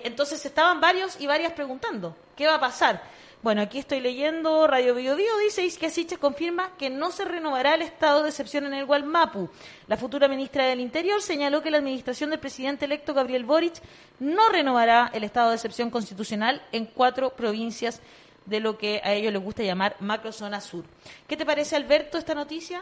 entonces 0.04 0.46
estaban 0.46 0.80
varios 0.80 1.20
y 1.20 1.28
varias 1.28 1.54
preguntando, 1.54 2.16
¿qué 2.36 2.48
va 2.48 2.56
a 2.56 2.60
pasar? 2.60 3.02
Bueno, 3.46 3.62
aquí 3.62 3.78
estoy 3.78 4.00
leyendo 4.00 4.66
Radio 4.66 4.96
Bio, 4.96 5.16
Bio 5.16 5.38
dice 5.38 5.70
que 5.78 5.92
Siche 5.92 6.18
confirma 6.18 6.76
que 6.78 6.90
no 6.90 7.12
se 7.12 7.26
renovará 7.26 7.76
el 7.76 7.84
estado 7.84 8.24
de 8.24 8.30
excepción 8.30 8.66
en 8.66 8.74
el 8.74 8.88
Gualmapu. 8.88 9.50
La 9.86 9.98
futura 9.98 10.28
ministra 10.28 10.66
del 10.66 10.80
Interior 10.80 11.22
señaló 11.22 11.62
que 11.62 11.70
la 11.70 11.78
administración 11.78 12.32
del 12.32 12.40
presidente 12.40 12.86
electo 12.86 13.14
Gabriel 13.14 13.46
Boric 13.46 13.76
no 14.20 14.50
renovará 14.50 15.12
el 15.14 15.24
estado 15.24 15.50
de 15.50 15.58
excepción 15.58 15.92
constitucional 15.92 16.64
en 16.72 16.88
cuatro 16.88 17.36
provincias 17.36 18.02
de 18.48 18.60
lo 18.60 18.80
que 18.80 19.00
a 19.04 19.14
ellos 19.14 19.32
les 19.32 19.44
gusta 19.44 19.62
llamar 19.62 19.96
macrozona 20.00 20.60
sur. 20.60 20.84
¿Qué 21.28 21.38
te 21.38 21.46
parece, 21.46 21.76
Alberto, 21.76 22.18
esta 22.18 22.34
noticia? 22.34 22.82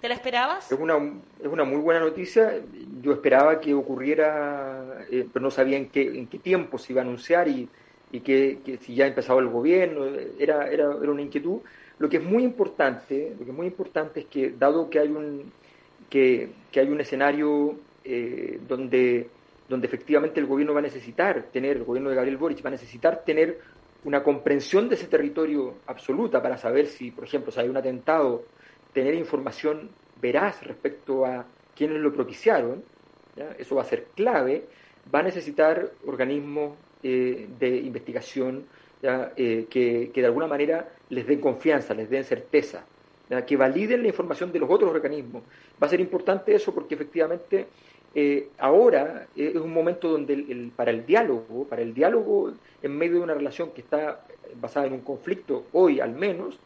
¿Te 0.00 0.08
la 0.08 0.14
esperabas? 0.14 0.70
Es 0.70 0.78
una, 0.78 0.96
es 1.40 1.46
una 1.46 1.64
muy 1.64 1.78
buena 1.78 2.00
noticia. 2.00 2.60
Yo 3.00 3.12
esperaba 3.12 3.60
que 3.60 3.74
ocurriera, 3.74 5.04
eh, 5.10 5.26
pero 5.32 5.42
no 5.42 5.50
sabía 5.50 5.78
en 5.78 5.88
qué, 5.88 6.02
en 6.02 6.26
qué 6.26 6.38
tiempo 6.38 6.78
se 6.78 6.92
iba 6.92 7.02
a 7.02 7.04
anunciar 7.04 7.48
y 7.48 7.68
y 8.12 8.20
que, 8.20 8.78
si 8.80 8.94
ya 8.94 9.04
ha 9.04 9.08
empezado 9.08 9.38
el 9.40 9.48
gobierno, 9.48 10.04
era, 10.38 10.68
era, 10.68 10.96
era, 11.02 11.10
una 11.10 11.22
inquietud. 11.22 11.60
Lo 11.98 12.08
que 12.08 12.18
es 12.18 12.22
muy 12.22 12.44
importante, 12.44 13.34
lo 13.38 13.44
que 13.44 13.50
es 13.50 13.56
muy 13.56 13.66
importante 13.66 14.20
es 14.20 14.26
que 14.26 14.50
dado 14.50 14.88
que 14.88 14.98
hay 14.98 15.08
un, 15.08 15.52
que, 16.08 16.50
que 16.70 16.80
hay 16.80 16.88
un 16.88 17.00
escenario 17.00 17.76
eh, 18.04 18.60
donde, 18.66 19.28
donde 19.68 19.86
efectivamente 19.86 20.38
el 20.38 20.46
gobierno 20.46 20.74
va 20.74 20.80
a 20.80 20.82
necesitar 20.82 21.48
tener, 21.52 21.78
el 21.78 21.84
gobierno 21.84 22.10
de 22.10 22.16
Gabriel 22.16 22.36
Boric 22.36 22.64
va 22.64 22.68
a 22.68 22.72
necesitar 22.72 23.24
tener 23.24 23.58
una 24.04 24.22
comprensión 24.22 24.88
de 24.88 24.94
ese 24.94 25.08
territorio 25.08 25.74
absoluta 25.86 26.40
para 26.40 26.56
saber 26.58 26.86
si, 26.86 27.10
por 27.10 27.24
ejemplo, 27.24 27.50
si 27.50 27.60
hay 27.60 27.68
un 27.68 27.76
atentado, 27.76 28.44
tener 28.96 29.14
información 29.14 29.90
veraz 30.22 30.62
respecto 30.62 31.26
a 31.26 31.44
quienes 31.76 31.98
lo 31.98 32.14
propiciaron, 32.14 32.82
eso 33.58 33.74
va 33.74 33.82
a 33.82 33.84
ser 33.84 34.06
clave, 34.16 34.64
va 35.14 35.18
a 35.18 35.22
necesitar 35.22 35.90
organismos 36.06 36.78
eh, 37.02 37.46
de 37.58 37.76
investigación 37.76 38.64
eh, 39.02 39.66
que, 39.68 40.10
de 40.14 40.24
alguna 40.24 40.46
manera 40.46 40.88
les 41.10 41.26
den 41.26 41.42
confianza, 41.42 41.92
les 41.92 42.08
den 42.08 42.24
certeza, 42.24 42.86
que 43.46 43.56
validen 43.58 44.00
la 44.00 44.08
información 44.08 44.50
de 44.50 44.60
los 44.60 44.70
otros 44.70 44.90
organismos. 44.90 45.42
Va 45.80 45.88
a 45.88 45.90
ser 45.90 46.00
importante 46.00 46.54
eso 46.54 46.72
porque 46.72 46.94
efectivamente 46.94 47.66
eh, 48.14 48.48
ahora 48.56 49.26
es 49.36 49.56
un 49.56 49.74
momento 49.74 50.08
donde 50.08 50.70
para 50.74 50.90
el 50.90 51.04
diálogo, 51.04 51.66
para 51.68 51.82
el 51.82 51.92
diálogo 51.92 52.50
en 52.82 52.96
medio 52.96 53.18
de 53.18 53.24
una 53.24 53.34
relación 53.34 53.72
que 53.72 53.82
está 53.82 54.24
basada 54.58 54.86
en 54.86 54.94
un 54.94 55.02
conflicto, 55.02 55.66
hoy 55.74 56.00
al 56.00 56.14
menos, 56.14 56.58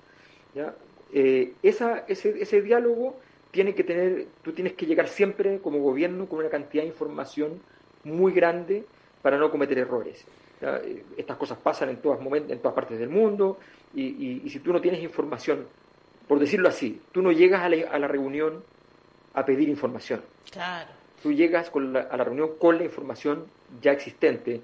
esa, 1.12 2.04
ese, 2.08 2.40
ese 2.40 2.62
diálogo 2.62 3.18
tiene 3.50 3.74
que 3.74 3.84
tener, 3.84 4.28
tú 4.42 4.52
tienes 4.52 4.74
que 4.74 4.86
llegar 4.86 5.08
siempre 5.08 5.58
como 5.60 5.78
gobierno 5.78 6.26
con 6.26 6.38
una 6.38 6.48
cantidad 6.48 6.82
de 6.82 6.88
información 6.88 7.60
muy 8.04 8.32
grande 8.32 8.84
para 9.22 9.38
no 9.38 9.50
cometer 9.50 9.78
errores. 9.78 10.24
Estas 11.16 11.36
cosas 11.36 11.58
pasan 11.58 11.88
en 11.88 11.96
todas, 12.02 12.20
en 12.20 12.58
todas 12.58 12.74
partes 12.74 12.98
del 12.98 13.08
mundo 13.08 13.58
y, 13.94 14.48
si 14.48 14.60
tú 14.60 14.72
no 14.72 14.80
tienes 14.80 15.02
información, 15.02 15.66
por 16.28 16.38
decirlo 16.38 16.68
así, 16.68 17.00
tú 17.12 17.22
no 17.22 17.32
llegas 17.32 17.62
a 17.62 17.68
la, 17.68 18.08
reunión 18.08 18.62
a 19.34 19.44
pedir 19.44 19.68
información. 19.68 20.22
Claro. 20.50 20.90
Tú 21.22 21.32
llegas 21.32 21.70
a 21.74 22.16
la 22.16 22.24
reunión 22.24 22.52
con 22.58 22.78
la 22.78 22.84
información 22.84 23.46
ya 23.80 23.92
existente, 23.92 24.62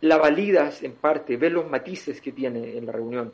la 0.00 0.18
validas 0.18 0.82
en 0.82 0.92
parte, 0.92 1.36
ves 1.36 1.52
los 1.52 1.68
matices 1.68 2.20
que 2.20 2.32
tiene 2.32 2.76
en 2.76 2.86
la 2.86 2.92
reunión. 2.92 3.32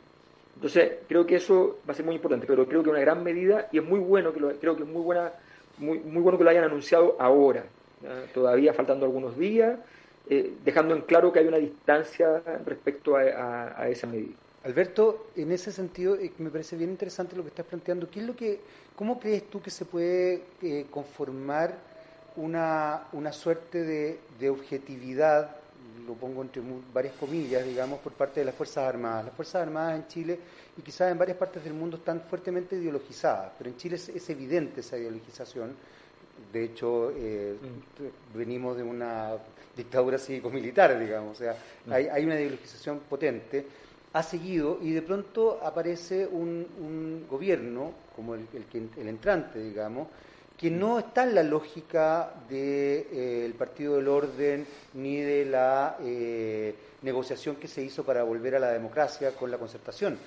Entonces, 0.61 0.99
creo 1.07 1.25
que 1.25 1.37
eso 1.37 1.79
va 1.89 1.93
a 1.93 1.95
ser 1.95 2.05
muy 2.05 2.13
importante, 2.13 2.45
pero 2.45 2.67
creo 2.67 2.83
que 2.83 2.91
una 2.91 2.99
gran 2.99 3.23
medida, 3.23 3.67
y 3.71 3.79
es 3.79 3.83
muy 3.83 3.99
bueno, 3.99 4.31
que 4.31 4.39
lo, 4.39 4.51
creo 4.59 4.75
que 4.75 4.83
es 4.83 4.87
muy, 4.87 5.01
buena, 5.01 5.31
muy, 5.79 5.97
muy 5.97 6.21
bueno 6.21 6.37
que 6.37 6.43
lo 6.43 6.51
hayan 6.51 6.65
anunciado 6.65 7.15
ahora, 7.19 7.65
todavía 8.31 8.71
faltando 8.71 9.07
algunos 9.07 9.35
días, 9.35 9.79
eh, 10.29 10.53
dejando 10.63 10.93
en 10.93 11.01
claro 11.01 11.33
que 11.33 11.39
hay 11.39 11.47
una 11.47 11.57
distancia 11.57 12.43
respecto 12.63 13.15
a, 13.15 13.89
esa 13.89 14.05
medida. 14.05 14.35
Alberto, 14.63 15.29
en 15.35 15.51
ese 15.51 15.71
sentido 15.71 16.15
eh, 16.15 16.31
me 16.37 16.51
parece 16.51 16.75
bien 16.75 16.91
interesante 16.91 17.35
lo 17.35 17.41
que 17.41 17.49
estás 17.49 17.65
planteando. 17.65 18.07
¿Qué 18.07 18.19
es 18.19 18.27
lo 18.27 18.35
que, 18.35 18.59
¿Cómo 18.95 19.19
crees 19.19 19.49
tú 19.49 19.63
que 19.63 19.71
se 19.71 19.85
puede 19.85 20.43
eh, 20.61 20.85
conformar 20.91 21.75
una, 22.35 23.07
una 23.13 23.31
suerte 23.31 23.83
de, 24.39 24.49
objetividad, 24.51 25.55
lo 26.05 26.13
pongo 26.13 26.41
entre 26.41 26.61
varias 26.93 27.15
comillas, 27.15 27.65
digamos, 27.65 27.99
por 27.99 28.13
parte 28.13 28.41
de 28.41 28.45
las 28.45 28.55
Fuerzas 28.55 28.87
Armadas? 28.87 29.25
Las 29.25 29.33
Fuerzas 29.33 29.61
Armadas 29.61 29.95
en 29.95 30.07
Chile 30.07 30.39
y 30.77 30.81
quizás 30.81 31.11
en 31.11 31.17
varias 31.17 31.37
partes 31.37 31.63
del 31.63 31.73
mundo 31.73 31.97
están 31.97 32.21
fuertemente 32.21 32.75
ideologizadas, 32.75 33.51
pero 33.57 33.69
en 33.69 33.77
Chile 33.77 33.95
es 33.95 34.29
evidente 34.29 34.81
esa 34.81 34.97
ideologización 34.97 35.75
de 36.51 36.65
hecho, 36.65 37.11
eh, 37.15 37.55
mm. 37.61 38.37
venimos 38.37 38.77
de 38.77 38.83
una 38.83 39.33
dictadura 39.75 40.17
cívico-militar, 40.17 40.99
digamos, 40.99 41.37
o 41.37 41.43
sea, 41.43 41.55
mm. 41.85 41.91
hay, 41.91 42.25
una 42.25 42.35
ideologización 42.35 42.99
potente, 43.09 43.65
ha 44.13 44.23
seguido 44.23 44.79
y 44.81 44.91
de 44.91 45.01
pronto 45.01 45.59
aparece 45.63 46.27
un, 46.27 47.25
gobierno, 47.29 47.93
como 48.15 48.35
el, 48.35 48.47
el, 48.53 49.07
entrante, 49.07 49.59
digamos, 49.59 50.07
que 50.61 50.69
no 50.69 50.99
está 50.99 51.23
en 51.23 51.33
la 51.33 51.41
lógica 51.41 52.35
del 52.47 52.59
de, 52.59 53.47
eh, 53.47 53.53
Partido 53.57 53.95
del 53.95 54.07
Orden 54.07 54.67
ni 54.93 55.17
de 55.17 55.45
la 55.45 55.97
eh, 55.99 56.75
negociación 57.01 57.55
que 57.55 57.67
se 57.67 57.81
hizo 57.81 58.03
para 58.03 58.21
volver 58.21 58.53
a 58.53 58.59
la 58.59 58.71
democracia 58.71 59.31
con 59.31 59.49
la 59.49 59.57
concertación. 59.57 60.19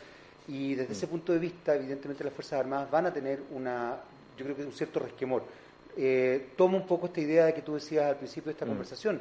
Y 0.48 0.74
desde 0.74 0.88
mm. 0.88 0.96
ese 0.96 1.06
punto 1.06 1.32
de 1.32 1.38
vista, 1.38 1.76
evidentemente 1.76 2.24
las 2.24 2.32
Fuerzas 2.32 2.58
Armadas 2.58 2.90
van 2.90 3.06
a 3.06 3.12
tener 3.12 3.44
una, 3.52 3.96
yo 4.36 4.44
creo 4.44 4.56
que 4.56 4.64
un 4.64 4.72
cierto 4.72 4.98
resquemor 4.98 5.44
eh, 5.96 6.48
tomo 6.56 6.78
un 6.78 6.86
poco 6.86 7.06
esta 7.06 7.20
idea 7.20 7.44
de 7.46 7.54
que 7.54 7.62
tú 7.62 7.74
decías 7.74 8.06
al 8.06 8.16
principio 8.16 8.46
de 8.46 8.52
esta 8.54 8.64
mm. 8.64 8.68
conversación, 8.70 9.20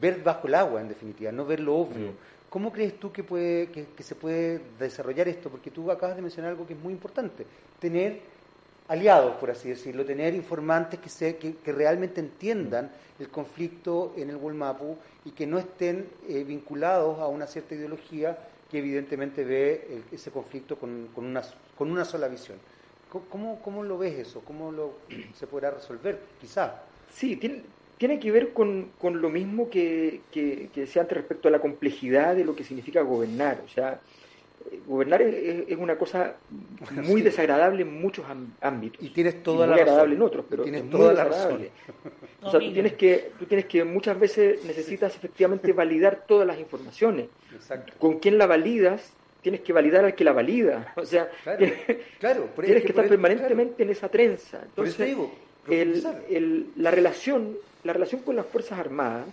ver 0.00 0.22
bajo 0.22 0.46
el 0.46 0.54
agua 0.54 0.80
en 0.80 0.86
definitiva, 0.88 1.32
no 1.32 1.44
ver 1.44 1.58
lo 1.58 1.74
obvio. 1.74 2.12
Mm. 2.12 2.16
¿Cómo 2.48 2.70
crees 2.70 3.00
tú 3.00 3.10
que, 3.10 3.24
puede, 3.24 3.66
que, 3.68 4.02
se 4.04 4.14
puede 4.14 4.60
desarrollar 4.78 5.26
esto? 5.26 5.50
Porque 5.50 5.72
tú 5.72 5.90
acabas 5.90 6.14
de 6.14 6.22
mencionar 6.22 6.52
algo 6.52 6.68
que 6.68 6.74
es 6.74 6.78
muy 6.78 6.92
importante, 6.92 7.44
tener 7.80 8.20
aliados, 8.88 9.36
por 9.36 9.50
así 9.50 9.68
decirlo, 9.68 10.04
tener 10.04 10.34
informantes 10.34 11.00
que, 11.00 11.08
se, 11.08 11.36
que, 11.36 11.72
realmente 11.72 12.20
entiendan 12.20 12.90
el 13.18 13.28
conflicto 13.28 14.14
en 14.16 14.30
el 14.30 14.36
Wolmapu 14.36 14.96
y 15.24 15.30
que 15.30 15.46
no 15.46 15.58
estén 15.58 16.06
eh, 16.28 16.44
vinculados 16.44 17.18
a 17.18 17.28
una 17.28 17.46
cierta 17.46 17.74
ideología 17.74 18.38
que 18.70 18.78
evidentemente 18.78 19.44
ve 19.44 20.02
ese 20.10 20.30
conflicto 20.30 20.76
con, 20.76 21.08
con, 21.14 21.26
una, 21.26 21.42
con 21.76 21.90
una 21.90 22.04
sola 22.04 22.26
visión. 22.28 22.58
¿Cómo, 23.30 23.60
cómo 23.60 23.82
lo 23.82 23.98
ves 23.98 24.18
eso? 24.18 24.40
¿Cómo 24.40 24.72
se 25.34 25.46
podrá 25.46 25.70
resolver? 25.70 26.18
Quizá. 26.40 26.82
Sí, 27.12 27.36
tiene, 27.98 28.18
que 28.18 28.30
ver 28.30 28.54
con, 28.54 28.92
con 28.98 29.20
lo 29.20 29.28
mismo 29.28 29.68
que, 29.68 30.22
que, 30.32 30.70
que, 30.72 30.80
decía 30.80 31.02
antes 31.02 31.18
respecto 31.18 31.48
a 31.48 31.50
la 31.50 31.60
complejidad 31.60 32.34
de 32.34 32.44
lo 32.44 32.56
que 32.56 32.64
significa 32.64 33.02
gobernar. 33.02 33.60
O 33.66 33.68
sea, 33.68 33.92
eh, 33.92 33.98
gobernar 34.86 35.22
es, 35.22 35.68
es 35.68 35.76
una 35.76 35.96
cosa 35.96 36.36
muy 36.90 37.22
desagradable 37.22 37.82
en 37.82 38.00
muchos 38.00 38.24
ámbitos. 38.60 39.02
Y 39.02 39.10
tienes 39.10 39.42
toda 39.42 39.66
muy 39.66 39.76
la 39.76 39.82
agradable 39.82 40.14
en 40.14 40.22
otros, 40.22 40.44
pero 40.48 40.64
tienes 40.64 40.88
toda 40.90 41.12
la 41.12 41.24
razón. 41.24 41.68
O 42.42 42.50
sea, 42.50 42.60
tú 42.60 42.72
tienes, 42.72 42.94
que, 42.94 43.32
tú 43.38 43.46
tienes 43.46 43.66
que 43.66 43.84
muchas 43.84 44.18
veces 44.18 44.64
necesitas 44.64 45.14
efectivamente 45.16 45.72
validar 45.72 46.24
todas 46.26 46.46
las 46.46 46.58
informaciones. 46.58 47.26
Exacto. 47.54 47.92
Con 47.98 48.18
quién 48.18 48.38
la 48.38 48.46
validas 48.46 49.12
tienes 49.42 49.60
que 49.60 49.72
validar 49.72 50.04
al 50.04 50.14
que 50.14 50.24
la 50.24 50.32
valida. 50.32 50.92
O 50.96 51.04
sea, 51.04 51.28
claro, 52.20 52.48
tienes, 52.56 52.82
que, 52.82 52.88
estar 52.88 53.08
permanentemente 53.08 53.82
en 53.82 53.90
esa 53.90 54.08
trenza. 54.08 54.62
Entonces, 54.62 55.16
la, 56.76 56.90
relación, 56.90 57.56
la 57.84 57.92
relación 57.92 58.22
con 58.22 58.36
las 58.36 58.46
Fuerzas 58.46 58.78
Armadas 58.78 59.26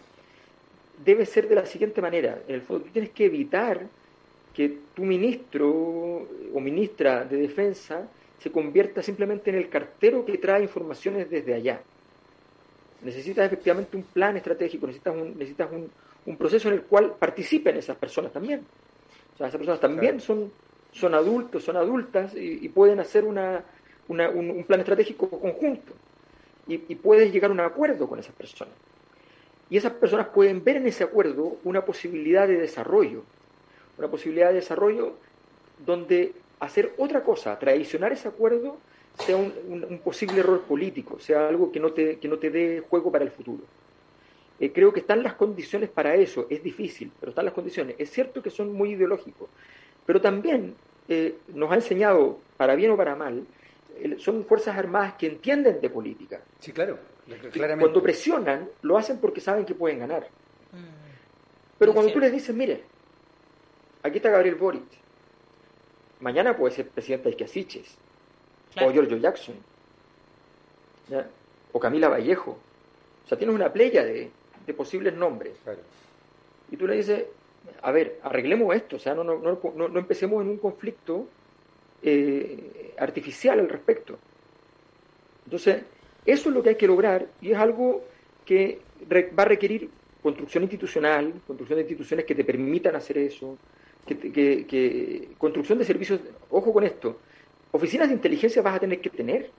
debe 1.06 1.26
ser 1.26 1.48
de 1.48 1.56
la 1.56 1.66
siguiente 1.66 2.02
manera. 2.02 2.40
En 2.48 2.56
el 2.56 2.62
fondo, 2.62 2.86
tú 2.86 2.92
tienes 2.92 3.12
que 3.12 3.26
evitar 3.26 3.88
que 4.54 4.80
tu 4.94 5.04
ministro 5.04 5.70
o 6.54 6.60
ministra 6.60 7.24
de 7.24 7.38
Defensa 7.38 8.08
se 8.40 8.52
convierta 8.52 9.02
simplemente 9.04 9.50
en 9.50 9.58
el 9.58 9.70
cartero 9.70 10.26
que 10.26 10.38
trae 10.38 10.64
informaciones 10.64 11.30
desde 11.30 11.54
allá. 11.54 11.82
Necesitas 13.02 13.46
efectivamente 13.46 13.96
un 13.96 14.04
plan 14.04 14.36
estratégico, 14.38 14.88
necesitas 14.88 15.16
un, 15.16 15.38
necesitas 15.38 15.72
un, 15.72 15.90
un 16.26 16.38
proceso 16.38 16.68
en 16.70 16.76
el 16.76 16.82
cual 16.84 17.16
participen 17.18 17.78
esas 17.78 17.98
personas 17.98 18.32
también. 18.32 18.66
O 19.34 19.38
sea, 19.38 19.48
esas 19.48 19.58
personas 19.58 19.80
también 19.80 20.20
son, 20.20 20.52
son 20.92 21.14
adultos, 21.14 21.64
son 21.64 21.78
adultas 21.78 22.34
y, 22.36 22.68
pueden 22.70 23.00
hacer 23.00 23.24
una, 23.24 23.64
un, 24.08 24.64
plan 24.68 24.80
estratégico 24.80 25.30
conjunto. 25.30 25.94
Y, 26.68 26.84
y 26.88 26.96
puedes 26.96 27.32
llegar 27.32 27.50
a 27.52 27.54
un 27.54 27.60
acuerdo 27.62 28.08
con 28.08 28.20
esas 28.20 28.36
personas. 28.36 28.76
Y 29.70 29.78
esas 29.78 29.94
personas 29.94 30.28
pueden 30.28 30.64
ver 30.64 30.78
en 30.78 30.88
ese 30.88 31.04
acuerdo 31.04 31.58
una 31.64 31.86
posibilidad 31.86 32.48
de 32.48 32.58
desarrollo, 32.58 33.24
una 34.00 34.10
posibilidad 34.10 34.50
de 34.50 34.56
desarrollo 34.56 35.18
donde 35.86 36.34
hacer 36.60 36.94
otra 36.98 37.24
cosa, 37.24 37.60
traicionar 37.60 38.12
ese 38.12 38.28
acuerdo, 38.28 38.78
sea 39.18 39.36
un, 39.36 40.00
posible 40.04 40.40
error 40.40 40.62
político, 40.62 41.20
sea 41.20 41.48
algo 41.48 41.72
que 41.72 41.80
no 41.80 41.92
te, 41.92 42.18
que 42.18 42.28
no 42.28 42.38
te 42.38 42.50
dé 42.50 42.84
juego 42.90 43.12
para 43.12 43.26
el 43.26 43.32
futuro. 43.32 43.64
Eh, 44.60 44.72
creo 44.72 44.92
que 44.92 45.02
están 45.02 45.24
las 45.24 45.36
condiciones 45.36 45.90
para 45.90 46.16
eso, 46.16 46.48
es 46.50 46.64
difícil, 46.64 47.12
pero 47.20 47.32
están 47.32 47.46
las 47.46 47.54
condiciones. 47.54 47.96
Es 47.98 48.10
cierto 48.10 48.42
que 48.42 48.50
son 48.50 48.74
muy 48.74 48.92
ideológicos, 48.92 49.50
pero 50.06 50.22
también 50.22 50.76
eh, 51.08 51.36
nos 51.54 51.72
ha 51.72 51.76
enseñado, 51.76 52.40
para 52.58 52.76
bien 52.76 52.92
o 52.92 52.98
para 52.98 53.16
mal, 53.16 53.46
son 54.18 54.46
fuerzas 54.46 54.78
armadas 54.78 55.16
que 55.16 55.28
entienden 55.28 55.82
de 55.82 55.90
política. 55.90 56.42
Sí, 56.60 56.72
claro, 56.72 56.98
claramente. 57.52 57.84
Cuando 57.84 58.02
presionan, 58.02 58.70
lo 58.82 58.98
hacen 58.98 59.20
porque 59.20 59.42
saben 59.42 59.66
que 59.66 59.76
pueden 59.76 60.00
ganar. 60.00 60.24
Mm. 60.72 61.00
Pero 61.78 61.94
cuando 61.94 62.12
tú 62.12 62.20
les 62.20 62.32
dices, 62.32 62.56
mire, 62.56 62.84
aquí 64.04 64.18
está 64.18 64.30
Gabriel 64.30 64.56
Boric, 64.56 64.88
mañana 66.20 66.56
puede 66.56 66.76
ser 66.76 66.90
presidente 66.90 67.30
de 67.30 67.36
Casiches, 67.36 67.98
o 68.82 68.92
Giorgio 68.92 69.18
Jackson, 69.18 69.56
o 71.72 71.80
Camila 71.80 72.10
Vallejo. 72.10 72.58
O 73.26 73.28
sea, 73.28 73.38
tienes 73.38 73.56
una 73.56 73.72
playa 73.72 74.04
de, 74.04 74.32
posibles 74.78 75.16
nombres. 75.16 75.54
Y 76.70 76.78
tú 76.78 76.86
le 76.86 76.98
dices, 76.98 77.26
a 77.82 77.92
ver, 77.92 78.20
arreglemos 78.22 78.76
esto, 78.76 78.98
o 78.98 79.00
sea, 79.00 79.16
no, 79.16 79.24
no, 79.24 79.40
no, 79.40 79.88
no 79.88 80.00
empecemos 80.00 80.44
en 80.44 80.50
un 80.50 80.58
conflicto 80.58 81.28
eh, 82.02 82.94
artificial 82.98 83.60
al 83.60 83.68
respecto. 83.68 84.18
Entonces, 85.46 85.84
eso 86.26 86.50
es 86.50 86.56
lo 86.56 86.62
que 86.62 86.70
hay 86.70 86.76
que 86.76 86.88
lograr 86.88 87.28
y 87.42 87.52
es 87.52 87.58
algo 87.58 88.04
que 88.46 88.80
va 89.38 89.44
a 89.44 89.46
requerir 89.46 89.90
construcción 90.22 90.64
institucional, 90.64 91.34
construcción 91.46 91.78
de 91.78 91.82
instituciones 91.84 92.26
que 92.26 92.36
te 92.36 92.44
permitan 92.44 92.96
hacer 92.96 93.18
eso, 93.18 93.58
que, 94.06 95.30
construcción 95.38 95.78
de 95.78 95.86
servicios, 95.86 96.20
ojo 96.50 96.74
con 96.74 96.84
esto, 96.84 97.18
oficinas 97.72 98.08
de 98.08 98.16
inteligencia 98.16 98.62
vas 98.62 98.76
a 98.76 98.80
tener 98.80 99.00
que 99.00 99.10
tener. 99.10 99.50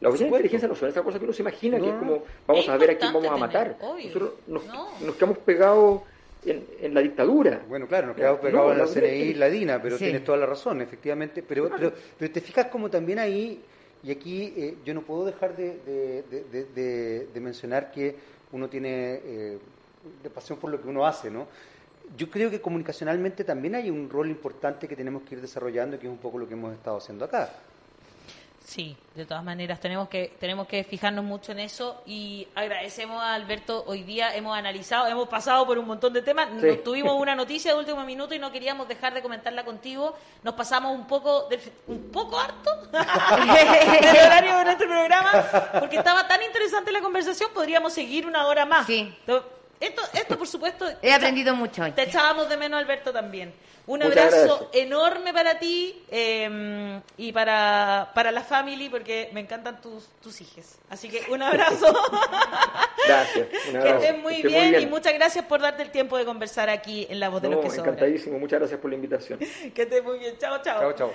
Las 0.00 0.10
oficinas 0.10 0.32
de 0.32 0.36
inteligencia 0.36 0.68
no 0.68 0.74
son 0.74 0.88
esa 0.88 1.02
cosa 1.02 1.18
que 1.18 1.24
uno 1.24 1.32
se 1.32 1.42
imagina, 1.42 1.80
que 1.80 1.88
es 1.88 1.94
como, 1.94 2.22
vamos 2.46 2.68
a 2.68 2.76
ver 2.76 2.90
a 2.90 2.98
quién 2.98 3.12
vamos 3.12 3.30
a 3.30 3.36
matar. 3.36 3.76
Nosotros 3.80 4.32
nos, 4.46 5.14
quedamos 5.14 5.38
pegados 5.38 6.02
en, 6.44 6.92
la 6.92 7.00
dictadura. 7.00 7.62
Bueno, 7.68 7.86
claro, 7.86 8.08
nos 8.08 8.16
quedamos 8.16 8.40
pegados 8.40 8.72
en 8.72 8.78
la 8.78 8.86
CNI 8.86 9.22
y 9.22 9.34
la 9.34 9.48
DINA, 9.48 9.80
pero 9.80 9.96
tienes 9.96 10.24
toda 10.24 10.38
la 10.38 10.46
razón, 10.46 10.82
efectivamente. 10.82 11.42
Pero, 11.42 11.70
pero, 11.74 11.92
pero, 12.18 12.32
te 12.32 12.40
fijas 12.40 12.66
como 12.66 12.90
también 12.90 13.18
ahí, 13.18 13.62
y 14.02 14.10
aquí 14.10 14.52
eh, 14.56 14.76
yo 14.84 14.92
no 14.92 15.02
puedo 15.02 15.24
dejar 15.24 15.56
de, 15.56 16.24
de, 17.32 17.40
mencionar 17.40 17.90
que 17.90 18.14
uno 18.52 18.68
tiene 18.68 19.20
eh, 19.24 19.58
de 20.22 20.30
pasión 20.30 20.58
por 20.58 20.70
lo 20.70 20.80
que 20.80 20.88
uno 20.88 21.06
hace, 21.06 21.30
¿no? 21.30 21.46
Yo 22.16 22.30
creo 22.30 22.50
que 22.50 22.60
comunicacionalmente 22.60 23.44
también 23.44 23.74
hay 23.74 23.90
un 23.90 24.08
rol 24.08 24.28
importante 24.28 24.86
que 24.88 24.96
tenemos 24.96 25.22
que 25.22 25.34
ir 25.36 25.40
desarrollando, 25.40 25.98
que 25.98 26.06
es 26.06 26.12
un 26.12 26.18
poco 26.18 26.38
lo 26.38 26.46
que 26.46 26.54
hemos 26.54 26.74
estado 26.74 26.98
haciendo 26.98 27.24
acá. 27.24 27.50
Sí, 28.64 28.96
de 29.14 29.26
todas 29.26 29.44
maneras 29.44 29.78
tenemos 29.78 30.08
que 30.08 30.32
tenemos 30.40 30.66
que 30.66 30.84
fijarnos 30.84 31.22
mucho 31.22 31.52
en 31.52 31.60
eso 31.60 32.02
y 32.06 32.48
agradecemos 32.54 33.22
a 33.22 33.34
Alberto. 33.34 33.84
Hoy 33.86 34.04
día 34.04 34.34
hemos 34.34 34.56
analizado, 34.56 35.06
hemos 35.06 35.28
pasado 35.28 35.66
por 35.66 35.78
un 35.78 35.86
montón 35.86 36.14
de 36.14 36.22
temas. 36.22 36.48
tuvimos 36.82 37.14
una 37.20 37.34
noticia 37.34 37.72
de 37.72 37.78
último 37.78 38.02
minuto 38.06 38.34
y 38.34 38.38
no 38.38 38.50
queríamos 38.50 38.88
dejar 38.88 39.12
de 39.12 39.20
comentarla 39.20 39.66
contigo. 39.66 40.16
Nos 40.42 40.54
pasamos 40.54 40.94
un 40.94 41.06
poco 41.06 41.46
un 41.88 42.10
poco 42.10 42.38
harto 42.38 42.70
del 42.90 44.16
horario 44.16 44.56
de 44.56 44.64
nuestro 44.64 44.88
programa 44.88 45.44
porque 45.78 45.96
estaba 45.96 46.26
tan 46.26 46.42
interesante 46.42 46.90
la 46.90 47.02
conversación. 47.02 47.50
Podríamos 47.52 47.92
seguir 47.92 48.26
una 48.26 48.46
hora 48.46 48.64
más. 48.64 48.86
Sí. 48.86 49.14
Esto, 49.84 50.02
esto 50.12 50.38
por 50.38 50.46
supuesto. 50.46 50.86
He 51.02 51.12
aprendido 51.12 51.54
mucho 51.54 51.82
hoy. 51.82 51.92
Te 51.92 52.02
echábamos 52.02 52.48
de 52.48 52.56
menos, 52.56 52.80
Alberto, 52.80 53.12
también. 53.12 53.52
Un 53.86 54.02
abrazo 54.02 54.70
enorme 54.72 55.34
para 55.34 55.58
ti 55.58 56.02
em, 56.10 57.02
y 57.18 57.32
para, 57.32 58.10
para 58.14 58.32
la 58.32 58.40
family, 58.40 58.88
porque 58.88 59.28
me 59.32 59.40
encantan 59.40 59.80
tus, 59.82 60.08
tus 60.22 60.40
hijas. 60.40 60.78
Así 60.88 61.10
que 61.10 61.30
un 61.30 61.42
abrazo. 61.42 61.86
Gracias. 63.06 63.46
que 63.48 63.90
estés 63.90 64.18
muy, 64.18 64.42
bien, 64.42 64.80
y 64.80 64.86
muchas 64.86 65.12
gracias 65.12 65.44
por 65.44 65.60
darte 65.60 65.82
el 65.82 65.90
tiempo 65.90 66.16
de 66.16 66.24
conversar 66.24 66.70
aquí 66.70 67.06
en 67.10 67.20
La 67.20 67.28
Voz 67.28 67.42
de 67.42 67.50
los 67.50 67.62
que 67.62 67.68
Sobran. 67.68 67.94
Encantadísimo, 67.94 68.38
muchas 68.38 68.60
gracias 68.60 68.80
por 68.80 68.88
la 68.88 68.96
invitación. 68.96 69.38
que 69.74 69.82
estés 69.82 70.02
muy 70.02 70.18
bien. 70.18 70.38
Chao, 70.38 70.62
chao. 70.62 70.80
Chao, 70.80 70.92
chao. 70.94 71.14